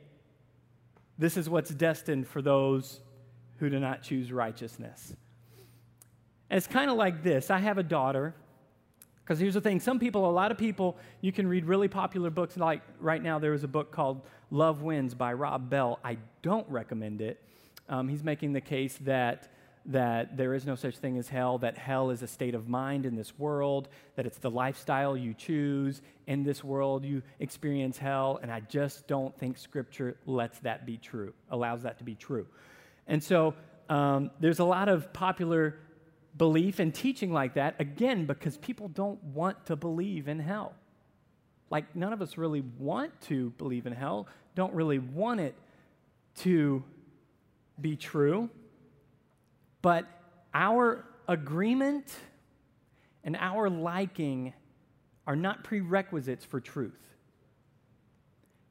this 1.18 1.38
is 1.38 1.50
what's 1.50 1.70
destined 1.70 2.28
for 2.28 2.42
those 2.42 3.00
who 3.60 3.70
do 3.70 3.80
not 3.80 4.04
choose 4.04 4.34
righteousness. 4.34 5.16
And 6.50 6.58
it's 6.58 6.68
kind 6.68 6.92
of 6.92 6.98
like 6.98 7.24
this 7.24 7.50
I 7.50 7.60
have 7.60 7.78
a 7.78 7.84
daughter. 7.84 8.36
Because 9.24 9.40
here's 9.40 9.54
the 9.54 9.62
thing 9.62 9.80
some 9.80 10.00
people, 10.00 10.30
a 10.30 10.32
lot 10.32 10.52
of 10.52 10.58
people, 10.58 10.98
you 11.22 11.32
can 11.32 11.48
read 11.48 11.66
really 11.66 11.88
popular 11.88 12.30
books. 12.30 12.58
Like 12.58 12.82
right 13.00 13.22
now, 13.22 13.40
there 13.40 13.54
is 13.54 13.64
a 13.64 13.68
book 13.68 13.92
called 13.92 14.22
Love 14.52 14.82
Wins 14.82 15.14
by 15.14 15.34
Rob 15.34 15.70
Bell. 15.70 16.00
I 16.04 16.18
don't 16.42 16.68
recommend 16.70 17.22
it 17.22 17.40
um, 17.90 18.08
he's 18.08 18.24
making 18.24 18.54
the 18.54 18.62
case 18.62 18.98
that, 19.02 19.52
that 19.86 20.38
there 20.38 20.54
is 20.54 20.66
no 20.66 20.76
such 20.76 20.98
thing 20.98 21.18
as 21.18 21.28
hell, 21.28 21.58
that 21.60 21.78
hell 21.78 22.10
is 22.10 22.22
a 22.22 22.28
state 22.28 22.56
of 22.56 22.70
mind 22.70 23.06
in 23.06 23.16
this 23.16 23.38
world, 23.38 23.90
that 24.16 24.26
it's 24.26 24.38
the 24.38 24.50
lifestyle 24.50 25.18
you 25.18 25.34
choose. 25.34 26.02
In 26.28 26.44
this 26.44 26.64
world, 26.64 27.04
you 27.04 27.22
experience 27.40 27.98
hell. 27.98 28.40
And 28.42 28.52
I 28.52 28.62
just 28.62 29.08
don't 29.08 29.38
think 29.38 29.58
Scripture 29.58 30.16
lets 30.26 30.60
that 30.60 30.86
be 30.86 30.98
true, 30.98 31.34
allows 31.52 31.84
that 31.84 31.98
to 31.98 32.04
be 32.04 32.16
true. 32.16 32.48
And 33.08 33.22
so 33.22 33.54
um, 33.90 34.32
there's 34.40 34.60
a 34.60 34.66
lot 34.66 34.88
of 34.88 35.12
popular 35.12 35.80
belief 36.38 36.80
and 36.80 36.94
teaching 36.94 37.32
like 37.32 37.54
that, 37.56 37.76
again, 37.80 38.26
because 38.26 38.58
people 38.58 38.88
don't 38.88 39.24
want 39.24 39.66
to 39.68 39.76
believe 39.76 40.28
in 40.28 40.40
hell. 40.40 40.74
Like, 41.70 41.96
none 41.96 42.14
of 42.14 42.22
us 42.22 42.38
really 42.38 42.62
want 42.78 43.20
to 43.22 43.52
believe 43.52 43.86
in 43.86 43.94
hell, 43.94 44.28
don't 44.56 44.74
really 44.74 45.00
want 45.00 45.40
it 45.40 45.56
to 46.38 46.84
be 47.80 47.96
true, 47.96 48.50
but 49.82 50.06
our 50.54 51.06
agreement 51.28 52.16
and 53.24 53.36
our 53.38 53.70
liking 53.70 54.54
are 55.26 55.36
not 55.36 55.64
prerequisites 55.64 56.46
for 56.46 56.60
truth. 56.60 57.00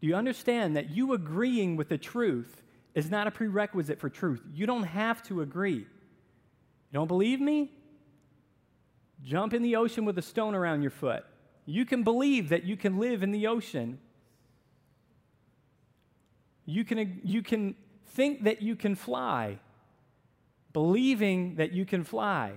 Do 0.01 0.07
you 0.07 0.15
understand 0.15 0.77
that 0.77 0.91
you 0.91 1.13
agreeing 1.13 1.77
with 1.77 1.89
the 1.89 1.99
truth 1.99 2.63
is 2.95 3.11
not 3.11 3.27
a 3.27 3.31
prerequisite 3.31 4.01
for 4.01 4.11
truth? 4.11 4.43
You 4.53 4.67
don't 4.67 4.83
have 4.83 5.23
to 5.25 5.41
agree. 5.43 5.87
You 6.93 6.99
don't 6.99 7.09
believe 7.09 7.41
me? 7.41 7.73
Jump 9.25 9.55
in 9.55 9.63
the 9.63 9.77
ocean 9.77 10.05
with 10.05 10.19
a 10.19 10.23
stone 10.23 10.55
around 10.55 10.83
your 10.83 10.91
foot. 10.91 11.25
You 11.65 11.87
can 11.87 12.03
believe 12.03 12.51
that 12.51 12.65
you 12.65 12.77
can 12.77 12.99
live 12.99 13.23
in 13.23 13.33
the 13.33 13.47
ocean. 13.47 13.99
You 16.67 16.85
can, 16.85 17.21
you 17.25 17.43
can 17.43 17.75
think 18.09 18.45
that 18.45 18.61
you 18.61 18.77
can 18.77 18.95
fly, 18.95 19.59
believing 20.73 21.57
that 21.57 21.73
you 21.73 21.87
can 21.87 22.05
fly. 22.05 22.53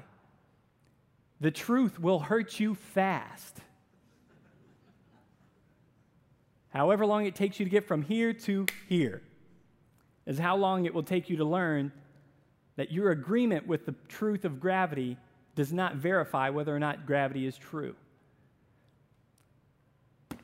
The 1.39 1.51
truth 1.51 1.99
will 1.99 2.19
hurt 2.19 2.59
you 2.59 2.75
fast. 2.75 3.57
However 6.69 7.05
long 7.05 7.25
it 7.25 7.35
takes 7.35 7.57
you 7.57 7.65
to 7.65 7.69
get 7.69 7.85
from 7.85 8.01
here 8.01 8.33
to 8.33 8.65
here 8.89 9.21
is 10.25 10.37
how 10.37 10.57
long 10.57 10.85
it 10.85 10.93
will 10.93 11.03
take 11.03 11.29
you 11.29 11.37
to 11.37 11.45
learn 11.45 11.93
that 12.75 12.91
your 12.91 13.11
agreement 13.11 13.67
with 13.67 13.85
the 13.85 13.95
truth 14.07 14.45
of 14.45 14.59
gravity 14.59 15.17
does 15.55 15.71
not 15.71 15.95
verify 15.95 16.49
whether 16.49 16.75
or 16.75 16.79
not 16.79 17.05
gravity 17.05 17.45
is 17.45 17.57
true. 17.57 17.95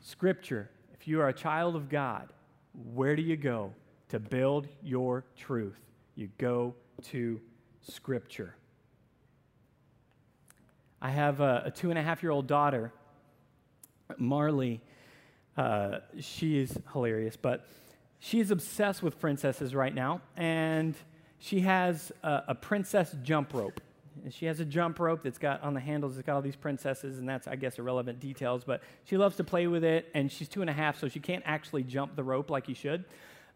Scripture, 0.00 0.70
if 0.94 1.06
you 1.06 1.20
are 1.20 1.28
a 1.28 1.32
child 1.32 1.76
of 1.76 1.88
God, 1.88 2.32
where 2.94 3.14
do 3.14 3.22
you 3.22 3.36
go? 3.36 3.72
to 4.12 4.20
build 4.20 4.68
your 4.82 5.24
truth, 5.38 5.80
you 6.16 6.28
go 6.36 6.74
to 7.02 7.40
Scripture. 7.80 8.54
I 11.00 11.08
have 11.08 11.40
a, 11.40 11.62
a 11.64 11.70
two 11.70 11.88
and 11.88 11.98
a 11.98 12.02
half 12.02 12.22
year 12.22 12.30
old 12.30 12.46
daughter, 12.46 12.92
Marley. 14.18 14.82
Uh, 15.56 16.00
she 16.20 16.58
is 16.58 16.78
hilarious, 16.92 17.36
but 17.36 17.66
she 18.18 18.38
is 18.38 18.50
obsessed 18.50 19.02
with 19.02 19.18
princesses 19.18 19.74
right 19.74 19.94
now, 19.94 20.20
and 20.36 20.94
she 21.42 21.60
has 21.60 22.12
a, 22.22 22.42
a 22.48 22.54
princess 22.54 23.16
jump 23.24 23.52
rope. 23.52 23.80
And 24.22 24.32
she 24.32 24.46
has 24.46 24.60
a 24.60 24.64
jump 24.64 25.00
rope 25.00 25.24
that's 25.24 25.38
got 25.38 25.60
on 25.62 25.74
the 25.74 25.80
handles, 25.80 26.16
it's 26.16 26.24
got 26.24 26.36
all 26.36 26.42
these 26.42 26.54
princesses, 26.54 27.18
and 27.18 27.28
that's, 27.28 27.48
I 27.48 27.56
guess, 27.56 27.78
irrelevant 27.78 28.20
details, 28.20 28.62
but 28.62 28.80
she 29.04 29.16
loves 29.16 29.36
to 29.36 29.44
play 29.44 29.66
with 29.66 29.82
it, 29.82 30.08
and 30.14 30.30
she's 30.30 30.48
two 30.48 30.60
and 30.60 30.70
a 30.70 30.72
half, 30.72 31.00
so 31.00 31.08
she 31.08 31.18
can't 31.18 31.42
actually 31.44 31.82
jump 31.82 32.14
the 32.14 32.22
rope 32.22 32.48
like 32.48 32.68
you 32.68 32.76
should. 32.76 33.04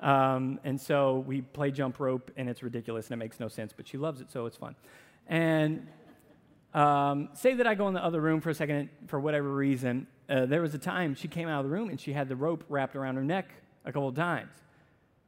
Um, 0.01 0.59
and 0.65 0.81
so 0.81 1.19
we 1.29 1.43
play 1.43 1.71
jump 1.71 2.01
rope, 2.01 2.33
and 2.37 2.49
it's 2.49 2.63
ridiculous 2.63 3.07
and 3.07 3.21
it 3.21 3.25
makes 3.25 3.39
no 3.39 3.47
sense, 3.47 3.73
but 3.77 3.87
she 3.87 3.99
loves 3.99 4.21
it, 4.21 4.33
so 4.33 4.47
it's 4.47 4.57
fun. 4.57 4.75
And 5.29 5.87
um, 6.75 7.29
say 7.35 7.55
that 7.55 7.69
I 7.69 7.77
go 7.77 7.87
in 7.87 7.95
the 7.95 8.05
other 8.05 8.21
room 8.21 8.41
for 8.41 8.51
a 8.51 8.55
second 8.55 8.89
for 9.07 9.21
whatever 9.21 9.49
reason. 9.49 10.09
Uh, 10.29 10.45
there 10.47 10.61
was 10.61 10.75
a 10.75 10.79
time 10.79 11.15
she 11.15 11.29
came 11.29 11.49
out 11.49 11.65
of 11.65 11.71
the 11.71 11.75
room 11.75 11.89
and 11.89 12.01
she 12.01 12.13
had 12.13 12.29
the 12.29 12.37
rope 12.37 12.65
wrapped 12.69 12.97
around 12.97 13.15
her 13.15 13.25
neck 13.25 13.49
a 13.85 13.93
couple 13.93 14.09
of 14.09 14.17
times. 14.17 14.51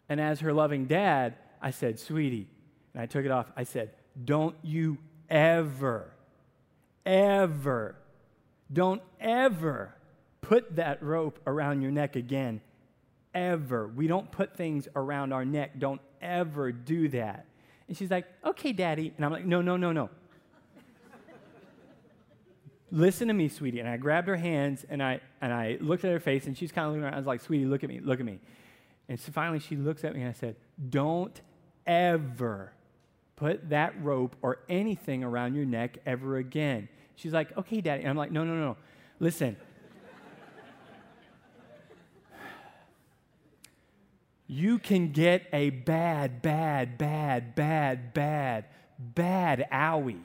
And 0.09 0.21
as 0.21 0.41
her 0.41 0.53
loving 0.53 0.87
dad, 0.87 1.37
I 1.61 1.71
said, 1.71 1.99
Sweetie, 1.99 2.49
and 2.95 3.03
I 3.03 3.07
took 3.07 3.25
it 3.25 3.31
off. 3.31 3.51
I 3.57 3.65
said, 3.65 3.91
Don't 4.25 4.57
you 4.63 4.99
ever, 5.29 6.13
ever, 7.05 7.97
don't 8.73 9.03
ever 9.21 9.95
put 10.41 10.77
that 10.77 11.03
rope 11.03 11.39
around 11.47 11.83
your 11.83 11.91
neck 11.91 12.17
again 12.17 12.61
ever. 13.35 13.87
We 13.87 14.07
don't 14.07 14.31
put 14.31 14.57
things 14.57 14.89
around 14.97 15.33
our 15.33 15.45
neck. 15.45 15.79
Don't 15.79 16.01
ever 16.21 16.73
do 16.73 17.09
that. 17.09 17.47
And 17.87 17.97
she's 17.97 18.11
like, 18.11 18.27
okay, 18.45 18.73
daddy. 18.73 19.13
And 19.17 19.25
I'm 19.25 19.33
like, 19.33 19.45
no, 19.45 19.63
no, 19.63 19.77
no, 19.77 19.93
no. 19.93 20.11
Listen 22.91 23.29
to 23.29 23.35
me, 23.35 23.49
sweetie. 23.49 23.81
And 23.81 23.89
I 23.89 23.99
grabbed 23.99 24.29
her 24.29 24.37
hands 24.37 24.85
and 24.89 25.03
I, 25.03 25.21
and 25.41 25.53
I 25.53 25.77
looked 25.81 26.05
at 26.05 26.11
her 26.11 26.21
face 26.21 26.47
and 26.47 26.57
she's 26.57 26.73
kind 26.73 26.87
of 26.87 26.93
looking 26.93 27.05
around. 27.05 27.15
I 27.15 27.19
was 27.19 27.27
like, 27.27 27.43
sweetie, 27.43 27.67
look 27.67 27.85
at 27.85 27.91
me, 27.91 28.01
look 28.01 28.19
at 28.19 28.27
me. 28.27 28.41
And 29.09 29.21
so 29.21 29.31
finally 29.31 29.59
she 29.59 29.77
looks 29.77 30.05
at 30.05 30.15
me 30.15 30.21
and 30.23 30.31
I 30.31 30.33
said, 30.33 30.57
don't 30.89 31.39
ever 31.89 32.73
put 33.35 33.71
that 33.71 34.01
rope 34.03 34.37
or 34.43 34.59
anything 34.69 35.25
around 35.25 35.55
your 35.55 35.65
neck 35.65 35.99
ever 36.07 36.37
again. 36.37 36.89
She's 37.17 37.33
like, 37.33 37.57
okay, 37.57 37.81
daddy. 37.81 38.03
And 38.03 38.11
I'm 38.11 38.17
like, 38.17 38.31
no, 38.31 38.45
no, 38.45 38.55
no. 38.55 38.77
Listen, 39.19 39.57
you 44.47 44.79
can 44.79 45.13
get 45.13 45.47
a 45.53 45.71
bad, 45.71 46.43
bad, 46.43 46.99
bad, 46.99 47.55
bad, 47.55 48.15
bad, 48.15 48.65
bad 48.99 49.69
owie. 49.73 50.21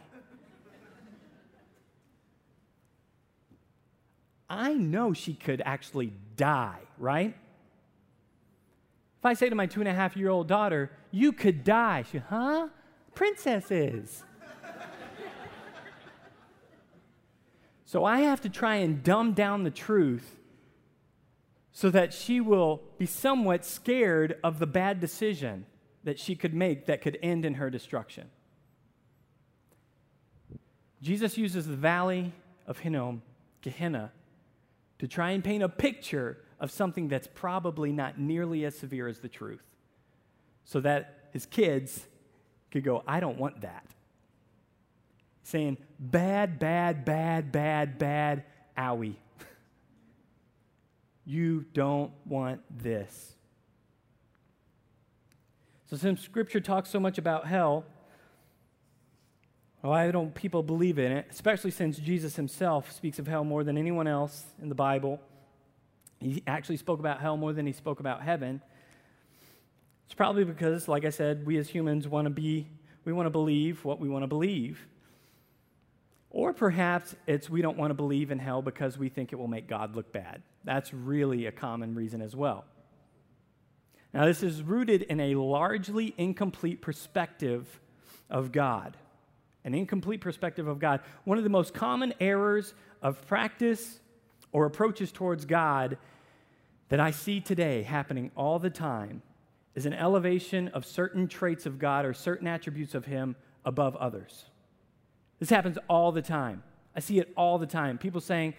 I 4.50 4.74
know 4.74 5.14
she 5.14 5.34
could 5.34 5.62
actually 5.66 6.14
die, 6.36 6.82
right? 6.98 7.36
If 9.24 9.28
I 9.28 9.36
say 9.36 9.48
to 9.48 9.56
my 9.56 9.68
two 9.68 9.80
and 9.80 9.88
a 9.88 9.94
half 9.94 10.18
year 10.18 10.28
old 10.28 10.50
daughter, 10.50 10.92
you 11.10 11.32
could 11.32 11.64
die, 11.64 12.04
she, 12.12 12.18
huh? 12.18 12.68
Princesses. 13.16 14.22
So 17.86 18.04
I 18.04 18.22
have 18.22 18.42
to 18.42 18.50
try 18.50 18.78
and 18.78 19.04
dumb 19.04 19.34
down 19.34 19.64
the 19.64 19.70
truth 19.70 20.40
so 21.72 21.92
that 21.92 22.12
she 22.12 22.42
will 22.42 22.82
be 22.98 23.06
somewhat 23.06 23.64
scared 23.64 24.40
of 24.44 24.58
the 24.58 24.66
bad 24.66 25.00
decision 25.00 25.68
that 26.04 26.18
she 26.18 26.36
could 26.36 26.56
make 26.56 26.88
that 26.88 27.02
could 27.02 27.20
end 27.22 27.46
in 27.46 27.54
her 27.54 27.70
destruction. 27.70 28.32
Jesus 31.04 31.38
uses 31.38 31.68
the 31.68 31.76
valley 31.76 32.34
of 32.66 32.80
Hinnom, 32.80 33.22
Gehenna, 33.62 34.12
to 34.98 35.08
try 35.08 35.30
and 35.30 35.44
paint 35.44 35.62
a 35.62 35.70
picture 35.70 36.40
of 36.60 36.72
something 36.72 37.08
that's 37.08 37.28
probably 37.28 37.92
not 37.92 38.20
nearly 38.20 38.66
as 38.66 38.78
severe 38.78 39.08
as 39.08 39.20
the 39.20 39.28
truth, 39.28 39.64
so 40.64 40.80
that 40.82 41.30
his 41.32 41.46
kids 41.46 42.06
could 42.72 42.84
go, 42.84 43.04
I 43.08 43.20
don't 43.20 43.38
want 43.38 43.62
that. 43.62 43.86
Saying, 45.44 45.78
bad, 46.00 46.58
bad, 46.60 47.06
bad, 47.06 47.52
bad, 47.52 47.98
bad, 48.00 48.44
owie. 48.78 49.16
you 51.26 51.66
don't 51.74 52.12
want 52.26 52.62
this. 52.70 53.36
So, 55.90 55.98
since 55.98 56.22
scripture 56.22 56.60
talks 56.60 56.90
so 56.90 57.00
much 57.00 57.18
about 57.18 57.46
hell, 57.46 57.86
why 59.82 60.10
don't 60.12 60.34
people 60.34 60.64
believe 60.64 60.98
in 60.98 61.12
it? 61.12 61.28
Especially 61.30 61.70
since 61.70 61.98
Jesus 61.98 62.38
himself 62.38 62.92
speaks 62.92 63.20
of 63.20 63.28
hell 63.28 63.44
more 63.44 63.64
than 63.64 63.78
anyone 63.78 64.08
else 64.08 64.46
in 64.62 64.70
the 64.70 64.76
Bible. 64.76 65.20
He 66.24 66.44
actually 66.48 66.78
spoke 66.78 67.00
about 67.00 67.20
hell 67.20 67.38
more 67.38 67.54
than 67.54 67.66
he 67.66 67.74
spoke 67.74 68.00
about 68.00 68.22
heaven. 68.22 68.62
It's 70.06 70.14
probably 70.14 70.44
because, 70.44 70.88
like 70.88 71.06
I 71.06 71.10
said, 71.10 71.46
we 71.46 71.58
as 71.58 71.70
humans 71.70 72.08
want 72.08 72.26
to 72.26 72.30
be, 72.30 72.68
we 73.06 73.14
want 73.14 73.26
to 73.28 73.32
believe 73.32 73.84
what 73.86 74.00
we 74.00 74.10
want 74.10 74.24
to 74.24 74.28
believe. 74.28 74.88
Or 76.30 76.54
perhaps 76.54 77.16
it's 77.28 77.50
we 77.50 77.62
don't 77.62 77.78
want 77.78 77.92
to 77.92 77.96
believe 77.96 78.32
in 78.32 78.40
hell 78.40 78.62
because 78.62 78.98
we 78.98 79.10
think 79.10 79.34
it 79.34 79.36
will 79.36 79.48
make 79.48 79.68
God 79.68 79.96
look 79.96 80.12
bad. 80.12 80.42
That's 80.64 80.94
really 80.94 81.46
a 81.46 81.52
common 81.52 81.94
reason 81.94 82.22
as 82.22 82.36
well. 82.36 82.66
Now, 84.14 84.26
this 84.26 84.44
is 84.44 84.62
rooted 84.62 85.04
in 85.04 85.20
a 85.20 85.36
largely 85.36 86.14
incomplete 86.18 86.82
perspective 86.82 87.80
of 88.30 88.52
God 88.52 88.98
an 89.66 89.74
incomplete 89.74 90.22
perspective 90.22 90.68
of 90.68 90.80
God. 90.80 91.02
One 91.24 91.38
of 91.38 91.44
the 91.44 91.50
most 91.50 91.74
common 91.74 92.14
errors 92.20 92.74
of 93.02 93.26
practice 93.28 94.00
or 94.52 94.66
approaches 94.66 95.12
towards 95.12 95.46
God 95.46 95.98
that 96.94 97.00
I 97.00 97.10
see 97.10 97.40
today 97.40 97.82
happening 97.82 98.30
all 98.38 98.60
the 98.60 98.70
time 98.70 99.24
is 99.74 99.88
an 99.88 99.96
elevation 99.96 100.68
of 100.68 100.86
certain 100.86 101.28
traits 101.28 101.66
of 101.66 101.80
God 101.80 102.06
or 102.06 102.14
certain 102.14 102.46
attributes 102.46 102.94
of 102.94 103.04
Him 103.04 103.36
above 103.66 103.96
others. 103.96 104.46
This 105.40 105.50
happens 105.50 105.80
all 105.90 106.12
the 106.12 106.22
time. 106.22 106.62
I 106.96 107.00
see 107.00 107.18
it 107.18 107.34
all 107.36 107.58
the 107.58 107.66
time. 107.66 107.98
People 107.98 108.22
saying, 108.22 108.54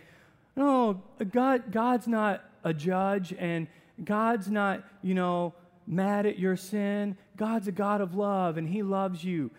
no, 0.57 1.01
God, 1.31 1.70
God's 1.70 2.09
not 2.09 2.42
a 2.64 2.75
judge 2.75 3.33
and 3.38 3.68
God's 4.03 4.51
not, 4.51 4.83
you 5.01 5.14
know, 5.14 5.55
mad 5.87 6.27
at 6.27 6.37
your 6.37 6.57
sin. 6.57 7.16
God's 7.37 7.68
a 7.68 7.73
God 7.73 8.01
of 8.01 8.16
love 8.16 8.57
and 8.57 8.68
He 8.68 8.83
loves 8.83 9.23
you. 9.23 9.53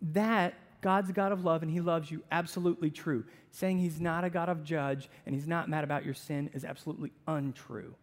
That 0.00 0.54
God's 0.80 1.10
a 1.10 1.12
God 1.12 1.32
of 1.32 1.44
love 1.44 1.62
and 1.62 1.70
He 1.70 1.82
loves 1.82 2.10
you, 2.10 2.22
absolutely 2.32 2.90
true. 2.90 3.24
Saying 3.50 3.76
He's 3.76 4.00
not 4.00 4.24
a 4.24 4.30
God 4.30 4.48
of 4.48 4.64
judge 4.64 5.10
and 5.26 5.34
He's 5.34 5.46
not 5.46 5.68
mad 5.68 5.84
about 5.84 6.06
your 6.06 6.14
sin 6.14 6.48
is 6.54 6.64
absolutely 6.64 7.12
untrue. 7.28 7.94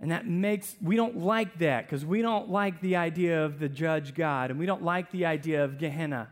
And 0.00 0.10
that 0.12 0.26
makes, 0.26 0.74
we 0.80 0.96
don't 0.96 1.18
like 1.18 1.58
that 1.58 1.86
because 1.86 2.06
we 2.06 2.22
don't 2.22 2.48
like 2.50 2.80
the 2.80 2.96
idea 2.96 3.44
of 3.44 3.58
the 3.58 3.68
judge 3.68 4.14
God 4.14 4.50
and 4.50 4.58
we 4.58 4.64
don't 4.64 4.82
like 4.82 5.10
the 5.10 5.26
idea 5.26 5.62
of 5.62 5.78
Gehenna. 5.78 6.30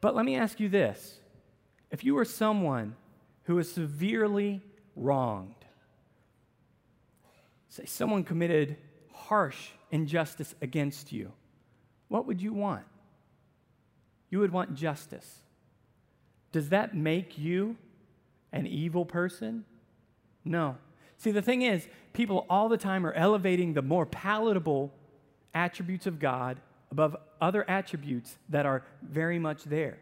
But 0.00 0.16
let 0.16 0.24
me 0.24 0.36
ask 0.36 0.58
you 0.58 0.68
this 0.68 1.20
if 1.90 2.02
you 2.02 2.14
were 2.14 2.24
someone 2.24 2.96
who 3.44 3.54
was 3.54 3.72
severely 3.72 4.60
wronged, 4.96 5.54
say 7.68 7.84
someone 7.86 8.24
committed 8.24 8.76
harsh 9.12 9.68
injustice 9.92 10.56
against 10.60 11.12
you, 11.12 11.32
what 12.08 12.26
would 12.26 12.42
you 12.42 12.52
want? 12.52 12.84
You 14.28 14.40
would 14.40 14.52
want 14.52 14.74
justice. 14.74 15.40
Does 16.50 16.70
that 16.70 16.96
make 16.96 17.38
you 17.38 17.76
an 18.52 18.66
evil 18.66 19.04
person? 19.04 19.64
No. 20.44 20.76
See, 21.18 21.30
the 21.30 21.42
thing 21.42 21.62
is, 21.62 21.86
people 22.12 22.46
all 22.50 22.68
the 22.68 22.76
time 22.76 23.06
are 23.06 23.12
elevating 23.12 23.72
the 23.72 23.82
more 23.82 24.06
palatable 24.06 24.92
attributes 25.54 26.06
of 26.06 26.18
God 26.18 26.60
above 26.90 27.16
other 27.40 27.68
attributes 27.68 28.36
that 28.48 28.66
are 28.66 28.84
very 29.02 29.38
much 29.38 29.64
there. 29.64 29.98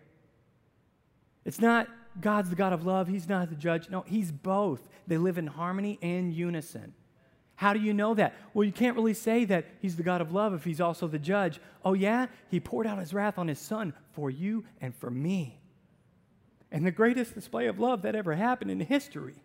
It's 1.44 1.60
not 1.60 1.88
God's 2.20 2.50
the 2.50 2.56
God 2.56 2.72
of 2.72 2.86
love, 2.86 3.08
He's 3.08 3.28
not 3.28 3.48
the 3.48 3.56
judge. 3.56 3.90
No, 3.90 4.02
He's 4.06 4.30
both. 4.30 4.88
They 5.06 5.18
live 5.18 5.38
in 5.38 5.46
harmony 5.46 5.98
and 6.02 6.32
unison. 6.32 6.94
How 7.56 7.72
do 7.72 7.80
you 7.80 7.94
know 7.94 8.14
that? 8.14 8.34
Well, 8.52 8.64
you 8.64 8.72
can't 8.72 8.96
really 8.96 9.14
say 9.14 9.44
that 9.44 9.66
he's 9.80 9.96
the 9.96 10.02
God 10.02 10.20
of 10.20 10.32
love 10.32 10.54
if 10.54 10.64
he's 10.64 10.80
also 10.80 11.06
the 11.06 11.20
judge. 11.20 11.60
Oh, 11.84 11.92
yeah? 11.92 12.26
He 12.48 12.58
poured 12.58 12.86
out 12.86 12.98
his 12.98 13.14
wrath 13.14 13.38
on 13.38 13.46
his 13.46 13.60
son 13.60 13.94
for 14.12 14.28
you 14.28 14.64
and 14.80 14.94
for 14.94 15.10
me. 15.10 15.60
And 16.72 16.84
the 16.84 16.90
greatest 16.90 17.34
display 17.34 17.68
of 17.68 17.78
love 17.78 18.02
that 18.02 18.16
ever 18.16 18.34
happened 18.34 18.72
in 18.72 18.80
history. 18.80 19.43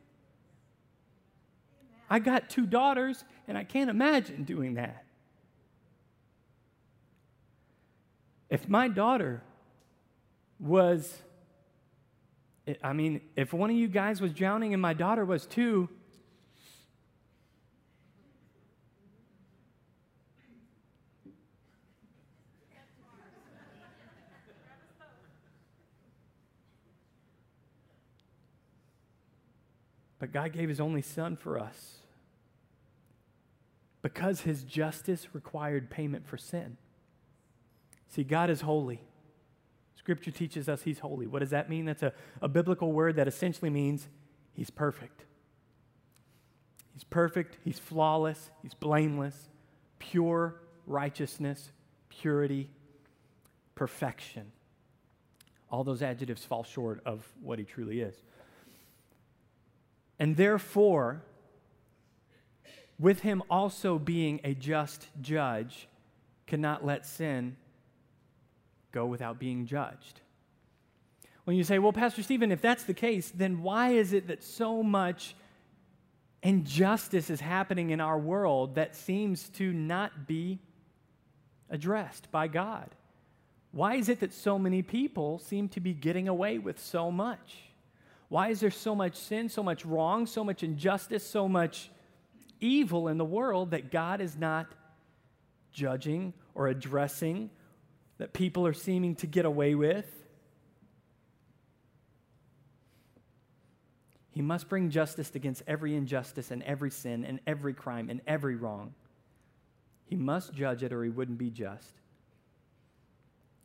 I 2.09 2.19
got 2.19 2.49
two 2.49 2.65
daughters, 2.65 3.23
and 3.47 3.57
I 3.57 3.63
can't 3.63 3.89
imagine 3.89 4.43
doing 4.43 4.75
that. 4.75 5.05
If 8.49 8.67
my 8.67 8.87
daughter 8.87 9.43
was, 10.59 11.21
I 12.83 12.93
mean, 12.93 13.21
if 13.35 13.53
one 13.53 13.69
of 13.69 13.75
you 13.75 13.87
guys 13.87 14.21
was 14.21 14.33
drowning 14.33 14.73
and 14.73 14.81
my 14.81 14.93
daughter 14.93 15.23
was 15.23 15.45
too, 15.45 15.87
But 30.19 30.33
God 30.33 30.51
gave 30.51 30.67
his 30.67 30.81
only 30.81 31.01
son 31.01 31.37
for 31.37 31.57
us 31.57 31.98
because 34.13 34.41
his 34.41 34.63
justice 34.63 35.27
required 35.33 35.91
payment 35.91 36.25
for 36.25 36.35
sin. 36.35 36.77
See, 38.07 38.23
God 38.23 38.49
is 38.49 38.61
holy. 38.61 39.01
Scripture 39.95 40.31
teaches 40.31 40.67
us 40.67 40.81
he's 40.81 40.97
holy. 40.97 41.27
What 41.27 41.39
does 41.39 41.51
that 41.51 41.69
mean? 41.69 41.85
That's 41.85 42.01
a, 42.01 42.11
a 42.41 42.47
biblical 42.47 42.91
word 42.91 43.17
that 43.17 43.27
essentially 43.27 43.69
means 43.69 44.07
he's 44.53 44.71
perfect. 44.71 45.25
He's 46.93 47.03
perfect, 47.03 47.59
he's 47.63 47.77
flawless, 47.77 48.49
he's 48.63 48.73
blameless, 48.73 49.47
pure 49.99 50.55
righteousness, 50.87 51.71
purity, 52.09 52.71
perfection. 53.75 54.51
All 55.69 55.83
those 55.83 56.01
adjectives 56.01 56.43
fall 56.43 56.63
short 56.63 57.01
of 57.05 57.25
what 57.41 57.59
he 57.59 57.63
truly 57.63 58.01
is. 58.01 58.15
And 60.17 60.35
therefore, 60.35 61.21
with 62.99 63.21
him 63.21 63.41
also 63.49 63.97
being 63.97 64.41
a 64.43 64.53
just 64.53 65.07
judge, 65.21 65.87
cannot 66.45 66.85
let 66.85 67.05
sin 67.05 67.55
go 68.91 69.05
without 69.05 69.39
being 69.39 69.65
judged. 69.65 70.21
When 71.45 71.55
you 71.55 71.63
say, 71.63 71.79
well, 71.79 71.93
Pastor 71.93 72.21
Stephen, 72.21 72.51
if 72.51 72.61
that's 72.61 72.83
the 72.83 72.93
case, 72.93 73.31
then 73.33 73.63
why 73.63 73.91
is 73.91 74.13
it 74.13 74.27
that 74.27 74.43
so 74.43 74.83
much 74.83 75.35
injustice 76.43 77.29
is 77.29 77.39
happening 77.39 77.89
in 77.89 78.01
our 78.01 78.19
world 78.19 78.75
that 78.75 78.95
seems 78.95 79.49
to 79.49 79.71
not 79.71 80.27
be 80.27 80.59
addressed 81.69 82.29
by 82.31 82.47
God? 82.47 82.89
Why 83.71 83.95
is 83.95 84.09
it 84.09 84.19
that 84.19 84.33
so 84.33 84.59
many 84.59 84.81
people 84.81 85.39
seem 85.39 85.69
to 85.69 85.79
be 85.79 85.93
getting 85.93 86.27
away 86.27 86.57
with 86.57 86.79
so 86.79 87.11
much? 87.11 87.57
Why 88.27 88.49
is 88.49 88.59
there 88.59 88.71
so 88.71 88.93
much 88.93 89.15
sin, 89.15 89.49
so 89.49 89.63
much 89.63 89.85
wrong, 89.85 90.25
so 90.25 90.43
much 90.43 90.63
injustice, 90.63 91.25
so 91.25 91.47
much 91.47 91.89
evil 92.59 93.07
in 93.07 93.17
the 93.17 93.25
world 93.25 93.71
that 93.71 93.91
God 93.91 94.21
is 94.21 94.37
not 94.37 94.67
judging 95.71 96.33
or 96.55 96.67
addressing, 96.67 97.49
that 98.17 98.33
people 98.33 98.65
are 98.67 98.73
seeming 98.73 99.15
to 99.15 99.27
get 99.27 99.45
away 99.45 99.75
with? 99.75 100.05
He 104.31 104.41
must 104.41 104.69
bring 104.69 104.89
justice 104.89 105.31
against 105.35 105.63
every 105.67 105.95
injustice 105.95 106.51
and 106.51 106.63
every 106.63 106.91
sin 106.91 107.25
and 107.25 107.39
every 107.45 107.73
crime 107.73 108.09
and 108.09 108.21
every 108.25 108.55
wrong. 108.55 108.93
He 110.05 110.15
must 110.15 110.53
judge 110.53 110.83
it 110.83 110.93
or 110.93 111.03
he 111.03 111.09
wouldn't 111.09 111.37
be 111.37 111.49
just. 111.49 111.93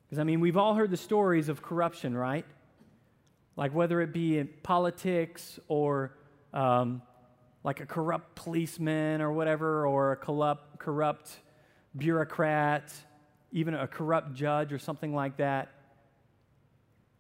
Because, 0.07 0.19
I 0.19 0.25
mean, 0.25 0.41
we've 0.41 0.57
all 0.57 0.75
heard 0.75 0.91
the 0.91 0.97
stories 0.97 1.49
of 1.49 1.63
corruption, 1.63 2.17
right? 2.17 2.45
like 3.57 3.75
whether 3.75 4.01
it 4.01 4.13
be 4.13 4.39
in 4.39 4.49
politics 4.63 5.59
or 5.69 6.17
um, 6.53 7.03
like 7.65 7.81
a 7.81 7.87
corrupt 7.87 8.37
policeman 8.37 9.21
or 9.21 9.33
whatever, 9.33 9.87
or 9.87 10.13
a 10.13 10.17
corrupt, 10.17 10.79
corrupt 10.79 11.41
bureaucrat, 11.97 12.93
even 13.51 13.75
a 13.75 13.87
corrupt 13.89 14.35
judge 14.35 14.73
or 14.73 14.79
something 14.79 15.15
like 15.15 15.39
that. 15.39 15.71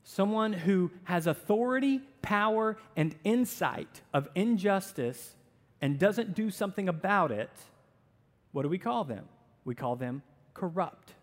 someone 0.04 0.52
who 0.52 0.90
has 1.04 1.26
authority, 1.26 2.00
power, 2.22 2.76
and 2.94 3.14
insight 3.24 4.02
of 4.12 4.28
injustice 4.34 5.34
and 5.80 5.98
doesn't 5.98 6.34
do 6.34 6.50
something 6.50 6.88
about 6.88 7.32
it, 7.32 7.50
what 8.52 8.62
do 8.62 8.68
we 8.68 8.78
call 8.78 9.04
them? 9.04 9.24
We 9.64 9.74
call 9.74 9.96
them 9.96 10.22
corrupt. 10.52 11.14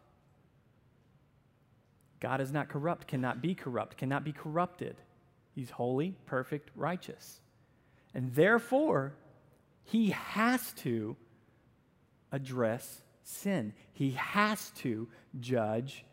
God 2.19 2.41
is 2.41 2.51
not 2.51 2.69
corrupt, 2.69 3.07
cannot 3.07 3.41
be 3.41 3.55
corrupt, 3.55 3.97
cannot 3.97 4.23
be 4.23 4.31
corrupted. 4.31 4.95
He's 5.53 5.69
holy, 5.69 6.15
perfect, 6.25 6.69
righteous. 6.75 7.39
And 8.13 8.33
therefore, 8.33 9.13
he 9.83 10.09
has 10.11 10.73
to 10.73 11.15
address 12.31 13.01
sin. 13.23 13.73
He 13.93 14.11
has 14.11 14.71
to 14.77 15.07
judge 15.39 16.05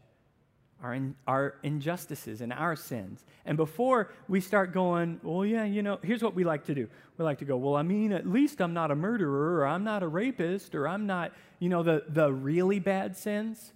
our, 0.83 0.95
in, 0.95 1.15
our 1.27 1.57
injustices 1.63 2.41
and 2.41 2.53
our 2.53 2.77
sins. 2.77 3.25
And 3.45 3.57
before 3.57 4.13
we 4.29 4.41
start 4.41 4.73
going, 4.73 5.21
well, 5.23 5.45
yeah, 5.45 5.65
you 5.65 5.83
know, 5.83 5.99
here's 6.03 6.23
what 6.23 6.35
we 6.35 6.45
like 6.45 6.65
to 6.67 6.75
do. 6.75 6.89
We 7.17 7.25
like 7.25 7.39
to 7.39 7.45
go, 7.45 7.57
well, 7.57 7.75
I 7.75 7.83
mean, 7.83 8.13
at 8.13 8.29
least 8.29 8.61
I'm 8.61 8.75
not 8.75 8.91
a 8.91 8.95
murderer, 8.95 9.61
or 9.61 9.67
I'm 9.67 9.83
not 9.85 10.03
a 10.03 10.09
rapist, 10.09 10.75
or 10.75 10.87
I'm 10.87 11.07
not, 11.07 11.33
you 11.59 11.69
know, 11.69 11.83
the, 11.83 12.05
the 12.09 12.33
really 12.33 12.79
bad 12.79 13.17
sins. 13.17 13.73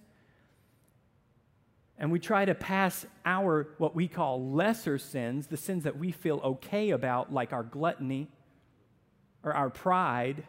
And 2.03 2.11
we 2.11 2.19
try 2.19 2.43
to 2.43 2.53
pass 2.53 3.05
our, 3.25 3.69
what 3.77 3.95
we 3.95 4.09
call 4.09 4.51
lesser 4.51 4.97
sins, 4.97 5.47
the 5.47 5.55
sins 5.55 5.85
that 5.85 5.97
we 5.97 6.11
feel 6.11 6.41
okay 6.43 6.89
about, 6.89 7.31
like 7.31 7.53
our 7.53 7.63
gluttony 7.63 8.27
or 9.41 9.53
our 9.53 9.69
pride. 9.69 10.43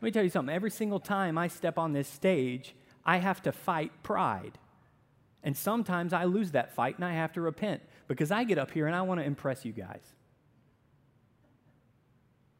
Let 0.00 0.02
me 0.06 0.12
tell 0.12 0.22
you 0.22 0.30
something. 0.30 0.54
Every 0.54 0.70
single 0.70 1.00
time 1.00 1.36
I 1.36 1.48
step 1.48 1.78
on 1.78 1.94
this 1.94 2.06
stage, 2.06 2.76
I 3.04 3.16
have 3.16 3.42
to 3.42 3.50
fight 3.50 3.90
pride. 4.04 4.56
And 5.42 5.56
sometimes 5.56 6.12
I 6.12 6.26
lose 6.26 6.52
that 6.52 6.76
fight 6.76 6.94
and 6.94 7.04
I 7.04 7.14
have 7.14 7.32
to 7.32 7.40
repent 7.40 7.82
because 8.06 8.30
I 8.30 8.44
get 8.44 8.58
up 8.58 8.70
here 8.70 8.86
and 8.86 8.94
I 8.94 9.02
want 9.02 9.18
to 9.18 9.26
impress 9.26 9.64
you 9.64 9.72
guys. 9.72 10.04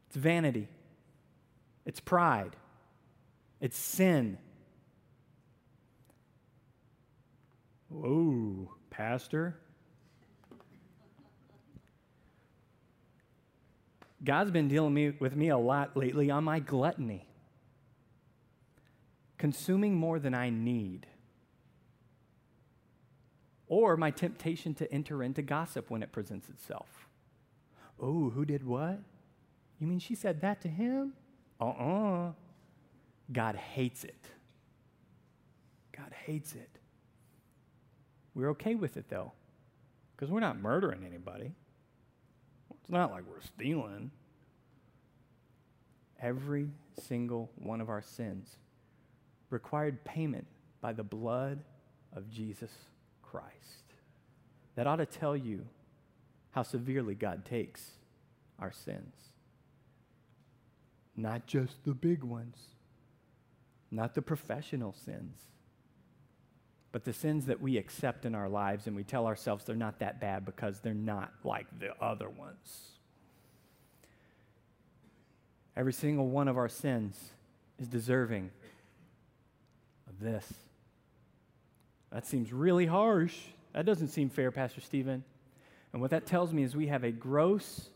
It's 0.07 0.17
vanity, 0.17 0.67
it's 1.85 2.01
pride, 2.01 2.57
it's 3.61 3.77
sin. 3.77 4.39
Whoa, 7.91 8.73
Pastor. 8.89 9.57
God's 14.23 14.51
been 14.51 14.67
dealing 14.67 14.93
me, 14.93 15.09
with 15.19 15.35
me 15.35 15.49
a 15.49 15.57
lot 15.57 15.97
lately 15.97 16.29
on 16.29 16.43
my 16.43 16.59
gluttony, 16.59 17.27
consuming 19.37 19.95
more 19.95 20.19
than 20.19 20.33
I 20.33 20.49
need 20.49 21.07
or 23.67 23.97
my 23.97 24.11
temptation 24.11 24.73
to 24.75 24.93
enter 24.93 25.23
into 25.23 25.41
gossip 25.41 25.89
when 25.89 26.03
it 26.03 26.11
presents 26.11 26.49
itself. 26.49 27.07
Oh, 27.99 28.29
who 28.29 28.45
did 28.45 28.65
what? 28.65 28.99
You 29.79 29.87
mean 29.87 29.99
she 29.99 30.15
said 30.15 30.41
that 30.41 30.61
to 30.61 30.67
him? 30.67 31.13
Uh 31.59 31.69
uh-uh. 31.69 32.27
uh 32.27 32.31
God 33.31 33.55
hates 33.55 34.03
it. 34.03 34.25
God 35.97 36.11
hates 36.25 36.53
it. 36.53 36.80
We're 38.33 38.49
okay 38.51 38.75
with 38.75 38.97
it 38.97 39.09
though, 39.09 39.31
because 40.15 40.31
we're 40.31 40.39
not 40.39 40.59
murdering 40.59 41.05
anybody. 41.05 41.51
It's 42.79 42.89
not 42.89 43.11
like 43.11 43.23
we're 43.29 43.41
stealing. 43.41 44.11
Every 46.21 46.69
single 47.01 47.49
one 47.55 47.81
of 47.81 47.89
our 47.89 48.01
sins 48.01 48.57
required 49.49 50.03
payment 50.05 50.47
by 50.79 50.93
the 50.93 51.03
blood 51.03 51.63
of 52.13 52.29
Jesus 52.29 52.71
Christ. 53.21 53.47
That 54.75 54.87
ought 54.87 54.97
to 54.97 55.05
tell 55.05 55.35
you 55.35 55.65
how 56.51 56.63
severely 56.63 57.15
God 57.15 57.45
takes 57.45 57.91
our 58.59 58.71
sins. 58.71 59.15
Not 61.15 61.45
just 61.45 61.83
the 61.83 61.93
big 61.93 62.23
ones, 62.23 62.57
not 63.89 64.15
the 64.15 64.21
professional 64.21 64.93
sins, 64.93 65.37
but 66.91 67.05
the 67.05 67.13
sins 67.13 67.45
that 67.45 67.61
we 67.61 67.77
accept 67.77 68.25
in 68.25 68.35
our 68.35 68.49
lives 68.49 68.87
and 68.87 68.95
we 68.95 69.03
tell 69.03 69.25
ourselves 69.25 69.63
they're 69.63 69.75
not 69.75 69.99
that 69.99 70.19
bad 70.19 70.45
because 70.45 70.79
they're 70.79 70.93
not 70.93 71.31
like 71.43 71.67
the 71.79 71.95
other 72.03 72.29
ones. 72.29 72.89
Every 75.75 75.93
single 75.93 76.27
one 76.27 76.47
of 76.47 76.57
our 76.57 76.67
sins 76.67 77.17
is 77.79 77.87
deserving 77.87 78.51
of 80.09 80.19
this. 80.19 80.53
That 82.11 82.25
seems 82.25 82.51
really 82.51 82.85
harsh. 82.85 83.37
That 83.73 83.85
doesn't 83.85 84.09
seem 84.09 84.29
fair, 84.29 84.51
Pastor 84.51 84.81
Stephen. 84.81 85.23
And 85.93 86.01
what 86.01 86.11
that 86.11 86.25
tells 86.25 86.51
me 86.53 86.63
is 86.63 86.75
we 86.75 86.87
have 86.87 87.05
a 87.05 87.11
gross 87.11 87.89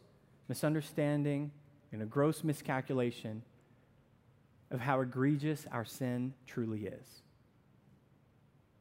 misunderstanding 0.48 1.52
and 1.92 2.02
a 2.02 2.06
gross 2.06 2.44
miscalculation 2.44 3.42
of 4.72 4.80
how 4.80 5.02
egregious 5.02 5.66
our 5.72 5.86
sin 5.86 6.34
truly 6.48 6.86
is. 6.86 7.22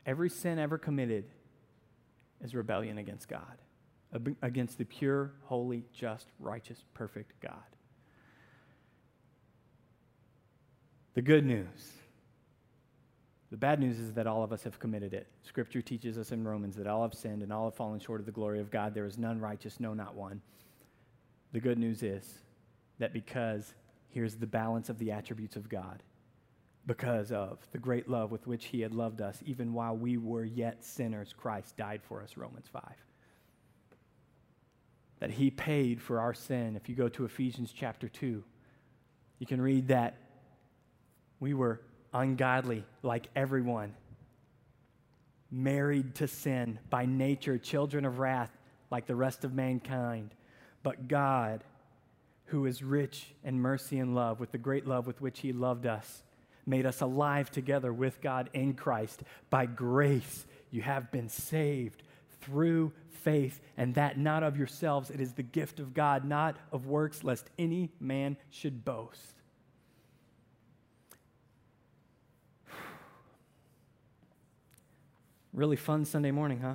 Every 0.06 0.28
sin 0.28 0.58
ever 0.58 0.78
committed 0.78 1.24
is 2.42 2.54
rebellion 2.54 2.98
against 2.98 3.28
God, 3.28 3.58
against 4.42 4.78
the 4.78 4.84
pure, 4.84 5.32
holy, 5.44 5.84
just, 5.92 6.28
righteous, 6.38 6.84
perfect 6.94 7.40
God. 7.40 7.54
The 11.14 11.22
good 11.22 11.44
news 11.44 11.92
the 13.54 13.58
bad 13.58 13.78
news 13.78 14.00
is 14.00 14.12
that 14.14 14.26
all 14.26 14.42
of 14.42 14.52
us 14.52 14.64
have 14.64 14.80
committed 14.80 15.14
it. 15.14 15.28
Scripture 15.44 15.80
teaches 15.80 16.18
us 16.18 16.32
in 16.32 16.42
Romans 16.42 16.74
that 16.74 16.88
all 16.88 17.02
have 17.02 17.14
sinned 17.14 17.40
and 17.40 17.52
all 17.52 17.66
have 17.66 17.76
fallen 17.76 18.00
short 18.00 18.18
of 18.18 18.26
the 18.26 18.32
glory 18.32 18.58
of 18.58 18.68
God. 18.68 18.94
There 18.94 19.06
is 19.06 19.16
none 19.16 19.40
righteous, 19.40 19.78
no, 19.78 19.94
not 19.94 20.16
one. 20.16 20.42
The 21.52 21.60
good 21.60 21.78
news 21.78 22.02
is 22.02 22.40
that 22.98 23.12
because 23.12 23.74
here's 24.08 24.34
the 24.34 24.46
balance 24.48 24.88
of 24.88 24.98
the 24.98 25.12
attributes 25.12 25.54
of 25.54 25.68
God, 25.68 26.02
because 26.86 27.32
of 27.32 27.58
the 27.72 27.78
great 27.78 28.08
love 28.08 28.30
with 28.30 28.46
which 28.46 28.66
He 28.66 28.80
had 28.80 28.94
loved 28.94 29.20
us, 29.20 29.38
even 29.46 29.72
while 29.72 29.96
we 29.96 30.16
were 30.16 30.44
yet 30.44 30.84
sinners, 30.84 31.34
Christ 31.36 31.76
died 31.76 32.02
for 32.02 32.22
us, 32.22 32.36
Romans 32.36 32.66
5. 32.72 32.82
That 35.20 35.30
He 35.30 35.50
paid 35.50 36.02
for 36.02 36.20
our 36.20 36.34
sin. 36.34 36.76
If 36.76 36.88
you 36.88 36.94
go 36.94 37.08
to 37.08 37.24
Ephesians 37.24 37.72
chapter 37.74 38.08
2, 38.08 38.42
you 39.38 39.46
can 39.46 39.60
read 39.60 39.88
that 39.88 40.16
we 41.40 41.54
were 41.54 41.80
ungodly 42.12 42.84
like 43.02 43.28
everyone, 43.34 43.94
married 45.50 46.14
to 46.16 46.28
sin, 46.28 46.78
by 46.90 47.06
nature, 47.06 47.58
children 47.58 48.04
of 48.04 48.18
wrath 48.18 48.50
like 48.90 49.06
the 49.06 49.16
rest 49.16 49.44
of 49.44 49.54
mankind. 49.54 50.34
But 50.82 51.08
God, 51.08 51.64
who 52.46 52.66
is 52.66 52.82
rich 52.82 53.34
in 53.42 53.58
mercy 53.58 53.98
and 53.98 54.14
love, 54.14 54.38
with 54.38 54.52
the 54.52 54.58
great 54.58 54.86
love 54.86 55.06
with 55.06 55.20
which 55.20 55.40
He 55.40 55.52
loved 55.52 55.86
us, 55.86 56.23
made 56.66 56.86
us 56.86 57.00
alive 57.00 57.50
together 57.50 57.92
with 57.92 58.20
God 58.20 58.50
in 58.52 58.74
Christ. 58.74 59.22
By 59.50 59.66
grace, 59.66 60.46
you 60.70 60.82
have 60.82 61.10
been 61.10 61.28
saved 61.28 62.02
through 62.40 62.92
faith, 63.10 63.60
and 63.76 63.94
that 63.94 64.18
not 64.18 64.42
of 64.42 64.56
yourselves. 64.56 65.10
It 65.10 65.20
is 65.20 65.32
the 65.32 65.42
gift 65.42 65.80
of 65.80 65.94
God, 65.94 66.24
not 66.24 66.56
of 66.72 66.86
works, 66.86 67.24
lest 67.24 67.48
any 67.58 67.90
man 68.00 68.36
should 68.50 68.84
boast. 68.84 69.34
Really 75.52 75.76
fun 75.76 76.04
Sunday 76.04 76.32
morning, 76.32 76.58
huh? 76.60 76.74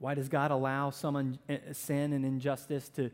Why 0.00 0.14
does 0.14 0.28
God 0.28 0.50
allow 0.50 0.90
some 0.90 1.38
eh, 1.48 1.58
sin 1.72 2.12
and 2.12 2.24
injustice 2.24 2.88
to, 2.90 3.10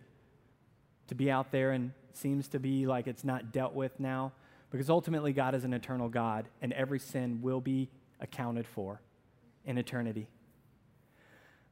to 1.08 1.14
be 1.14 1.30
out 1.30 1.50
there 1.50 1.72
and 1.72 1.92
seems 2.12 2.48
to 2.48 2.58
be 2.58 2.86
like 2.86 3.06
it's 3.06 3.24
not 3.24 3.52
dealt 3.52 3.74
with 3.74 3.98
now? 3.98 4.32
Because 4.70 4.90
ultimately, 4.90 5.32
God 5.32 5.54
is 5.54 5.64
an 5.64 5.72
eternal 5.72 6.08
God, 6.08 6.46
and 6.60 6.72
every 6.72 6.98
sin 6.98 7.40
will 7.42 7.60
be 7.60 7.88
accounted 8.20 8.66
for 8.66 9.00
in 9.64 9.78
eternity. 9.78 10.26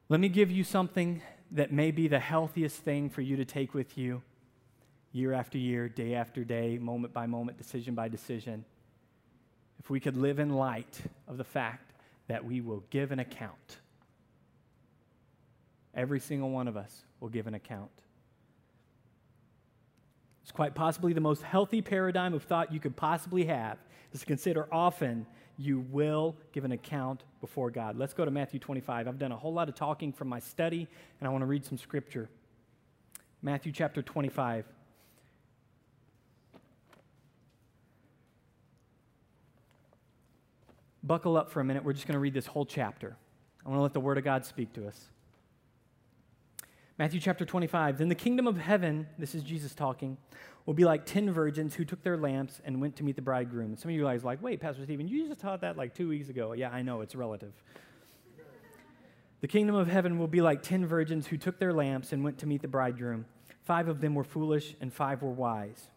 Let 0.09 0.21
me 0.21 0.29
give 0.29 0.51
you 0.51 0.63
something 0.63 1.23
that 1.51 1.73
may 1.73 1.91
be 1.91 2.07
the 2.07 2.21
healthiest 2.21 2.77
thing 2.77 3.11
for 3.11 3.21
you 3.21 3.37
to 3.37 3.45
take 3.45 3.75
with 3.75 3.99
you 3.99 4.23
year 5.13 5.33
after 5.33 5.59
year, 5.59 5.89
day 5.89 6.15
after 6.15 6.45
day, 6.45 6.79
moment 6.79 7.13
by 7.13 7.27
moment, 7.27 7.59
decision 7.59 7.95
by 7.95 8.09
decision 8.09 8.65
if 9.83 9.91
we 9.91 9.99
could 9.99 10.17
live 10.17 10.39
in 10.39 10.55
light 10.55 11.01
of 11.27 11.37
the 11.39 11.45
fact 11.45 11.93
that 12.29 12.45
we 12.45 12.61
will 12.61 12.85
give 12.91 13.11
an 13.11 13.19
account. 13.19 13.79
Every 15.93 16.21
single 16.21 16.51
one 16.51 16.69
of 16.69 16.77
us 16.77 17.03
will 17.19 17.29
give 17.29 17.49
an 17.49 17.55
account. 17.55 17.91
It's 20.43 20.53
quite 20.53 20.75
possibly 20.75 21.13
the 21.13 21.21
most 21.21 21.43
healthy 21.43 21.83
paradigm 21.83 22.35
of 22.35 22.43
thought 22.43 22.73
you 22.73 22.81
could 22.81 22.97
possibly 22.97 23.45
have 23.47 23.79
is 24.13 24.21
to 24.21 24.27
consider 24.27 24.69
often 24.73 25.27
you 25.57 25.81
will 25.91 26.37
give 26.53 26.65
an 26.65 26.73
account 26.73 27.23
before 27.41 27.71
God. 27.71 27.97
Let's 27.97 28.15
go 28.15 28.25
to 28.25 28.31
Matthew 28.31 28.59
25. 28.59 29.07
I've 29.07 29.19
done 29.19 29.33
a 29.33 29.37
whole 29.37 29.53
lot 29.53 29.69
of 29.69 29.75
talking 29.75 30.13
from 30.13 30.29
my 30.29 30.41
study, 30.41 30.89
and 31.21 31.29
I 31.29 31.31
want 31.31 31.43
to 31.43 31.47
read 31.47 31.65
some 31.65 31.79
scripture. 31.79 32.29
Matthew 33.43 33.73
chapter 33.73 34.03
25. 34.03 34.65
buckle 41.03 41.37
up 41.37 41.51
for 41.51 41.61
a 41.61 41.65
minute. 41.65 41.85
We're 41.85 41.93
just 41.93 42.07
going 42.07 42.15
to 42.15 42.21
read 42.21 42.35
this 42.35 42.47
whole 42.47 42.65
chapter. 42.65 43.17
I 43.65 43.69
want 43.69 43.79
to 43.79 43.83
let 43.83 43.93
the 43.93 44.01
Word 44.01 44.19
of 44.19 44.25
God 44.25 44.45
speak 44.45 44.73
to 44.75 44.87
us. 44.87 45.09
Matthew 46.99 47.21
chapter 47.21 47.45
25. 47.45 47.99
Then 47.99 48.09
the 48.09 48.15
kingdom 48.15 48.47
of 48.47 48.59
heaven, 48.59 49.07
this 49.19 49.35
is 49.35 49.43
Jesus 49.43 49.75
talking, 49.75 50.19
will 50.67 50.75
be 50.75 50.85
like 50.85 51.07
10 51.07 51.33
virgins 51.33 51.75
who 51.75 51.85
took 51.85 52.03
their 52.03 52.19
lamps 52.19 52.61
and 52.65 52.81
went 52.81 52.97
to 52.97 53.05
meet 53.05 53.17
the 53.17 53.23
bridegroom. 53.23 53.71
And 53.71 53.79
some 53.79 53.91
of 53.91 53.97
you 53.97 54.05
guys 54.05 54.23
are 54.23 54.27
like, 54.27 54.43
wait, 54.43 54.61
Pastor 54.61 54.85
Stephen, 54.85 55.09
you 55.09 55.27
just 55.27 55.41
taught 55.41 55.63
that 55.63 55.77
like 55.77 55.95
two 55.95 56.09
weeks 56.09 56.29
ago. 56.29 56.53
Yeah, 56.53 56.71
I 56.71 56.83
know, 56.83 57.01
it's 57.01 57.15
relative. 57.15 57.53
the 59.41 59.49
kingdom 59.49 59.75
of 59.75 59.89
heaven 59.89 60.19
will 60.19 60.29
be 60.29 60.43
like 60.43 60.63
10 60.63 60.87
virgins 60.87 61.27
who 61.27 61.39
took 61.39 61.59
their 61.59 61.73
lamps 61.73 62.13
and 62.13 62.23
went 62.23 62.39
to 62.39 62.47
meet 62.47 62.61
the 62.61 62.69
bridegroom. 62.69 63.25
Five 63.65 63.89
of 63.89 64.01
them 64.01 64.15
were 64.15 64.25
foolish, 64.25 64.75
and 64.81 64.93
five 64.93 65.23
were 65.23 65.31
wise. 65.31 65.89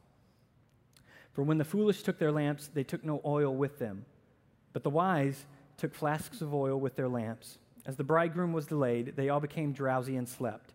For 1.33 1.43
when 1.43 1.57
the 1.57 1.65
foolish 1.65 2.03
took 2.03 2.19
their 2.19 2.31
lamps, 2.31 2.69
they 2.73 2.83
took 2.83 3.03
no 3.03 3.21
oil 3.25 3.53
with 3.53 3.79
them. 3.79 4.05
But 4.71 4.83
the 4.83 4.89
wise 4.89 5.45
took 5.77 5.93
flasks 5.93 6.41
of 6.41 6.53
oil 6.53 6.79
with 6.79 6.95
their 6.95 7.09
lamps. 7.09 7.57
As 7.85 7.97
the 7.97 8.03
bridegroom 8.03 8.53
was 8.53 8.67
delayed, 8.67 9.15
they 9.15 9.29
all 9.29 9.41
became 9.41 9.73
drowsy 9.73 10.15
and 10.15 10.29
slept. 10.29 10.74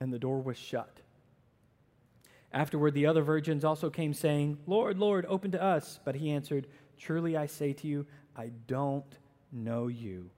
and 0.00 0.12
the 0.12 0.18
door 0.18 0.40
was 0.40 0.56
shut. 0.56 1.00
Afterward, 2.52 2.94
the 2.94 3.06
other 3.06 3.22
virgins 3.22 3.64
also 3.64 3.90
came, 3.90 4.12
saying, 4.12 4.58
Lord, 4.66 4.98
Lord, 4.98 5.24
open 5.28 5.52
to 5.52 5.62
us. 5.62 6.00
But 6.04 6.16
he 6.16 6.30
answered, 6.30 6.66
Truly 6.98 7.36
I 7.36 7.46
say 7.46 7.72
to 7.74 7.86
you, 7.86 8.06
I 8.36 8.50
don't 8.66 9.18
know 9.52 9.86
you. 9.86 10.30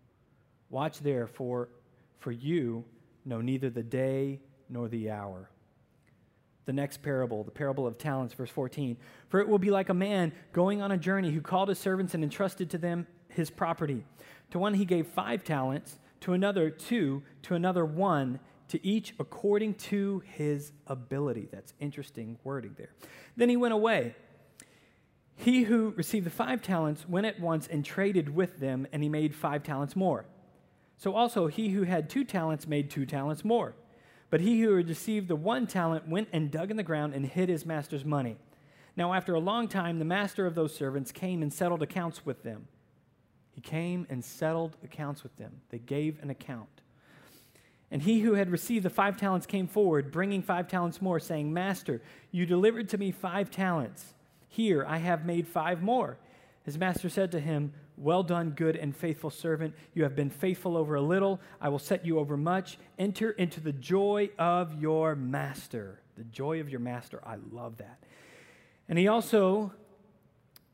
Watch 0.68 1.00
therefore, 1.00 1.70
for 2.18 2.32
you 2.32 2.84
know 3.24 3.40
neither 3.40 3.70
the 3.70 3.82
day 3.82 4.40
nor 4.68 4.88
the 4.88 5.10
hour. 5.10 5.48
The 6.64 6.72
next 6.72 7.02
parable, 7.02 7.42
the 7.44 7.50
parable 7.50 7.86
of 7.86 7.98
talents, 7.98 8.34
verse 8.34 8.50
14. 8.50 8.96
For 9.28 9.40
it 9.40 9.48
will 9.48 9.58
be 9.58 9.70
like 9.70 9.88
a 9.88 9.94
man 9.94 10.32
going 10.52 10.80
on 10.80 10.92
a 10.92 10.96
journey 10.96 11.30
who 11.30 11.40
called 11.40 11.68
his 11.68 11.78
servants 11.78 12.14
and 12.14 12.22
entrusted 12.22 12.70
to 12.70 12.78
them 12.78 13.06
his 13.28 13.50
property. 13.50 14.04
To 14.50 14.58
one 14.58 14.74
he 14.74 14.84
gave 14.84 15.06
five 15.08 15.44
talents, 15.44 15.98
to 16.20 16.34
another 16.34 16.70
two, 16.70 17.22
to 17.42 17.54
another 17.54 17.84
one 17.84 18.38
to 18.72 18.86
each 18.86 19.12
according 19.18 19.74
to 19.74 20.22
his 20.24 20.72
ability. 20.86 21.46
That's 21.52 21.74
interesting 21.78 22.38
wording 22.42 22.74
there. 22.78 22.94
Then 23.36 23.50
he 23.50 23.56
went 23.56 23.74
away. 23.74 24.14
He 25.34 25.64
who 25.64 25.92
received 25.94 26.24
the 26.24 26.30
five 26.30 26.62
talents 26.62 27.06
went 27.06 27.26
at 27.26 27.38
once 27.38 27.66
and 27.66 27.84
traded 27.84 28.34
with 28.34 28.60
them, 28.60 28.86
and 28.90 29.02
he 29.02 29.10
made 29.10 29.34
five 29.34 29.62
talents 29.62 29.94
more. 29.94 30.24
So 30.96 31.14
also 31.14 31.48
he 31.48 31.68
who 31.68 31.82
had 31.82 32.08
two 32.08 32.24
talents 32.24 32.66
made 32.66 32.90
two 32.90 33.04
talents 33.04 33.44
more. 33.44 33.74
But 34.30 34.40
he 34.40 34.62
who 34.62 34.74
had 34.76 34.88
received 34.88 35.28
the 35.28 35.36
one 35.36 35.66
talent 35.66 36.08
went 36.08 36.28
and 36.32 36.50
dug 36.50 36.70
in 36.70 36.78
the 36.78 36.82
ground 36.82 37.12
and 37.12 37.26
hid 37.26 37.50
his 37.50 37.66
master's 37.66 38.06
money. 38.06 38.38
Now, 38.96 39.12
after 39.12 39.34
a 39.34 39.40
long 39.40 39.68
time, 39.68 39.98
the 39.98 40.06
master 40.06 40.46
of 40.46 40.54
those 40.54 40.74
servants 40.74 41.12
came 41.12 41.42
and 41.42 41.52
settled 41.52 41.82
accounts 41.82 42.24
with 42.24 42.42
them. 42.42 42.68
He 43.50 43.60
came 43.60 44.06
and 44.08 44.24
settled 44.24 44.78
accounts 44.82 45.22
with 45.22 45.36
them. 45.36 45.60
They 45.68 45.78
gave 45.78 46.22
an 46.22 46.30
account. 46.30 46.81
And 47.92 48.02
he 48.02 48.20
who 48.20 48.34
had 48.34 48.50
received 48.50 48.86
the 48.86 48.90
five 48.90 49.18
talents 49.18 49.46
came 49.46 49.68
forward, 49.68 50.10
bringing 50.10 50.42
five 50.42 50.66
talents 50.66 51.02
more, 51.02 51.20
saying, 51.20 51.52
Master, 51.52 52.00
you 52.30 52.46
delivered 52.46 52.88
to 52.88 52.98
me 52.98 53.10
five 53.10 53.50
talents. 53.50 54.14
Here, 54.48 54.84
I 54.88 54.96
have 54.96 55.26
made 55.26 55.46
five 55.46 55.82
more. 55.82 56.16
His 56.64 56.78
master 56.78 57.10
said 57.10 57.30
to 57.32 57.40
him, 57.40 57.74
Well 57.98 58.22
done, 58.22 58.52
good 58.52 58.76
and 58.76 58.96
faithful 58.96 59.28
servant. 59.28 59.74
You 59.92 60.04
have 60.04 60.16
been 60.16 60.30
faithful 60.30 60.78
over 60.78 60.94
a 60.94 61.02
little. 61.02 61.38
I 61.60 61.68
will 61.68 61.78
set 61.78 62.06
you 62.06 62.18
over 62.18 62.34
much. 62.34 62.78
Enter 62.98 63.32
into 63.32 63.60
the 63.60 63.72
joy 63.72 64.30
of 64.38 64.80
your 64.80 65.14
master. 65.14 66.00
The 66.16 66.24
joy 66.24 66.60
of 66.60 66.70
your 66.70 66.80
master. 66.80 67.20
I 67.26 67.36
love 67.50 67.76
that. 67.76 67.98
And 68.88 68.98
he 68.98 69.06
also 69.06 69.72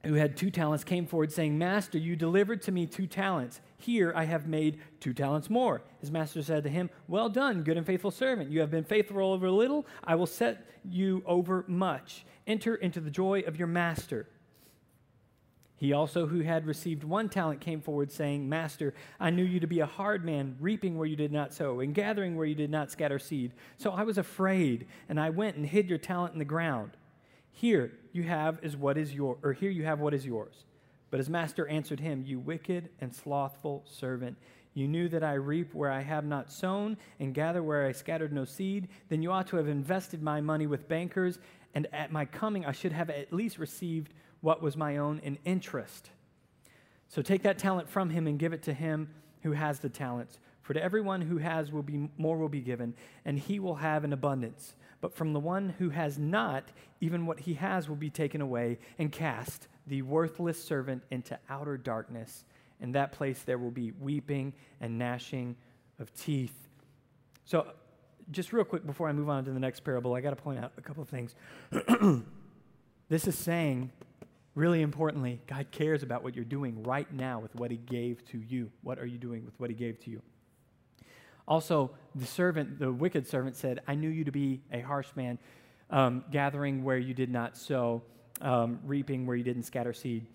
who 0.04 0.14
had 0.14 0.37
two 0.37 0.50
talents 0.50 0.85
came 0.85 1.07
forward, 1.07 1.33
saying, 1.33 1.59
Master, 1.59 1.98
you 1.98 2.16
delivered 2.16 2.62
to 2.62 2.72
me 2.72 2.87
two 2.87 3.07
talents. 3.07 3.61
Here 3.80 4.12
I 4.14 4.24
have 4.24 4.48
made 4.48 4.80
two 4.98 5.14
talents 5.14 5.48
more. 5.48 5.82
His 6.00 6.10
master 6.10 6.42
said 6.42 6.64
to 6.64 6.68
him, 6.68 6.90
Well 7.06 7.28
done, 7.28 7.62
good 7.62 7.76
and 7.76 7.86
faithful 7.86 8.10
servant. 8.10 8.50
You 8.50 8.60
have 8.60 8.70
been 8.70 8.84
faithful 8.84 9.32
over 9.32 9.50
little. 9.50 9.86
I 10.02 10.16
will 10.16 10.26
set 10.26 10.66
you 10.84 11.22
over 11.24 11.64
much. 11.68 12.26
Enter 12.46 12.74
into 12.74 13.00
the 13.00 13.10
joy 13.10 13.40
of 13.46 13.56
your 13.56 13.68
master. 13.68 14.26
He 15.76 15.92
also, 15.92 16.26
who 16.26 16.40
had 16.40 16.66
received 16.66 17.04
one 17.04 17.28
talent, 17.28 17.60
came 17.60 17.80
forward, 17.80 18.10
saying, 18.10 18.48
Master, 18.48 18.94
I 19.20 19.30
knew 19.30 19.44
you 19.44 19.60
to 19.60 19.68
be 19.68 19.78
a 19.78 19.86
hard 19.86 20.24
man, 20.24 20.56
reaping 20.58 20.98
where 20.98 21.06
you 21.06 21.14
did 21.14 21.30
not 21.30 21.54
sow, 21.54 21.78
and 21.78 21.94
gathering 21.94 22.34
where 22.34 22.46
you 22.46 22.56
did 22.56 22.70
not 22.70 22.90
scatter 22.90 23.20
seed. 23.20 23.52
So 23.76 23.92
I 23.92 24.02
was 24.02 24.18
afraid, 24.18 24.88
and 25.08 25.20
I 25.20 25.30
went 25.30 25.56
and 25.56 25.64
hid 25.64 25.88
your 25.88 25.98
talent 25.98 26.32
in 26.32 26.40
the 26.40 26.44
ground. 26.44 26.96
Here 27.52 27.92
you 28.12 28.24
have 28.24 28.58
is 28.62 28.76
what 28.76 28.98
is 28.98 29.14
your 29.14 29.38
or 29.42 29.52
here 29.52 29.70
you 29.70 29.84
have 29.84 30.00
what 30.00 30.14
is 30.14 30.26
yours. 30.26 30.64
But 31.10 31.18
his 31.18 31.30
master 31.30 31.66
answered 31.68 32.00
him, 32.00 32.24
You 32.26 32.38
wicked 32.38 32.90
and 33.00 33.14
slothful 33.14 33.84
servant. 33.86 34.36
You 34.74 34.86
knew 34.86 35.08
that 35.08 35.24
I 35.24 35.34
reap 35.34 35.74
where 35.74 35.90
I 35.90 36.02
have 36.02 36.24
not 36.24 36.52
sown 36.52 36.96
and 37.18 37.34
gather 37.34 37.62
where 37.62 37.86
I 37.86 37.92
scattered 37.92 38.32
no 38.32 38.44
seed. 38.44 38.88
Then 39.08 39.22
you 39.22 39.32
ought 39.32 39.48
to 39.48 39.56
have 39.56 39.68
invested 39.68 40.22
my 40.22 40.40
money 40.40 40.66
with 40.66 40.88
bankers, 40.88 41.38
and 41.74 41.86
at 41.92 42.12
my 42.12 42.24
coming 42.24 42.64
I 42.64 42.72
should 42.72 42.92
have 42.92 43.10
at 43.10 43.32
least 43.32 43.58
received 43.58 44.12
what 44.40 44.62
was 44.62 44.76
my 44.76 44.98
own 44.98 45.18
in 45.20 45.38
interest. 45.44 46.10
So 47.08 47.22
take 47.22 47.42
that 47.42 47.58
talent 47.58 47.88
from 47.88 48.10
him 48.10 48.26
and 48.26 48.38
give 48.38 48.52
it 48.52 48.62
to 48.64 48.74
him 48.74 49.08
who 49.42 49.52
has 49.52 49.80
the 49.80 49.88
talents. 49.88 50.38
For 50.62 50.74
to 50.74 50.82
everyone 50.82 51.22
who 51.22 51.38
has 51.38 51.72
will 51.72 51.82
be 51.82 52.10
more 52.18 52.36
will 52.36 52.50
be 52.50 52.60
given, 52.60 52.94
and 53.24 53.38
he 53.38 53.58
will 53.58 53.76
have 53.76 54.04
an 54.04 54.12
abundance. 54.12 54.74
But 55.00 55.14
from 55.14 55.32
the 55.32 55.40
one 55.40 55.70
who 55.78 55.90
has 55.90 56.18
not, 56.18 56.70
even 57.00 57.24
what 57.24 57.40
he 57.40 57.54
has 57.54 57.88
will 57.88 57.96
be 57.96 58.10
taken 58.10 58.40
away 58.40 58.78
and 58.98 59.10
cast 59.10 59.68
the 59.88 60.03
worthless 60.03 60.62
servant 60.62 61.03
into 61.11 61.38
outer 61.48 61.77
darkness. 61.77 62.44
In 62.81 62.92
that 62.92 63.12
place 63.12 63.42
there 63.42 63.59
will 63.59 63.70
be 63.70 63.92
weeping 63.92 64.53
and 64.81 64.98
gnashing 64.98 65.57
of 65.98 66.14
teeth. 66.14 66.68
So, 67.44 67.66
just 68.31 68.53
real 68.53 68.64
quick 68.64 68.87
before 68.87 69.09
I 69.09 69.12
move 69.12 69.31
on 69.31 69.44
to 69.46 69.53
the 69.53 69.61
next 69.61 69.81
parable, 69.81 70.14
I 70.14 70.20
got 70.20 70.31
to 70.31 70.37
point 70.37 70.59
out 70.59 70.72
a 70.77 70.83
couple 70.83 71.03
of 71.03 71.09
things. 71.09 71.35
this 73.09 73.27
is 73.27 73.38
saying, 73.38 73.90
really 74.55 74.83
importantly, 74.83 75.40
God 75.46 75.68
cares 75.70 76.03
about 76.03 76.22
what 76.22 76.37
you're 76.37 76.44
doing 76.44 76.83
right 76.83 77.11
now 77.11 77.38
with 77.40 77.55
what 77.55 77.70
He 77.70 77.79
gave 77.79 78.22
to 78.27 78.38
you. 78.38 78.70
What 78.83 78.98
are 78.98 79.07
you 79.07 79.16
doing 79.16 79.46
with 79.46 79.59
what 79.59 79.70
He 79.70 79.77
gave 79.77 79.98
to 80.01 80.11
you? 80.11 80.20
Also, 81.46 81.90
the 82.14 82.27
servant, 82.27 82.79
the 82.79 82.92
wicked 82.92 83.27
servant 83.27 83.57
said, 83.57 83.81
I 83.88 83.94
knew 83.94 84.11
you 84.11 84.24
to 84.24 84.33
be 84.33 84.61
a 84.70 84.81
harsh 84.81 85.09
man, 85.16 85.38
um, 85.88 86.22
gathering 86.31 86.85
where 86.85 86.98
you 86.98 87.14
did 87.14 87.31
not 87.31 87.57
sow, 87.57 88.03
um, 88.40 88.81
reaping 88.85 89.27
where 89.27 89.37
you 89.37 89.44
didn't 89.44 89.64
scatter 89.64 89.92
seed. 89.92 90.27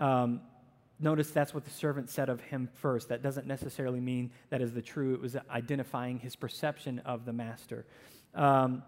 Um, 0.00 0.40
notice 1.00 1.30
that's 1.30 1.54
what 1.54 1.64
the 1.64 1.70
servant 1.70 2.10
said 2.10 2.28
of 2.28 2.40
him 2.40 2.68
first. 2.74 3.08
That 3.08 3.22
doesn't 3.22 3.46
necessarily 3.46 4.00
mean 4.00 4.30
that 4.50 4.60
is 4.60 4.72
the 4.72 4.82
true. 4.82 5.14
It 5.14 5.20
was 5.20 5.36
identifying 5.50 6.18
his 6.18 6.36
perception 6.36 7.00
of 7.00 7.24
the 7.24 7.32
master. 7.32 7.86
Um, 8.34 8.82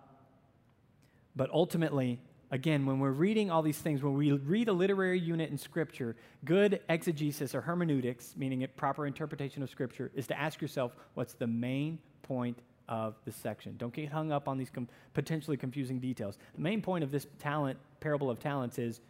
but 1.37 1.51
ultimately, 1.51 2.21
Again, 2.53 2.85
when 2.85 2.99
we're 2.99 3.13
reading 3.13 3.51
all 3.51 3.63
these 3.63 3.79
things, 3.79 4.03
when 4.03 4.15
we 4.15 4.33
read 4.33 4.67
a 4.67 4.73
literary 4.73 5.21
unit 5.21 5.51
in 5.51 5.59
Scripture, 5.59 6.17
good 6.45 6.81
exegesis 6.89 7.55
or 7.55 7.61
hermeneutics, 7.61 8.35
meaning 8.37 8.65
a 8.65 8.69
proper 8.69 9.07
interpretation 9.07 9.63
of 9.63 9.71
Scripture, 9.71 10.11
is 10.17 10.27
to 10.27 10.39
ask 10.39 10.61
yourself 10.61 10.97
what's 11.15 11.35
the 11.35 11.47
main 11.47 12.01
point 12.23 12.59
of 12.91 13.15
the 13.25 13.33
section. 13.33 13.77
Don't 13.79 13.95
get 13.95 14.11
hung 14.11 14.31
up 14.31 14.49
on 14.49 14.59
these 14.59 14.69
com- 14.69 14.89
potentially 15.15 15.57
confusing 15.57 15.99
details. 15.99 16.37
The 16.55 16.61
main 16.61 16.83
point 16.83 17.03
of 17.03 17.11
this 17.11 17.27
talent 17.39 17.79
parable 18.01 18.29
of 18.29 18.39
talents 18.39 18.79
is 18.79 19.01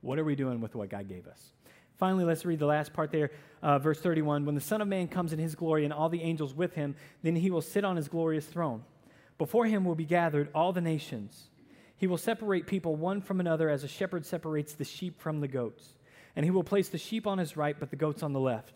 what 0.00 0.18
are 0.18 0.24
we 0.24 0.34
doing 0.34 0.60
with 0.60 0.74
what 0.74 0.88
God 0.88 1.08
gave 1.08 1.28
us? 1.28 1.52
Finally, 1.96 2.24
let's 2.24 2.44
read 2.44 2.58
the 2.58 2.66
last 2.66 2.92
part 2.92 3.12
there, 3.12 3.30
uh, 3.62 3.78
verse 3.78 4.00
31. 4.00 4.44
When 4.44 4.56
the 4.56 4.60
Son 4.60 4.80
of 4.80 4.88
Man 4.88 5.06
comes 5.06 5.32
in 5.32 5.38
his 5.38 5.54
glory 5.54 5.84
and 5.84 5.92
all 5.92 6.08
the 6.08 6.22
angels 6.22 6.54
with 6.54 6.74
him, 6.74 6.96
then 7.22 7.36
he 7.36 7.50
will 7.50 7.62
sit 7.62 7.84
on 7.84 7.96
his 7.96 8.08
glorious 8.08 8.46
throne. 8.46 8.82
Before 9.36 9.66
him 9.66 9.84
will 9.84 9.94
be 9.94 10.04
gathered 10.04 10.48
all 10.54 10.72
the 10.72 10.80
nations 10.80 11.48
he 11.98 12.06
will 12.06 12.16
separate 12.16 12.66
people 12.66 12.94
one 12.94 13.20
from 13.20 13.40
another 13.40 13.68
as 13.68 13.84
a 13.84 13.88
shepherd 13.88 14.24
separates 14.24 14.72
the 14.72 14.84
sheep 14.84 15.20
from 15.20 15.40
the 15.40 15.48
goats. 15.48 15.94
And 16.36 16.44
he 16.44 16.50
will 16.52 16.62
place 16.62 16.88
the 16.88 16.98
sheep 16.98 17.26
on 17.26 17.38
his 17.38 17.56
right, 17.56 17.78
but 17.78 17.90
the 17.90 17.96
goats 17.96 18.22
on 18.22 18.32
the 18.32 18.40
left. 18.40 18.72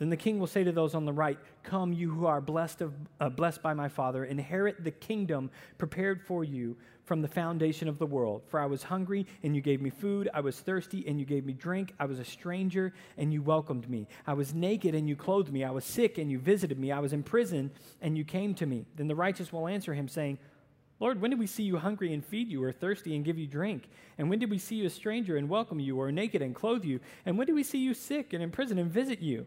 Then 0.00 0.08
the 0.08 0.16
king 0.16 0.38
will 0.38 0.46
say 0.46 0.64
to 0.64 0.72
those 0.72 0.94
on 0.94 1.04
the 1.04 1.12
right, 1.12 1.38
Come, 1.62 1.92
you 1.92 2.10
who 2.10 2.24
are 2.24 2.40
blessed, 2.40 2.80
of, 2.80 2.94
uh, 3.20 3.28
blessed 3.28 3.60
by 3.62 3.74
my 3.74 3.86
Father, 3.86 4.24
inherit 4.24 4.82
the 4.82 4.90
kingdom 4.90 5.50
prepared 5.76 6.22
for 6.22 6.42
you 6.42 6.78
from 7.04 7.20
the 7.20 7.28
foundation 7.28 7.86
of 7.86 7.98
the 7.98 8.06
world. 8.06 8.40
For 8.46 8.58
I 8.58 8.64
was 8.64 8.82
hungry, 8.82 9.26
and 9.42 9.54
you 9.54 9.60
gave 9.60 9.82
me 9.82 9.90
food. 9.90 10.30
I 10.32 10.40
was 10.40 10.58
thirsty, 10.58 11.06
and 11.06 11.20
you 11.20 11.26
gave 11.26 11.44
me 11.44 11.52
drink. 11.52 11.92
I 12.00 12.06
was 12.06 12.18
a 12.18 12.24
stranger, 12.24 12.94
and 13.18 13.30
you 13.30 13.42
welcomed 13.42 13.90
me. 13.90 14.08
I 14.26 14.32
was 14.32 14.54
naked, 14.54 14.94
and 14.94 15.06
you 15.06 15.16
clothed 15.16 15.52
me. 15.52 15.64
I 15.64 15.70
was 15.70 15.84
sick, 15.84 16.16
and 16.16 16.30
you 16.30 16.38
visited 16.38 16.78
me. 16.78 16.92
I 16.92 17.00
was 17.00 17.12
in 17.12 17.22
prison, 17.22 17.70
and 18.00 18.16
you 18.16 18.24
came 18.24 18.54
to 18.54 18.64
me. 18.64 18.86
Then 18.96 19.06
the 19.06 19.14
righteous 19.14 19.52
will 19.52 19.68
answer 19.68 19.92
him, 19.92 20.08
saying, 20.08 20.38
Lord, 20.98 21.20
when 21.20 21.30
did 21.30 21.38
we 21.38 21.46
see 21.46 21.64
you 21.64 21.76
hungry 21.76 22.14
and 22.14 22.24
feed 22.24 22.48
you, 22.48 22.64
or 22.64 22.72
thirsty 22.72 23.14
and 23.16 23.22
give 23.22 23.38
you 23.38 23.46
drink? 23.46 23.90
And 24.16 24.30
when 24.30 24.38
did 24.38 24.50
we 24.50 24.56
see 24.56 24.76
you 24.76 24.86
a 24.86 24.90
stranger 24.90 25.36
and 25.36 25.46
welcome 25.46 25.78
you, 25.78 26.00
or 26.00 26.10
naked 26.10 26.40
and 26.40 26.54
clothe 26.54 26.86
you? 26.86 27.00
And 27.26 27.36
when 27.36 27.46
did 27.46 27.54
we 27.54 27.64
see 27.64 27.80
you 27.80 27.92
sick 27.92 28.32
and 28.32 28.42
in 28.42 28.50
prison 28.50 28.78
and 28.78 28.90
visit 28.90 29.20
you? 29.20 29.46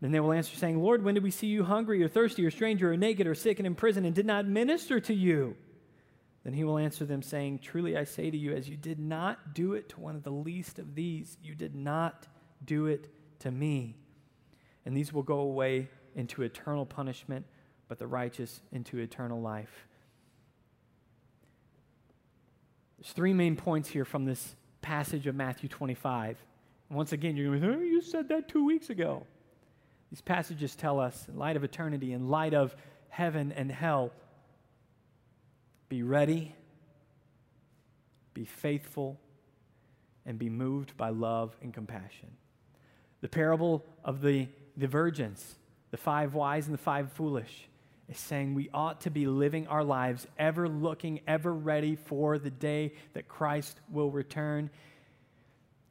Then 0.00 0.12
they 0.12 0.20
will 0.20 0.32
answer, 0.32 0.56
saying, 0.56 0.82
Lord, 0.82 1.02
when 1.02 1.14
did 1.14 1.22
we 1.22 1.30
see 1.30 1.46
you 1.46 1.64
hungry 1.64 2.02
or 2.02 2.08
thirsty 2.08 2.44
or 2.44 2.50
stranger 2.50 2.92
or 2.92 2.96
naked 2.96 3.26
or 3.26 3.34
sick 3.34 3.58
and 3.58 3.66
in 3.66 3.74
prison 3.74 4.04
and 4.04 4.14
did 4.14 4.26
not 4.26 4.46
minister 4.46 5.00
to 5.00 5.14
you? 5.14 5.56
Then 6.44 6.52
he 6.52 6.62
will 6.62 6.76
answer 6.76 7.06
them, 7.06 7.22
saying, 7.22 7.60
Truly 7.60 7.96
I 7.96 8.04
say 8.04 8.30
to 8.30 8.36
you, 8.36 8.52
as 8.54 8.68
you 8.68 8.76
did 8.76 8.98
not 8.98 9.54
do 9.54 9.72
it 9.72 9.88
to 9.90 10.00
one 10.00 10.14
of 10.14 10.22
the 10.22 10.30
least 10.30 10.78
of 10.78 10.94
these, 10.94 11.38
you 11.42 11.54
did 11.54 11.74
not 11.74 12.26
do 12.62 12.86
it 12.86 13.08
to 13.40 13.50
me. 13.50 13.96
And 14.84 14.94
these 14.94 15.12
will 15.12 15.22
go 15.22 15.38
away 15.38 15.88
into 16.14 16.42
eternal 16.42 16.84
punishment, 16.84 17.46
but 17.88 17.98
the 17.98 18.06
righteous 18.06 18.60
into 18.72 18.98
eternal 18.98 19.40
life. 19.40 19.86
There's 22.98 23.12
three 23.12 23.32
main 23.32 23.56
points 23.56 23.88
here 23.88 24.04
from 24.04 24.26
this 24.26 24.54
passage 24.82 25.26
of 25.26 25.34
Matthew 25.34 25.68
25. 25.68 26.36
And 26.88 26.96
once 26.96 27.12
again, 27.12 27.36
you're 27.36 27.58
going, 27.58 27.62
to 27.62 27.78
oh, 27.78 27.82
you 27.82 28.02
said 28.02 28.28
that 28.28 28.48
two 28.48 28.66
weeks 28.66 28.90
ago. 28.90 29.26
These 30.10 30.20
passages 30.20 30.76
tell 30.76 31.00
us, 31.00 31.26
in 31.28 31.36
light 31.36 31.56
of 31.56 31.64
eternity, 31.64 32.12
in 32.12 32.28
light 32.28 32.54
of 32.54 32.76
heaven 33.08 33.52
and 33.52 33.70
hell, 33.70 34.12
be 35.88 36.02
ready, 36.02 36.54
be 38.32 38.44
faithful, 38.44 39.18
and 40.26 40.38
be 40.38 40.48
moved 40.48 40.96
by 40.96 41.10
love 41.10 41.56
and 41.62 41.72
compassion. 41.72 42.30
The 43.20 43.28
parable 43.28 43.84
of 44.04 44.20
the, 44.20 44.48
the 44.76 44.86
virgins, 44.86 45.56
the 45.90 45.96
five 45.96 46.34
wise 46.34 46.66
and 46.66 46.74
the 46.74 46.78
five 46.78 47.12
foolish, 47.12 47.68
is 48.08 48.18
saying 48.18 48.54
we 48.54 48.68
ought 48.74 49.02
to 49.02 49.10
be 49.10 49.26
living 49.26 49.66
our 49.66 49.84
lives 49.84 50.26
ever 50.38 50.68
looking, 50.68 51.20
ever 51.26 51.52
ready 51.52 51.96
for 51.96 52.38
the 52.38 52.50
day 52.50 52.92
that 53.14 53.28
Christ 53.28 53.80
will 53.90 54.10
return. 54.10 54.70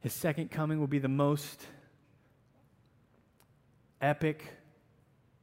His 0.00 0.12
second 0.12 0.50
coming 0.50 0.78
will 0.78 0.86
be 0.86 0.98
the 0.98 1.08
most 1.08 1.66
epic, 4.04 4.44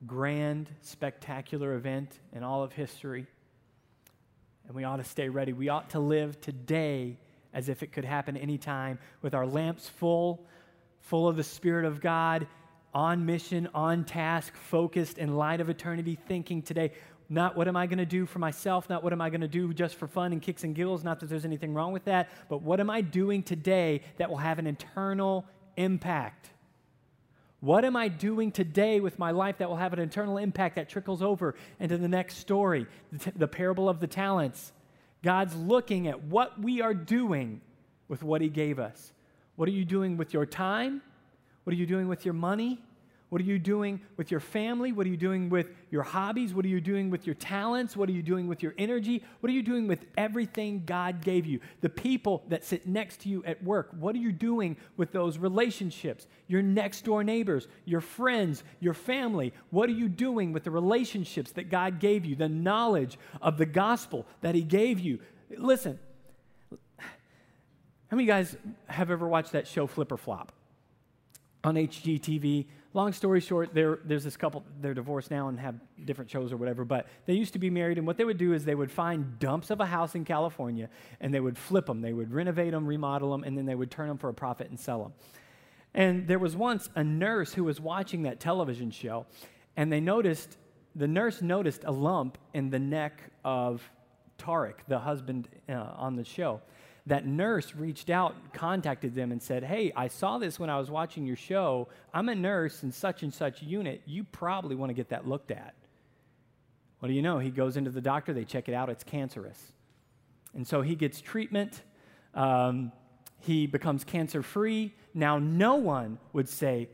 grand, 0.05 0.69
spectacular 0.81 1.73
event 1.73 2.19
in 2.31 2.43
all 2.43 2.61
of 2.63 2.71
history. 2.71 3.25
And 4.67 4.75
we 4.75 4.83
ought 4.83 4.97
to 4.97 5.03
stay 5.03 5.29
ready. 5.29 5.51
We 5.51 5.69
ought 5.69 5.89
to 5.91 5.99
live 5.99 6.39
today 6.41 7.17
as 7.53 7.69
if 7.69 7.81
it 7.81 7.91
could 7.91 8.05
happen 8.05 8.37
anytime 8.37 8.99
with 9.23 9.33
our 9.33 9.47
lamps 9.47 9.89
full, 9.89 10.45
full 10.99 11.27
of 11.27 11.37
the 11.37 11.43
Spirit 11.43 11.85
of 11.85 12.01
God, 12.01 12.47
on 12.93 13.25
mission, 13.25 13.67
on 13.73 14.05
task, 14.05 14.55
focused 14.55 15.17
in 15.17 15.35
light 15.35 15.59
of 15.59 15.69
eternity, 15.69 16.17
thinking 16.27 16.61
today, 16.61 16.91
not 17.29 17.55
what 17.55 17.67
am 17.67 17.75
I 17.75 17.87
going 17.87 17.97
to 17.97 18.05
do 18.05 18.27
for 18.27 18.39
myself, 18.39 18.89
not 18.89 19.03
what 19.03 19.11
am 19.11 19.21
I 19.21 19.29
going 19.29 19.41
to 19.41 19.47
do 19.47 19.73
just 19.73 19.95
for 19.95 20.07
fun 20.07 20.33
and 20.33 20.41
kicks 20.41 20.63
and 20.63 20.75
giggles, 20.75 21.03
not 21.03 21.19
that 21.21 21.29
there's 21.29 21.45
anything 21.45 21.73
wrong 21.73 21.93
with 21.93 22.05
that, 22.05 22.29
but 22.47 22.61
what 22.61 22.79
am 22.79 22.89
I 22.89 23.01
doing 23.01 23.41
today 23.41 24.01
that 24.17 24.29
will 24.29 24.37
have 24.37 24.59
an 24.59 24.67
eternal 24.67 25.45
impact? 25.77 26.51
What 27.61 27.85
am 27.85 27.95
I 27.95 28.07
doing 28.07 28.51
today 28.51 28.99
with 28.99 29.19
my 29.19 29.29
life 29.29 29.59
that 29.59 29.69
will 29.69 29.77
have 29.77 29.93
an 29.93 29.99
eternal 29.99 30.37
impact 30.37 30.75
that 30.75 30.89
trickles 30.89 31.21
over 31.21 31.55
into 31.79 31.97
the 31.97 32.07
next 32.07 32.37
story, 32.37 32.87
the, 33.11 33.19
t- 33.19 33.31
the 33.35 33.47
parable 33.47 33.87
of 33.87 33.99
the 33.99 34.07
talents? 34.07 34.73
God's 35.23 35.55
looking 35.55 36.07
at 36.07 36.23
what 36.23 36.59
we 36.59 36.81
are 36.81 36.95
doing 36.95 37.61
with 38.07 38.23
what 38.23 38.41
He 38.41 38.49
gave 38.49 38.79
us. 38.79 39.13
What 39.55 39.69
are 39.69 39.73
you 39.73 39.85
doing 39.85 40.17
with 40.17 40.33
your 40.33 40.47
time? 40.47 41.03
What 41.63 41.73
are 41.73 41.77
you 41.77 41.85
doing 41.85 42.07
with 42.07 42.25
your 42.25 42.33
money? 42.33 42.79
What 43.31 43.39
are 43.39 43.45
you 43.45 43.59
doing 43.59 44.01
with 44.17 44.29
your 44.29 44.41
family? 44.41 44.91
What 44.91 45.07
are 45.07 45.09
you 45.09 45.15
doing 45.15 45.49
with 45.49 45.69
your 45.89 46.03
hobbies? 46.03 46.53
What 46.53 46.65
are 46.65 46.67
you 46.67 46.81
doing 46.81 47.09
with 47.09 47.25
your 47.25 47.33
talents? 47.33 47.95
What 47.95 48.09
are 48.09 48.11
you 48.11 48.21
doing 48.21 48.45
with 48.45 48.61
your 48.61 48.73
energy? 48.77 49.23
What 49.39 49.49
are 49.49 49.53
you 49.53 49.63
doing 49.63 49.87
with 49.87 50.05
everything 50.17 50.83
God 50.85 51.21
gave 51.21 51.45
you? 51.45 51.61
The 51.79 51.87
people 51.87 52.43
that 52.49 52.65
sit 52.65 52.85
next 52.85 53.21
to 53.21 53.29
you 53.29 53.41
at 53.45 53.63
work, 53.63 53.91
what 53.97 54.15
are 54.15 54.19
you 54.19 54.33
doing 54.33 54.75
with 54.97 55.13
those 55.13 55.37
relationships? 55.37 56.27
Your 56.49 56.61
next 56.61 57.05
door 57.05 57.23
neighbors, 57.23 57.69
your 57.85 58.01
friends, 58.01 58.65
your 58.81 58.93
family, 58.93 59.53
what 59.69 59.87
are 59.87 59.93
you 59.93 60.09
doing 60.09 60.51
with 60.51 60.65
the 60.65 60.71
relationships 60.71 61.53
that 61.53 61.69
God 61.69 62.01
gave 62.01 62.25
you? 62.25 62.35
The 62.35 62.49
knowledge 62.49 63.17
of 63.41 63.57
the 63.57 63.65
gospel 63.65 64.25
that 64.41 64.55
He 64.55 64.61
gave 64.61 64.99
you. 64.99 65.19
Listen, 65.57 65.97
how 66.69 68.17
many 68.17 68.23
of 68.23 68.27
you 68.27 68.33
guys 68.33 68.57
have 68.87 69.09
ever 69.09 69.25
watched 69.25 69.53
that 69.53 69.67
show 69.67 69.87
Flip 69.87 70.11
or 70.11 70.17
Flop 70.17 70.51
on 71.63 71.75
HGTV? 71.75 72.65
Long 72.93 73.13
story 73.13 73.39
short, 73.39 73.73
there's 73.73 74.23
this 74.23 74.35
couple, 74.35 74.63
they're 74.81 74.93
divorced 74.93 75.31
now 75.31 75.47
and 75.47 75.59
have 75.59 75.75
different 76.05 76.29
shows 76.29 76.51
or 76.51 76.57
whatever, 76.57 76.83
but 76.83 77.07
they 77.25 77.33
used 77.33 77.53
to 77.53 77.59
be 77.59 77.69
married, 77.69 77.97
and 77.97 78.05
what 78.05 78.17
they 78.17 78.25
would 78.25 78.37
do 78.37 78.53
is 78.53 78.65
they 78.65 78.75
would 78.75 78.91
find 78.91 79.39
dumps 79.39 79.69
of 79.69 79.79
a 79.79 79.85
house 79.85 80.15
in 80.15 80.25
California 80.25 80.89
and 81.21 81.33
they 81.33 81.39
would 81.39 81.57
flip 81.57 81.85
them. 81.85 82.01
They 82.01 82.13
would 82.13 82.33
renovate 82.33 82.71
them, 82.71 82.85
remodel 82.85 83.31
them, 83.31 83.43
and 83.43 83.57
then 83.57 83.65
they 83.65 83.75
would 83.75 83.91
turn 83.91 84.07
them 84.07 84.17
for 84.17 84.29
a 84.29 84.33
profit 84.33 84.69
and 84.69 84.79
sell 84.79 85.01
them. 85.03 85.13
And 85.93 86.27
there 86.27 86.39
was 86.39 86.55
once 86.55 86.89
a 86.95 87.03
nurse 87.03 87.53
who 87.53 87.63
was 87.63 87.79
watching 87.79 88.23
that 88.23 88.39
television 88.39 88.91
show, 88.91 89.25
and 89.77 89.91
they 89.91 89.99
noticed, 89.99 90.57
the 90.95 91.07
nurse 91.07 91.41
noticed 91.41 91.83
a 91.85 91.91
lump 91.91 92.37
in 92.53 92.69
the 92.69 92.79
neck 92.79 93.21
of 93.43 93.81
Tarek, 94.37 94.75
the 94.87 94.99
husband 94.99 95.47
uh, 95.69 95.73
on 95.73 96.15
the 96.15 96.23
show 96.23 96.61
that 97.07 97.25
nurse 97.25 97.73
reached 97.75 98.09
out, 98.09 98.35
contacted 98.53 99.15
them, 99.15 99.31
and 99.31 99.41
said, 99.41 99.63
Hey, 99.63 99.91
I 99.95 100.07
saw 100.07 100.37
this 100.37 100.59
when 100.59 100.69
I 100.69 100.77
was 100.77 100.91
watching 100.91 101.25
your 101.25 101.35
show. 101.35 101.87
I'm 102.13 102.29
a 102.29 102.35
nurse 102.35 102.83
in 102.83 102.91
such 102.91 103.23
and 103.23 103.33
such 103.33 103.61
unit. 103.63 104.01
You 104.05 104.23
probably 104.23 104.75
want 104.75 104.89
to 104.89 104.93
get 104.93 105.09
that 105.09 105.27
looked 105.27 105.51
at. 105.51 105.73
What 106.99 107.07
do 107.07 107.15
you 107.15 107.23
know? 107.23 107.39
He 107.39 107.49
goes 107.49 107.77
into 107.77 107.89
the 107.89 108.01
doctor, 108.01 108.33
they 108.33 108.45
check 108.45 108.69
it 108.69 108.73
out, 108.73 108.89
it's 108.89 109.03
cancerous. 109.03 109.71
And 110.53 110.67
so 110.67 110.81
he 110.81 110.95
gets 110.95 111.21
treatment. 111.21 111.81
Um, 112.35 112.91
he 113.39 113.65
becomes 113.65 114.03
cancer 114.03 114.43
free. 114.43 114.93
Now, 115.13 115.39
no 115.39 115.75
one 115.75 116.19
would 116.33 116.47
say, 116.47 116.89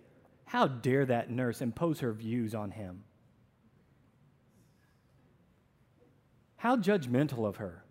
How 0.46 0.68
dare 0.68 1.06
that 1.06 1.30
nurse 1.30 1.62
impose 1.62 2.00
her 2.00 2.14
views 2.14 2.56
on 2.56 2.72
him? 2.72 3.04
How 6.56 6.78
judgmental 6.78 7.46
of 7.46 7.58
her. 7.58 7.84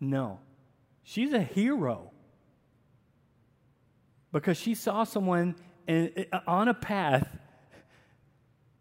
No. 0.00 0.40
She's 1.04 1.32
a 1.34 1.42
hero 1.42 2.10
because 4.32 4.56
she 4.56 4.74
saw 4.74 5.04
someone 5.04 5.54
in, 5.86 6.26
on 6.46 6.68
a 6.68 6.74
path 6.74 7.28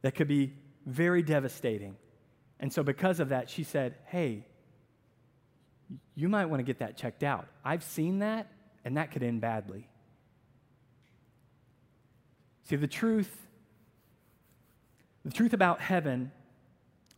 that 0.02 0.16
could 0.16 0.30
be 0.30 0.54
very 0.86 1.22
devastating. 1.22 1.96
And 2.60 2.72
so, 2.72 2.82
because 2.82 3.20
of 3.20 3.30
that, 3.30 3.50
she 3.50 3.64
said, 3.64 3.96
Hey, 4.06 4.48
you 6.16 6.30
might 6.30 6.46
want 6.46 6.60
to 6.60 6.64
get 6.64 6.80
that 6.80 6.96
checked 6.96 7.24
out. 7.24 7.48
I've 7.64 7.84
seen 7.84 8.20
that, 8.20 8.50
and 8.86 8.96
that 8.98 9.12
could 9.12 9.22
end 9.22 9.42
badly. 9.42 9.90
See, 12.64 12.78
the 12.78 12.88
truth, 12.88 13.48
the 15.26 15.32
truth 15.32 15.52
about 15.52 15.82
heaven, 15.82 16.32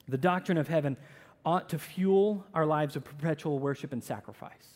the 0.07 0.17
doctrine 0.17 0.57
of 0.57 0.67
heaven, 0.67 0.97
ought 1.45 1.69
to 1.69 1.77
fuel 1.77 2.43
our 2.55 2.65
lives 2.65 2.95
of 2.95 3.03
perpetual 3.03 3.59
worship 3.59 3.93
and 3.93 4.03
sacrifice 4.03 4.74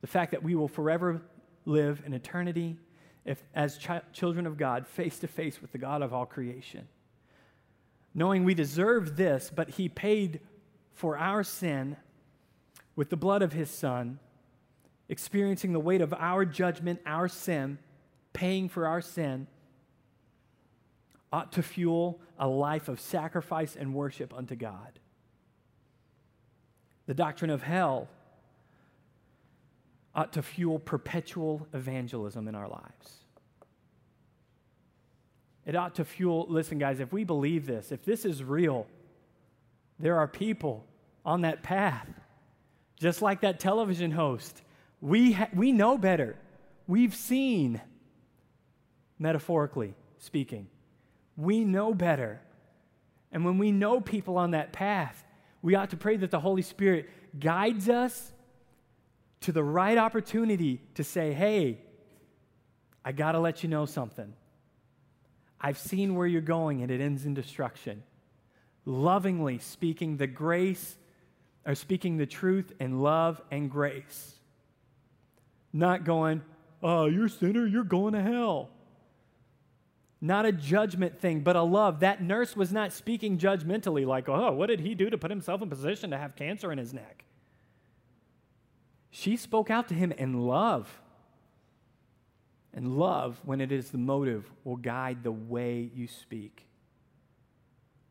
the 0.00 0.06
fact 0.06 0.32
that 0.32 0.42
we 0.42 0.54
will 0.54 0.68
forever 0.68 1.22
live 1.64 2.02
in 2.06 2.14
eternity 2.14 2.76
if, 3.24 3.42
as 3.54 3.76
ch- 3.78 3.90
children 4.12 4.46
of 4.46 4.56
God, 4.56 4.86
face 4.86 5.18
to 5.18 5.28
face 5.28 5.60
with 5.60 5.72
the 5.72 5.78
God 5.78 6.02
of 6.02 6.14
all 6.14 6.26
creation. 6.26 6.88
Knowing 8.14 8.44
we 8.44 8.54
deserve 8.54 9.16
this, 9.16 9.50
but 9.54 9.70
He 9.70 9.88
paid 9.88 10.40
for 10.94 11.18
our 11.18 11.44
sin 11.44 11.96
with 12.96 13.10
the 13.10 13.16
blood 13.16 13.42
of 13.42 13.52
His 13.52 13.70
Son, 13.70 14.18
experiencing 15.08 15.72
the 15.72 15.80
weight 15.80 16.00
of 16.00 16.14
our 16.14 16.44
judgment, 16.44 17.00
our 17.04 17.28
sin, 17.28 17.78
paying 18.32 18.68
for 18.68 18.86
our 18.86 19.00
sin, 19.00 19.46
ought 21.32 21.52
to 21.52 21.62
fuel 21.62 22.20
a 22.38 22.48
life 22.48 22.88
of 22.88 23.00
sacrifice 23.00 23.76
and 23.76 23.94
worship 23.94 24.32
unto 24.34 24.56
God. 24.56 24.98
The 27.06 27.14
doctrine 27.14 27.50
of 27.50 27.62
hell 27.62 28.08
ought 30.18 30.32
to 30.32 30.42
fuel 30.42 30.80
perpetual 30.80 31.64
evangelism 31.72 32.48
in 32.48 32.56
our 32.56 32.66
lives. 32.68 33.18
It 35.64 35.76
ought 35.76 35.94
to 35.94 36.04
fuel, 36.04 36.44
listen, 36.48 36.76
guys, 36.76 36.98
if 36.98 37.12
we 37.12 37.22
believe 37.22 37.66
this, 37.66 37.92
if 37.92 38.04
this 38.04 38.24
is 38.24 38.42
real, 38.42 38.88
there 40.00 40.16
are 40.18 40.26
people 40.26 40.84
on 41.24 41.42
that 41.42 41.62
path, 41.62 42.08
just 42.98 43.22
like 43.22 43.42
that 43.42 43.60
television 43.60 44.10
host. 44.10 44.60
We, 45.00 45.30
ha- 45.34 45.50
we 45.54 45.70
know 45.70 45.96
better. 45.96 46.34
We've 46.88 47.14
seen, 47.14 47.80
metaphorically 49.20 49.94
speaking, 50.18 50.66
we 51.36 51.64
know 51.64 51.94
better. 51.94 52.40
And 53.30 53.44
when 53.44 53.56
we 53.58 53.70
know 53.70 54.00
people 54.00 54.36
on 54.36 54.50
that 54.50 54.72
path, 54.72 55.24
we 55.62 55.76
ought 55.76 55.90
to 55.90 55.96
pray 55.96 56.16
that 56.16 56.32
the 56.32 56.40
Holy 56.40 56.62
Spirit 56.62 57.08
guides 57.38 57.88
us 57.88 58.32
to 59.40 59.52
the 59.52 59.62
right 59.62 59.98
opportunity 59.98 60.80
to 60.94 61.04
say, 61.04 61.32
hey, 61.32 61.80
I 63.04 63.12
got 63.12 63.32
to 63.32 63.38
let 63.38 63.62
you 63.62 63.68
know 63.68 63.86
something. 63.86 64.32
I've 65.60 65.78
seen 65.78 66.14
where 66.14 66.26
you're 66.26 66.40
going 66.40 66.82
and 66.82 66.90
it 66.90 67.00
ends 67.00 67.24
in 67.26 67.34
destruction. 67.34 68.02
Lovingly 68.84 69.58
speaking 69.58 70.16
the 70.16 70.26
grace, 70.26 70.96
or 71.66 71.74
speaking 71.74 72.16
the 72.16 72.26
truth 72.26 72.72
in 72.80 73.00
love 73.00 73.42
and 73.50 73.70
grace. 73.70 74.34
Not 75.72 76.04
going, 76.04 76.42
oh, 76.82 77.06
you're 77.06 77.26
a 77.26 77.30
sinner, 77.30 77.66
you're 77.66 77.84
going 77.84 78.14
to 78.14 78.22
hell. 78.22 78.70
Not 80.20 80.46
a 80.46 80.52
judgment 80.52 81.20
thing, 81.20 81.40
but 81.40 81.56
a 81.56 81.62
love. 81.62 82.00
That 82.00 82.22
nurse 82.22 82.56
was 82.56 82.72
not 82.72 82.92
speaking 82.92 83.38
judgmentally, 83.38 84.06
like, 84.06 84.28
oh, 84.28 84.52
what 84.52 84.66
did 84.66 84.80
he 84.80 84.94
do 84.94 85.10
to 85.10 85.18
put 85.18 85.30
himself 85.30 85.60
in 85.60 85.68
position 85.68 86.10
to 86.10 86.18
have 86.18 86.34
cancer 86.34 86.72
in 86.72 86.78
his 86.78 86.94
neck? 86.94 87.24
She 89.10 89.36
spoke 89.36 89.70
out 89.70 89.88
to 89.88 89.94
him 89.94 90.12
in 90.12 90.46
love. 90.46 91.00
And 92.74 92.96
love, 92.96 93.40
when 93.44 93.60
it 93.60 93.72
is 93.72 93.90
the 93.90 93.98
motive, 93.98 94.50
will 94.64 94.76
guide 94.76 95.22
the 95.22 95.32
way 95.32 95.90
you 95.94 96.06
speak. 96.06 96.66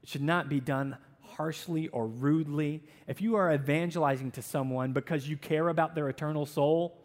It 0.04 0.10
should 0.10 0.24
not 0.24 0.50
be 0.50 0.60
done 0.60 0.98
harshly 1.22 1.88
or 1.90 2.08
rudely. 2.08 2.84
If 3.08 3.22
you 3.22 3.36
are 3.36 3.54
evangelizing 3.54 4.32
to 4.32 4.42
someone 4.42 4.94
because 4.94 5.28
you 5.30 5.38
care 5.38 5.70
about 5.70 5.94
their 5.94 6.10
eternal 6.10 6.46
soul, 6.46 6.98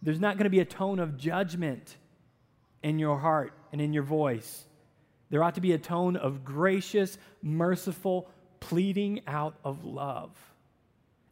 there's 0.00 0.20
not 0.20 0.36
going 0.36 0.44
to 0.44 0.50
be 0.50 0.60
a 0.60 0.64
tone 0.64 1.00
of 1.00 1.16
judgment 1.16 1.96
in 2.82 2.98
your 2.98 3.18
heart 3.18 3.52
and 3.72 3.80
in 3.80 3.92
your 3.92 4.04
voice. 4.04 4.64
There 5.30 5.42
ought 5.42 5.56
to 5.56 5.60
be 5.60 5.72
a 5.72 5.78
tone 5.78 6.16
of 6.16 6.44
gracious, 6.44 7.18
merciful 7.42 8.30
pleading 8.60 9.22
out 9.26 9.56
of 9.64 9.84
love. 9.84 10.30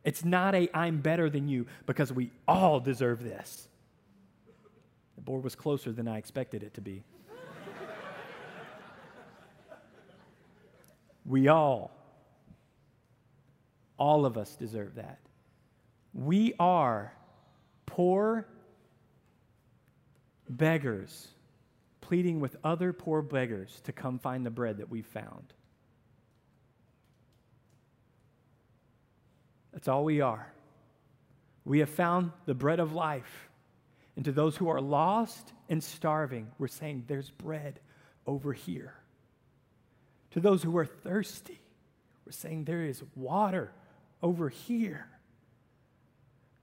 It's 0.05 0.25
not 0.25 0.55
a 0.55 0.69
I'm 0.75 1.01
better 1.01 1.31
than 1.31 1.49
you 1.49 1.67
because 1.87 2.13
we 2.13 2.31
all 2.47 2.79
deserve 2.79 3.23
this. 3.23 3.69
The 5.17 5.23
board 5.23 5.43
was 5.43 5.55
closer 5.55 5.93
than 5.93 6.07
I 6.07 6.19
expected 6.19 6.63
it 6.63 6.75
to 6.75 6.81
be. 6.81 7.03
we 11.25 11.49
all, 11.49 11.91
all 13.99 14.27
of 14.27 14.37
us 14.37 14.57
deserve 14.57 14.97
that. 14.97 15.19
We 16.13 16.55
are 16.59 17.13
poor 17.87 18.47
beggars 20.49 21.29
pleading 22.05 22.39
with 22.39 22.57
other 22.63 22.93
poor 22.93 23.23
beggars 23.23 23.81
to 23.85 23.93
come 23.93 24.19
find 24.19 24.45
the 24.45 24.51
bread 24.51 24.77
that 24.77 24.91
we've 24.91 25.07
found. 25.07 25.55
That's 29.85 29.91
all 29.91 30.05
we 30.05 30.23
are. 30.23 30.51
We 31.67 31.81
have 31.81 31.91
found 31.91 32.33
the 32.47 32.55
bread 32.55 32.81
of 32.81 32.95
life. 32.95 33.51
And 34.17 34.25
to 34.25 34.33
those 34.33 34.57
who 34.57 34.71
are 34.71 34.81
lost 34.81 35.53
and 35.69 35.85
starving, 35.85 36.51
we're 36.59 36.69
saying, 36.69 37.05
There's 37.07 37.29
bread 37.29 37.81
over 38.27 38.55
here. 38.55 38.95
To 40.31 40.41
those 40.41 40.63
who 40.63 40.75
are 40.79 40.87
thirsty, 40.87 41.61
we're 42.25 42.33
saying, 42.33 42.65
There 42.65 42.83
is 42.83 43.03
water 43.15 43.73
over 44.23 44.49
here. 44.49 45.07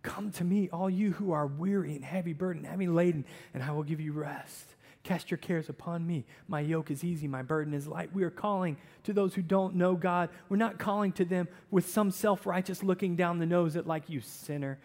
Come 0.01 0.31
to 0.31 0.43
me, 0.43 0.69
all 0.73 0.89
you 0.89 1.11
who 1.11 1.31
are 1.31 1.45
weary 1.45 1.93
and 1.93 2.03
heavy 2.03 2.33
burdened, 2.33 2.65
heavy 2.65 2.87
laden, 2.87 3.25
and 3.53 3.61
I 3.61 3.69
will 3.69 3.83
give 3.83 4.01
you 4.01 4.13
rest. 4.13 4.65
Cast 5.03 5.31
your 5.31 5.39
cares 5.39 5.67
upon 5.67 6.05
me. 6.05 6.25
My 6.47 6.59
yoke 6.59 6.91
is 6.91 7.03
easy, 7.03 7.27
my 7.27 7.41
burden 7.41 7.73
is 7.73 7.87
light. 7.87 8.13
We 8.13 8.23
are 8.23 8.29
calling 8.29 8.77
to 9.03 9.13
those 9.13 9.33
who 9.33 9.41
don't 9.41 9.75
know 9.75 9.95
God. 9.95 10.29
We're 10.47 10.57
not 10.57 10.77
calling 10.77 11.11
to 11.13 11.25
them 11.25 11.47
with 11.71 11.89
some 11.89 12.11
self 12.11 12.45
righteous 12.45 12.83
looking 12.83 13.15
down 13.15 13.39
the 13.39 13.45
nose 13.45 13.75
at, 13.75 13.87
like, 13.87 14.09
you 14.09 14.21
sinner, 14.21 14.77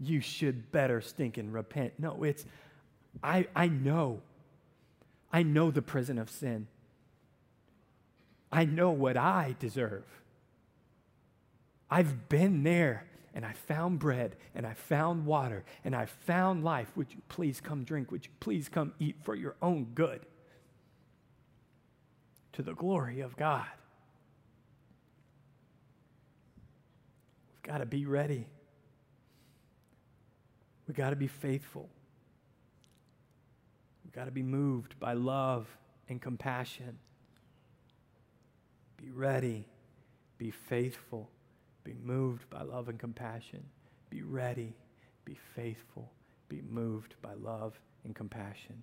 you 0.00 0.20
should 0.20 0.72
better 0.72 1.00
stink 1.00 1.38
and 1.38 1.52
repent. 1.52 1.92
No, 1.98 2.24
it's, 2.24 2.44
I, 3.22 3.46
I 3.54 3.68
know. 3.68 4.22
I 5.32 5.44
know 5.44 5.70
the 5.70 5.82
prison 5.82 6.18
of 6.18 6.30
sin. 6.30 6.66
I 8.50 8.64
know 8.64 8.90
what 8.90 9.16
I 9.16 9.54
deserve. 9.60 10.04
I've 11.88 12.28
been 12.28 12.62
there 12.64 13.04
and 13.34 13.44
I 13.44 13.52
found 13.52 13.98
bread 13.98 14.36
and 14.54 14.66
I 14.66 14.74
found 14.74 15.24
water 15.26 15.64
and 15.84 15.94
I 15.94 16.06
found 16.06 16.64
life. 16.64 16.90
Would 16.96 17.12
you 17.12 17.22
please 17.28 17.60
come 17.60 17.84
drink? 17.84 18.10
Would 18.10 18.26
you 18.26 18.32
please 18.40 18.68
come 18.68 18.92
eat 18.98 19.16
for 19.22 19.34
your 19.34 19.56
own 19.62 19.84
good? 19.94 20.26
To 22.54 22.62
the 22.62 22.74
glory 22.74 23.20
of 23.20 23.36
God. 23.36 23.66
We've 27.52 27.72
got 27.72 27.78
to 27.78 27.86
be 27.86 28.06
ready. 28.06 28.46
We've 30.88 30.96
got 30.96 31.10
to 31.10 31.16
be 31.16 31.28
faithful. 31.28 31.88
We've 34.04 34.12
got 34.12 34.24
to 34.24 34.32
be 34.32 34.42
moved 34.42 34.98
by 34.98 35.12
love 35.12 35.68
and 36.08 36.20
compassion. 36.20 36.98
Be 38.96 39.10
ready. 39.10 39.66
Be 40.36 40.50
faithful 40.50 41.30
be 41.84 41.94
moved 42.02 42.48
by 42.50 42.62
love 42.62 42.88
and 42.88 42.98
compassion. 42.98 43.64
Be 44.10 44.22
ready. 44.22 44.74
Be 45.24 45.38
faithful. 45.54 46.10
Be 46.48 46.62
moved 46.68 47.14
by 47.22 47.34
love 47.34 47.78
and 48.04 48.14
compassion. 48.14 48.82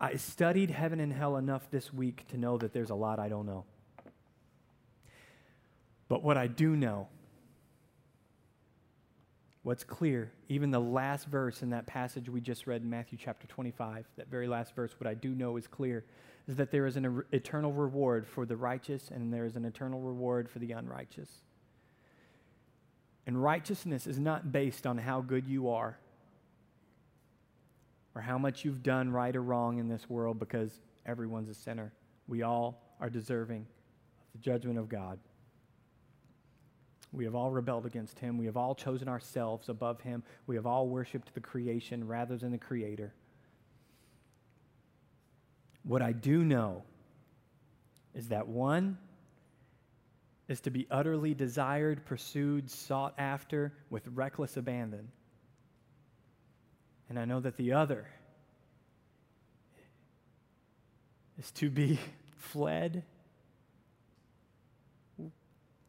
I 0.00 0.16
studied 0.16 0.70
heaven 0.70 0.98
and 0.98 1.12
hell 1.12 1.36
enough 1.36 1.70
this 1.70 1.92
week 1.92 2.26
to 2.28 2.38
know 2.38 2.56
that 2.58 2.72
there's 2.72 2.90
a 2.90 2.94
lot 2.94 3.18
I 3.18 3.28
don't 3.28 3.44
know. 3.44 3.64
But 6.08 6.22
what 6.22 6.38
I 6.38 6.46
do 6.46 6.74
know, 6.74 7.08
what's 9.62 9.84
clear, 9.84 10.32
even 10.48 10.70
the 10.70 10.80
last 10.80 11.26
verse 11.26 11.62
in 11.62 11.70
that 11.70 11.86
passage 11.86 12.28
we 12.28 12.40
just 12.40 12.66
read 12.66 12.82
in 12.82 12.90
Matthew 12.90 13.18
chapter 13.20 13.46
25, 13.46 14.06
that 14.16 14.28
very 14.28 14.48
last 14.48 14.74
verse, 14.74 14.92
what 14.98 15.06
I 15.06 15.14
do 15.14 15.34
know 15.34 15.56
is 15.56 15.66
clear 15.66 16.04
is 16.50 16.56
that 16.56 16.72
there 16.72 16.84
is 16.86 16.96
an 16.96 17.06
er, 17.06 17.26
eternal 17.30 17.72
reward 17.72 18.26
for 18.26 18.44
the 18.44 18.56
righteous 18.56 19.10
and 19.14 19.32
there 19.32 19.44
is 19.44 19.54
an 19.54 19.64
eternal 19.64 20.00
reward 20.00 20.50
for 20.50 20.58
the 20.58 20.72
unrighteous. 20.72 21.30
And 23.24 23.40
righteousness 23.40 24.08
is 24.08 24.18
not 24.18 24.50
based 24.50 24.84
on 24.84 24.98
how 24.98 25.20
good 25.20 25.46
you 25.46 25.68
are 25.68 25.96
or 28.16 28.20
how 28.20 28.36
much 28.36 28.64
you've 28.64 28.82
done 28.82 29.12
right 29.12 29.34
or 29.36 29.42
wrong 29.42 29.78
in 29.78 29.86
this 29.86 30.10
world 30.10 30.40
because 30.40 30.80
everyone's 31.06 31.48
a 31.48 31.54
sinner. 31.54 31.92
We 32.26 32.42
all 32.42 32.82
are 33.00 33.08
deserving 33.08 33.60
of 33.60 34.32
the 34.32 34.38
judgment 34.38 34.76
of 34.76 34.88
God. 34.88 35.20
We 37.12 37.24
have 37.24 37.36
all 37.36 37.52
rebelled 37.52 37.86
against 37.86 38.18
him. 38.18 38.38
We 38.38 38.46
have 38.46 38.56
all 38.56 38.74
chosen 38.74 39.08
ourselves 39.08 39.68
above 39.68 40.00
him. 40.00 40.24
We 40.48 40.56
have 40.56 40.66
all 40.66 40.88
worshiped 40.88 41.32
the 41.32 41.40
creation 41.40 42.08
rather 42.08 42.36
than 42.36 42.50
the 42.50 42.58
creator. 42.58 43.14
What 45.82 46.02
I 46.02 46.12
do 46.12 46.44
know 46.44 46.82
is 48.14 48.28
that 48.28 48.46
one 48.46 48.98
is 50.48 50.60
to 50.62 50.70
be 50.70 50.86
utterly 50.90 51.32
desired, 51.32 52.04
pursued, 52.04 52.70
sought 52.70 53.14
after 53.18 53.72
with 53.88 54.06
reckless 54.08 54.56
abandon. 54.56 55.08
And 57.08 57.18
I 57.18 57.24
know 57.24 57.40
that 57.40 57.56
the 57.56 57.72
other 57.72 58.08
is 61.38 61.50
to 61.52 61.70
be 61.70 61.98
fled, 62.36 63.04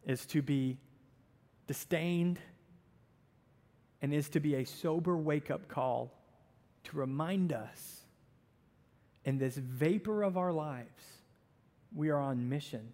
is 0.05 0.25
to 0.27 0.41
be 0.41 0.77
disdained, 1.67 2.39
and 4.01 4.13
is 4.13 4.29
to 4.29 4.39
be 4.39 4.55
a 4.55 4.65
sober 4.65 5.17
wake 5.17 5.51
up 5.51 5.67
call 5.67 6.11
to 6.83 6.97
remind 6.97 7.53
us 7.53 8.05
in 9.25 9.37
this 9.37 9.55
vapor 9.55 10.23
of 10.23 10.37
our 10.37 10.51
lives, 10.51 11.03
we 11.95 12.09
are 12.09 12.19
on 12.19 12.49
mission. 12.49 12.93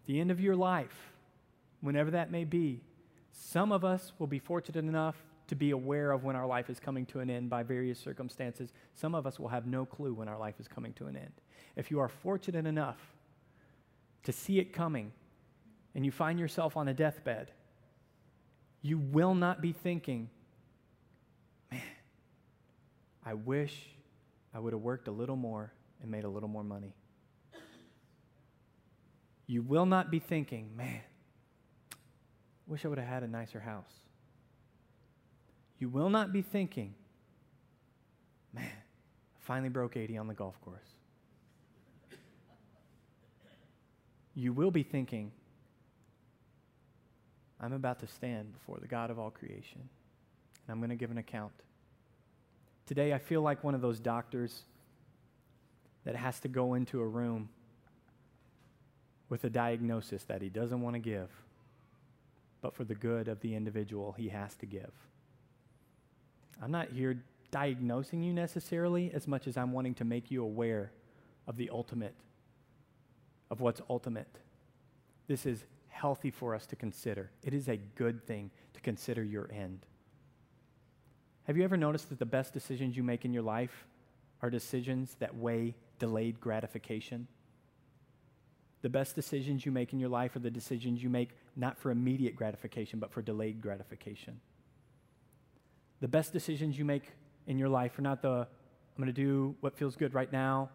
At 0.00 0.06
the 0.06 0.20
end 0.20 0.30
of 0.30 0.40
your 0.40 0.56
life, 0.56 1.12
whenever 1.80 2.10
that 2.12 2.30
may 2.30 2.44
be, 2.44 2.80
some 3.32 3.72
of 3.72 3.84
us 3.84 4.12
will 4.18 4.26
be 4.26 4.38
fortunate 4.38 4.84
enough 4.84 5.16
to 5.48 5.54
be 5.54 5.70
aware 5.70 6.12
of 6.12 6.24
when 6.24 6.36
our 6.36 6.46
life 6.46 6.70
is 6.70 6.80
coming 6.80 7.04
to 7.06 7.20
an 7.20 7.28
end 7.28 7.50
by 7.50 7.62
various 7.62 7.98
circumstances. 7.98 8.72
Some 8.94 9.14
of 9.14 9.26
us 9.26 9.38
will 9.38 9.48
have 9.48 9.66
no 9.66 9.84
clue 9.84 10.14
when 10.14 10.28
our 10.28 10.38
life 10.38 10.54
is 10.58 10.68
coming 10.68 10.92
to 10.94 11.06
an 11.06 11.16
end. 11.16 11.32
If 11.76 11.90
you 11.90 12.00
are 12.00 12.08
fortunate 12.08 12.66
enough 12.66 12.98
to 14.22 14.32
see 14.32 14.58
it 14.58 14.72
coming 14.72 15.12
and 15.94 16.06
you 16.06 16.12
find 16.12 16.38
yourself 16.38 16.76
on 16.76 16.88
a 16.88 16.94
deathbed, 16.94 17.50
you 18.80 18.98
will 18.98 19.34
not 19.34 19.60
be 19.60 19.72
thinking, 19.72 20.30
I 23.24 23.34
wish 23.34 23.88
I 24.54 24.58
would 24.58 24.72
have 24.72 24.82
worked 24.82 25.08
a 25.08 25.12
little 25.12 25.36
more 25.36 25.72
and 26.00 26.10
made 26.10 26.24
a 26.24 26.28
little 26.28 26.48
more 26.48 26.64
money. 26.64 26.94
You 29.46 29.62
will 29.62 29.86
not 29.86 30.10
be 30.10 30.18
thinking, 30.18 30.70
man, 30.76 31.00
wish 32.66 32.84
I 32.84 32.88
would 32.88 32.98
have 32.98 33.08
had 33.08 33.22
a 33.22 33.28
nicer 33.28 33.60
house. 33.60 33.92
You 35.78 35.88
will 35.88 36.10
not 36.10 36.32
be 36.32 36.42
thinking, 36.42 36.94
man, 38.52 38.64
I 38.64 39.40
finally 39.40 39.68
broke 39.68 39.96
80 39.96 40.16
on 40.16 40.26
the 40.26 40.34
golf 40.34 40.60
course. 40.60 40.88
You 44.34 44.52
will 44.52 44.70
be 44.70 44.82
thinking, 44.82 45.32
I'm 47.60 47.72
about 47.72 48.00
to 48.00 48.06
stand 48.06 48.52
before 48.52 48.78
the 48.80 48.88
God 48.88 49.10
of 49.10 49.18
all 49.18 49.30
creation, 49.30 49.80
and 49.80 50.70
I'm 50.70 50.78
going 50.78 50.90
to 50.90 50.96
give 50.96 51.10
an 51.10 51.18
account. 51.18 51.52
Today, 52.92 53.14
I 53.14 53.18
feel 53.18 53.40
like 53.40 53.64
one 53.64 53.74
of 53.74 53.80
those 53.80 53.98
doctors 53.98 54.64
that 56.04 56.14
has 56.14 56.38
to 56.40 56.48
go 56.48 56.74
into 56.74 57.00
a 57.00 57.06
room 57.06 57.48
with 59.30 59.44
a 59.44 59.48
diagnosis 59.48 60.24
that 60.24 60.42
he 60.42 60.50
doesn't 60.50 60.78
want 60.78 60.92
to 60.92 61.00
give, 61.00 61.30
but 62.60 62.74
for 62.74 62.84
the 62.84 62.94
good 62.94 63.28
of 63.28 63.40
the 63.40 63.54
individual, 63.54 64.12
he 64.12 64.28
has 64.28 64.54
to 64.56 64.66
give. 64.66 64.92
I'm 66.62 66.70
not 66.70 66.90
here 66.90 67.24
diagnosing 67.50 68.22
you 68.22 68.34
necessarily 68.34 69.10
as 69.14 69.26
much 69.26 69.46
as 69.46 69.56
I'm 69.56 69.72
wanting 69.72 69.94
to 69.94 70.04
make 70.04 70.30
you 70.30 70.44
aware 70.44 70.92
of 71.46 71.56
the 71.56 71.70
ultimate, 71.70 72.14
of 73.50 73.62
what's 73.62 73.80
ultimate. 73.88 74.36
This 75.28 75.46
is 75.46 75.64
healthy 75.88 76.30
for 76.30 76.54
us 76.54 76.66
to 76.66 76.76
consider. 76.76 77.30
It 77.42 77.54
is 77.54 77.70
a 77.70 77.78
good 77.78 78.26
thing 78.26 78.50
to 78.74 78.82
consider 78.82 79.24
your 79.24 79.48
end. 79.50 79.86
Have 81.44 81.56
you 81.56 81.64
ever 81.64 81.76
noticed 81.76 82.08
that 82.10 82.18
the 82.20 82.26
best 82.26 82.52
decisions 82.52 82.96
you 82.96 83.02
make 83.02 83.24
in 83.24 83.32
your 83.32 83.42
life 83.42 83.84
are 84.42 84.50
decisions 84.50 85.16
that 85.18 85.36
weigh 85.36 85.74
delayed 85.98 86.40
gratification? 86.40 87.26
The 88.82 88.88
best 88.88 89.14
decisions 89.14 89.66
you 89.66 89.72
make 89.72 89.92
in 89.92 89.98
your 89.98 90.08
life 90.08 90.36
are 90.36 90.40
the 90.40 90.50
decisions 90.50 91.02
you 91.02 91.10
make 91.10 91.30
not 91.56 91.78
for 91.78 91.90
immediate 91.90 92.36
gratification, 92.36 92.98
but 92.98 93.12
for 93.12 93.22
delayed 93.22 93.60
gratification. 93.60 94.40
The 96.00 96.08
best 96.08 96.32
decisions 96.32 96.78
you 96.78 96.84
make 96.84 97.04
in 97.46 97.58
your 97.58 97.68
life 97.68 97.98
are 97.98 98.02
not 98.02 98.22
the, 98.22 98.28
I'm 98.28 98.96
going 98.96 99.06
to 99.06 99.12
do 99.12 99.54
what 99.60 99.76
feels 99.76 99.96
good 99.96 100.14
right 100.14 100.32
now. 100.32 100.70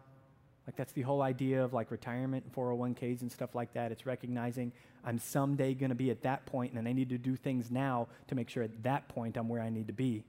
Like, 0.66 0.76
that's 0.76 0.92
the 0.92 1.02
whole 1.02 1.22
idea 1.22 1.64
of 1.64 1.72
like 1.72 1.90
retirement 1.90 2.44
and 2.44 2.54
401ks 2.54 3.22
and 3.22 3.32
stuff 3.32 3.54
like 3.54 3.72
that. 3.72 3.90
It's 3.90 4.04
recognizing 4.04 4.72
I'm 5.02 5.18
someday 5.18 5.72
going 5.72 5.90
to 5.90 5.94
be 5.94 6.10
at 6.10 6.22
that 6.22 6.44
point 6.44 6.74
and 6.74 6.86
I 6.86 6.92
need 6.92 7.08
to 7.08 7.18
do 7.18 7.36
things 7.36 7.70
now 7.70 8.08
to 8.26 8.34
make 8.34 8.50
sure 8.50 8.62
at 8.62 8.82
that 8.82 9.08
point 9.08 9.38
I'm 9.38 9.48
where 9.48 9.62
I 9.62 9.70
need 9.70 9.86
to 9.86 9.94
be. 9.94 10.24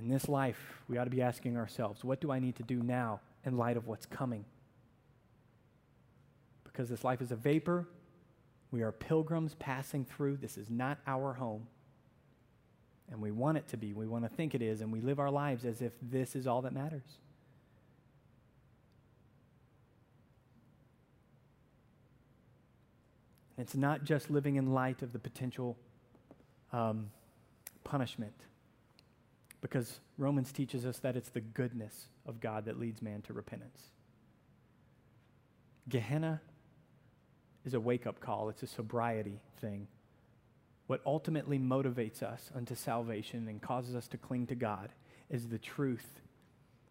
In 0.00 0.08
this 0.08 0.28
life, 0.28 0.82
we 0.88 0.96
ought 0.96 1.04
to 1.04 1.10
be 1.10 1.20
asking 1.20 1.56
ourselves, 1.56 2.02
what 2.02 2.20
do 2.20 2.32
I 2.32 2.38
need 2.38 2.56
to 2.56 2.62
do 2.62 2.82
now 2.82 3.20
in 3.44 3.58
light 3.58 3.76
of 3.76 3.86
what's 3.86 4.06
coming? 4.06 4.44
Because 6.64 6.88
this 6.88 7.04
life 7.04 7.20
is 7.20 7.32
a 7.32 7.36
vapor. 7.36 7.86
We 8.70 8.82
are 8.82 8.92
pilgrims 8.92 9.54
passing 9.58 10.06
through. 10.06 10.38
This 10.38 10.56
is 10.56 10.70
not 10.70 10.98
our 11.06 11.34
home. 11.34 11.66
And 13.10 13.20
we 13.20 13.30
want 13.30 13.58
it 13.58 13.68
to 13.68 13.76
be. 13.76 13.92
We 13.92 14.06
want 14.06 14.24
to 14.24 14.30
think 14.30 14.54
it 14.54 14.62
is. 14.62 14.80
And 14.80 14.90
we 14.90 15.00
live 15.00 15.18
our 15.18 15.30
lives 15.30 15.66
as 15.66 15.82
if 15.82 15.92
this 16.00 16.34
is 16.34 16.46
all 16.46 16.62
that 16.62 16.72
matters. 16.72 17.18
It's 23.58 23.74
not 23.74 24.04
just 24.04 24.30
living 24.30 24.56
in 24.56 24.72
light 24.72 25.02
of 25.02 25.12
the 25.12 25.18
potential 25.18 25.76
um, 26.72 27.10
punishment 27.84 28.32
because 29.60 30.00
Romans 30.16 30.52
teaches 30.52 30.86
us 30.86 30.98
that 30.98 31.16
it's 31.16 31.28
the 31.28 31.40
goodness 31.40 32.08
of 32.26 32.40
God 32.40 32.64
that 32.64 32.78
leads 32.78 33.02
man 33.02 33.22
to 33.22 33.32
repentance. 33.32 33.80
Gehenna 35.88 36.40
is 37.64 37.74
a 37.74 37.80
wake 37.80 38.06
up 38.06 38.20
call, 38.20 38.48
it's 38.48 38.62
a 38.62 38.66
sobriety 38.66 39.40
thing. 39.60 39.86
What 40.86 41.00
ultimately 41.06 41.58
motivates 41.58 42.22
us 42.22 42.50
unto 42.54 42.74
salvation 42.74 43.46
and 43.48 43.62
causes 43.62 43.94
us 43.94 44.08
to 44.08 44.16
cling 44.16 44.46
to 44.48 44.54
God 44.54 44.90
is 45.28 45.48
the 45.48 45.58
truth 45.58 46.20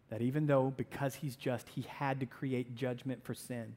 that 0.08 0.22
even 0.22 0.46
though, 0.46 0.72
because 0.76 1.16
He's 1.16 1.36
just, 1.36 1.68
He 1.68 1.82
had 1.82 2.20
to 2.20 2.26
create 2.26 2.74
judgment 2.74 3.24
for 3.24 3.34
sin, 3.34 3.76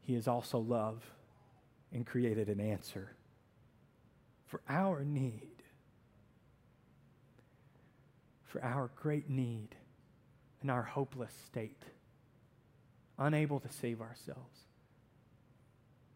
He 0.00 0.14
is 0.14 0.26
also 0.26 0.58
love 0.58 1.02
and 1.92 2.06
created 2.06 2.48
an 2.48 2.60
answer 2.60 3.12
for 4.46 4.60
our 4.68 5.04
need 5.04 5.57
for 8.48 8.64
our 8.64 8.90
great 8.96 9.30
need 9.30 9.76
and 10.60 10.70
our 10.70 10.82
hopeless 10.82 11.32
state, 11.46 11.82
unable 13.18 13.60
to 13.60 13.68
save 13.70 14.00
ourselves, 14.00 14.58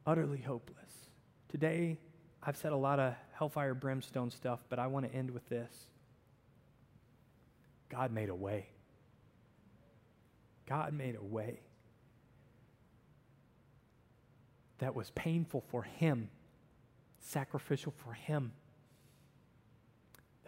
utterly 0.06 0.40
hopeless. 0.40 1.08
Today, 1.48 1.98
I've 2.42 2.56
said 2.56 2.72
a 2.72 2.76
lot 2.76 2.98
of 2.98 3.14
hellfire 3.34 3.74
brimstone 3.74 4.30
stuff, 4.30 4.60
but 4.68 4.78
I 4.78 4.88
want 4.88 5.08
to 5.08 5.16
end 5.16 5.30
with 5.30 5.48
this 5.48 5.72
God 7.88 8.10
made 8.10 8.30
a 8.30 8.34
way. 8.34 8.66
God 10.66 10.94
made 10.94 11.16
a 11.16 11.22
way 11.22 11.60
that 14.78 14.94
was 14.96 15.10
painful 15.10 15.62
for 15.70 15.82
Him, 15.82 16.30
sacrificial 17.20 17.92
for 18.04 18.14
Him, 18.14 18.52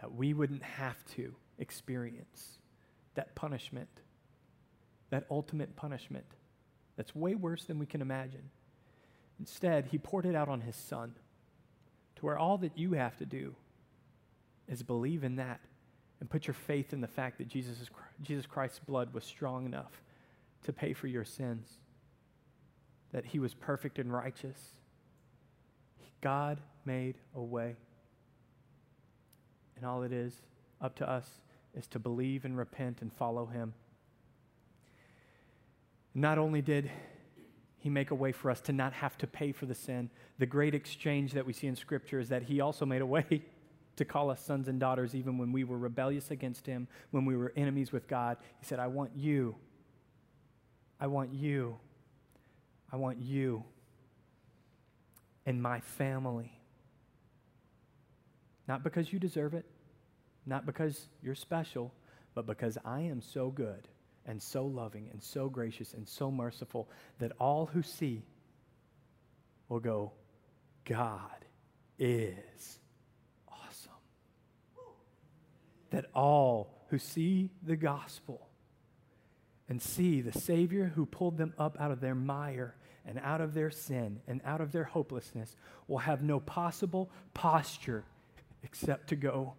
that 0.01 0.13
we 0.13 0.33
wouldn't 0.33 0.63
have 0.63 0.97
to 1.15 1.35
experience 1.59 2.59
that 3.15 3.35
punishment, 3.35 3.89
that 5.09 5.25
ultimate 5.29 5.75
punishment 5.75 6.25
that's 6.97 7.15
way 7.15 7.35
worse 7.35 7.63
than 7.63 7.79
we 7.79 7.85
can 7.85 8.01
imagine. 8.01 8.49
Instead, 9.39 9.87
he 9.91 9.97
poured 9.97 10.25
it 10.25 10.35
out 10.35 10.47
on 10.47 10.61
his 10.61 10.75
son 10.75 11.13
to 12.15 12.25
where 12.25 12.37
all 12.37 12.57
that 12.57 12.77
you 12.77 12.93
have 12.93 13.17
to 13.17 13.25
do 13.25 13.55
is 14.67 14.81
believe 14.81 15.23
in 15.23 15.35
that 15.35 15.59
and 16.19 16.29
put 16.29 16.47
your 16.47 16.53
faith 16.53 16.93
in 16.93 17.01
the 17.01 17.07
fact 17.07 17.37
that 17.37 17.47
Jesus, 17.47 17.89
Jesus 18.21 18.45
Christ's 18.45 18.79
blood 18.79 19.13
was 19.13 19.23
strong 19.23 19.65
enough 19.65 20.01
to 20.63 20.73
pay 20.73 20.93
for 20.93 21.07
your 21.07 21.25
sins, 21.25 21.67
that 23.11 23.25
he 23.25 23.39
was 23.39 23.53
perfect 23.53 23.99
and 23.99 24.11
righteous. 24.11 24.57
God 26.21 26.59
made 26.85 27.15
a 27.35 27.41
way. 27.41 27.75
And 29.75 29.85
all 29.85 30.03
it 30.03 30.13
is 30.13 30.33
up 30.81 30.95
to 30.95 31.09
us 31.09 31.29
is 31.75 31.87
to 31.87 31.99
believe 31.99 32.45
and 32.45 32.57
repent 32.57 33.01
and 33.01 33.11
follow 33.13 33.45
him. 33.45 33.73
Not 36.13 36.37
only 36.37 36.61
did 36.61 36.89
he 37.79 37.89
make 37.89 38.11
a 38.11 38.15
way 38.15 38.31
for 38.31 38.49
us 38.49 38.61
to 38.61 38.73
not 38.73 38.93
have 38.93 39.17
to 39.19 39.27
pay 39.27 39.51
for 39.51 39.65
the 39.65 39.75
sin, 39.75 40.09
the 40.39 40.45
great 40.45 40.73
exchange 40.73 41.33
that 41.33 41.45
we 41.45 41.53
see 41.53 41.67
in 41.67 41.75
Scripture 41.75 42.19
is 42.19 42.29
that 42.29 42.43
he 42.43 42.61
also 42.61 42.85
made 42.85 43.01
a 43.01 43.05
way 43.05 43.43
to 43.97 44.05
call 44.05 44.29
us 44.29 44.43
sons 44.43 44.67
and 44.67 44.79
daughters 44.79 45.13
even 45.13 45.37
when 45.37 45.51
we 45.51 45.63
were 45.63 45.77
rebellious 45.77 46.31
against 46.31 46.65
him, 46.65 46.87
when 47.11 47.25
we 47.25 47.35
were 47.35 47.53
enemies 47.55 47.91
with 47.91 48.07
God. 48.07 48.37
He 48.59 48.65
said, 48.65 48.79
I 48.79 48.87
want 48.87 49.11
you. 49.15 49.55
I 50.99 51.07
want 51.07 51.33
you. 51.33 51.77
I 52.91 52.95
want 52.95 53.19
you 53.19 53.63
and 55.45 55.61
my 55.61 55.79
family. 55.79 56.51
Not 58.67 58.83
because 58.83 59.13
you 59.13 59.19
deserve 59.19 59.53
it, 59.53 59.65
not 60.45 60.65
because 60.65 61.07
you're 61.21 61.35
special, 61.35 61.93
but 62.33 62.45
because 62.45 62.77
I 62.83 63.01
am 63.01 63.21
so 63.21 63.49
good 63.49 63.87
and 64.25 64.41
so 64.41 64.65
loving 64.65 65.09
and 65.11 65.21
so 65.21 65.49
gracious 65.49 65.93
and 65.93 66.07
so 66.07 66.31
merciful 66.31 66.89
that 67.19 67.31
all 67.39 67.67
who 67.67 67.81
see 67.81 68.23
will 69.69 69.79
go, 69.79 70.11
God 70.83 71.45
is 71.97 72.79
awesome. 73.47 73.91
That 75.91 76.05
all 76.13 76.75
who 76.89 76.99
see 76.99 77.49
the 77.63 77.75
gospel 77.75 78.47
and 79.67 79.81
see 79.81 80.21
the 80.21 80.37
Savior 80.37 80.91
who 80.95 81.05
pulled 81.05 81.37
them 81.37 81.53
up 81.57 81.77
out 81.79 81.91
of 81.91 82.01
their 82.01 82.15
mire 82.15 82.75
and 83.05 83.19
out 83.19 83.41
of 83.41 83.53
their 83.53 83.71
sin 83.71 84.19
and 84.27 84.41
out 84.45 84.61
of 84.61 84.71
their 84.71 84.83
hopelessness 84.83 85.55
will 85.87 85.99
have 85.99 86.21
no 86.21 86.39
possible 86.39 87.09
posture 87.33 88.03
except 88.63 89.09
to 89.09 89.15
go, 89.15 89.53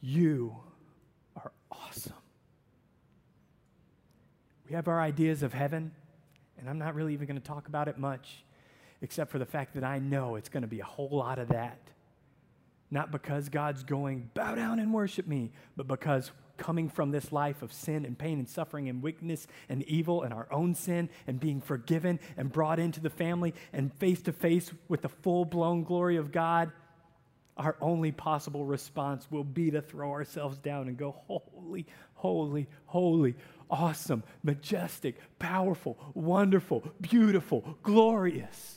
you 0.00 0.56
are 1.36 1.52
awesome. 1.70 2.12
We 4.68 4.74
have 4.74 4.88
our 4.88 5.00
ideas 5.00 5.42
of 5.42 5.52
heaven, 5.54 5.92
and 6.58 6.68
I'm 6.68 6.78
not 6.78 6.94
really 6.94 7.14
even 7.14 7.26
going 7.26 7.40
to 7.40 7.46
talk 7.46 7.68
about 7.68 7.88
it 7.88 7.98
much, 7.98 8.44
except 9.00 9.30
for 9.30 9.38
the 9.38 9.46
fact 9.46 9.74
that 9.74 9.84
I 9.84 9.98
know 9.98 10.36
it's 10.36 10.48
going 10.48 10.62
to 10.62 10.68
be 10.68 10.80
a 10.80 10.84
whole 10.84 11.10
lot 11.10 11.38
of 11.38 11.48
that. 11.48 11.78
Not 12.90 13.10
because 13.10 13.48
God's 13.48 13.82
going, 13.82 14.30
bow 14.34 14.54
down 14.54 14.78
and 14.78 14.92
worship 14.92 15.26
me, 15.26 15.52
but 15.76 15.86
because 15.86 16.30
coming 16.58 16.88
from 16.88 17.10
this 17.10 17.32
life 17.32 17.62
of 17.62 17.72
sin 17.72 18.04
and 18.04 18.18
pain 18.18 18.38
and 18.38 18.48
suffering 18.48 18.88
and 18.88 19.02
weakness 19.02 19.46
and 19.68 19.82
evil 19.84 20.22
and 20.22 20.34
our 20.34 20.48
own 20.52 20.74
sin 20.74 21.08
and 21.26 21.40
being 21.40 21.60
forgiven 21.60 22.18
and 22.36 22.52
brought 22.52 22.78
into 22.78 23.00
the 23.00 23.10
family 23.10 23.54
and 23.72 23.94
face 23.94 24.20
to 24.22 24.32
face 24.32 24.72
with 24.88 25.02
the 25.02 25.08
full 25.08 25.44
blown 25.44 25.84
glory 25.84 26.16
of 26.16 26.32
God, 26.32 26.72
our 27.58 27.76
only 27.80 28.12
possible 28.12 28.64
response 28.64 29.26
will 29.30 29.44
be 29.44 29.70
to 29.72 29.82
throw 29.82 30.12
ourselves 30.12 30.58
down 30.58 30.88
and 30.88 30.96
go, 30.96 31.16
Holy, 31.26 31.86
holy, 32.14 32.68
holy, 32.86 33.34
awesome, 33.70 34.22
majestic, 34.42 35.16
powerful, 35.38 35.98
wonderful, 36.14 36.84
beautiful, 37.00 37.76
glorious. 37.82 38.76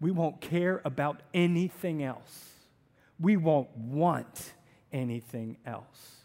We 0.00 0.10
won't 0.10 0.40
care 0.40 0.80
about 0.84 1.22
anything 1.34 2.02
else. 2.02 2.50
We 3.18 3.36
won't 3.36 3.74
want 3.76 4.52
anything 4.92 5.56
else. 5.66 6.16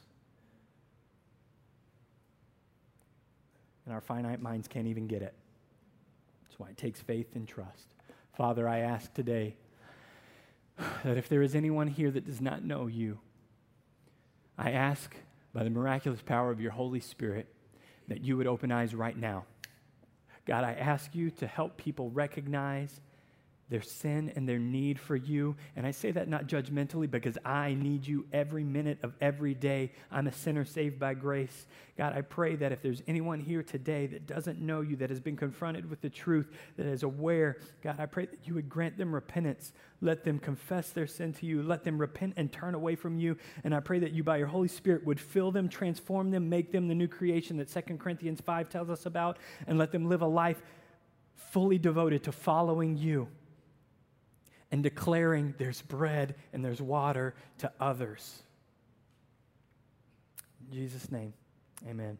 And 3.85 3.93
our 3.93 4.01
finite 4.01 4.41
minds 4.41 4.67
can't 4.67 4.87
even 4.87 5.07
get 5.07 5.21
it. 5.21 5.33
That's 6.43 6.59
why 6.59 6.69
it 6.69 6.77
takes 6.77 7.01
faith 7.01 7.35
and 7.35 7.47
trust. 7.47 7.95
Father, 8.33 8.67
I 8.67 8.79
ask 8.79 9.13
today 9.13 9.55
that 11.03 11.17
if 11.17 11.29
there 11.29 11.41
is 11.41 11.55
anyone 11.55 11.87
here 11.87 12.11
that 12.11 12.25
does 12.25 12.41
not 12.41 12.63
know 12.63 12.87
you, 12.87 13.19
I 14.57 14.71
ask 14.71 15.15
by 15.53 15.63
the 15.63 15.69
miraculous 15.69 16.21
power 16.21 16.51
of 16.51 16.61
your 16.61 16.71
Holy 16.71 16.99
Spirit 16.99 17.47
that 18.07 18.21
you 18.21 18.37
would 18.37 18.47
open 18.47 18.71
eyes 18.71 18.93
right 18.93 19.17
now. 19.17 19.45
God, 20.45 20.63
I 20.63 20.73
ask 20.73 21.13
you 21.15 21.29
to 21.31 21.47
help 21.47 21.77
people 21.77 22.09
recognize 22.09 22.99
their 23.71 23.81
sin 23.81 24.33
and 24.35 24.47
their 24.47 24.59
need 24.59 24.99
for 24.99 25.15
you. 25.15 25.55
And 25.77 25.87
I 25.87 25.91
say 25.91 26.11
that 26.11 26.27
not 26.27 26.45
judgmentally 26.45 27.09
because 27.09 27.37
I 27.45 27.73
need 27.73 28.05
you 28.05 28.25
every 28.33 28.65
minute 28.65 28.99
of 29.01 29.13
every 29.21 29.53
day. 29.53 29.93
I'm 30.11 30.27
a 30.27 30.31
sinner 30.31 30.65
saved 30.65 30.99
by 30.99 31.13
grace. 31.13 31.65
God, 31.97 32.13
I 32.13 32.19
pray 32.19 32.57
that 32.57 32.73
if 32.73 32.81
there's 32.81 33.01
anyone 33.07 33.39
here 33.39 33.63
today 33.63 34.07
that 34.07 34.27
doesn't 34.27 34.59
know 34.59 34.81
you, 34.81 34.97
that 34.97 35.09
has 35.09 35.21
been 35.21 35.37
confronted 35.37 35.89
with 35.89 36.01
the 36.01 36.09
truth, 36.09 36.51
that 36.75 36.85
is 36.85 37.03
aware, 37.03 37.59
God, 37.81 37.97
I 37.97 38.07
pray 38.07 38.25
that 38.25 38.39
you 38.43 38.55
would 38.55 38.67
grant 38.67 38.97
them 38.97 39.15
repentance. 39.15 39.71
Let 40.01 40.25
them 40.25 40.37
confess 40.37 40.89
their 40.89 41.07
sin 41.07 41.31
to 41.35 41.45
you. 41.45 41.63
Let 41.63 41.85
them 41.85 41.97
repent 41.97 42.33
and 42.35 42.51
turn 42.51 42.75
away 42.75 42.95
from 42.95 43.17
you. 43.17 43.37
And 43.63 43.73
I 43.73 43.79
pray 43.79 43.99
that 43.99 44.11
you, 44.11 44.21
by 44.21 44.35
your 44.35 44.47
Holy 44.47 44.67
Spirit, 44.67 45.05
would 45.05 45.19
fill 45.19 45.49
them, 45.49 45.69
transform 45.69 46.29
them, 46.29 46.49
make 46.49 46.73
them 46.73 46.89
the 46.89 46.95
new 46.95 47.07
creation 47.07 47.55
that 47.57 47.69
2 47.69 47.95
Corinthians 47.97 48.41
5 48.41 48.67
tells 48.67 48.89
us 48.89 49.05
about, 49.05 49.37
and 49.65 49.77
let 49.77 49.93
them 49.93 50.09
live 50.09 50.21
a 50.21 50.27
life 50.27 50.61
fully 51.35 51.77
devoted 51.77 52.23
to 52.23 52.33
following 52.33 52.97
you 52.97 53.29
and 54.71 54.81
declaring 54.81 55.53
there's 55.57 55.81
bread 55.81 56.35
and 56.53 56.63
there's 56.63 56.81
water 56.81 57.35
to 57.59 57.71
others. 57.79 58.41
In 60.67 60.73
Jesus' 60.73 61.11
name, 61.11 61.33
amen. 61.87 62.17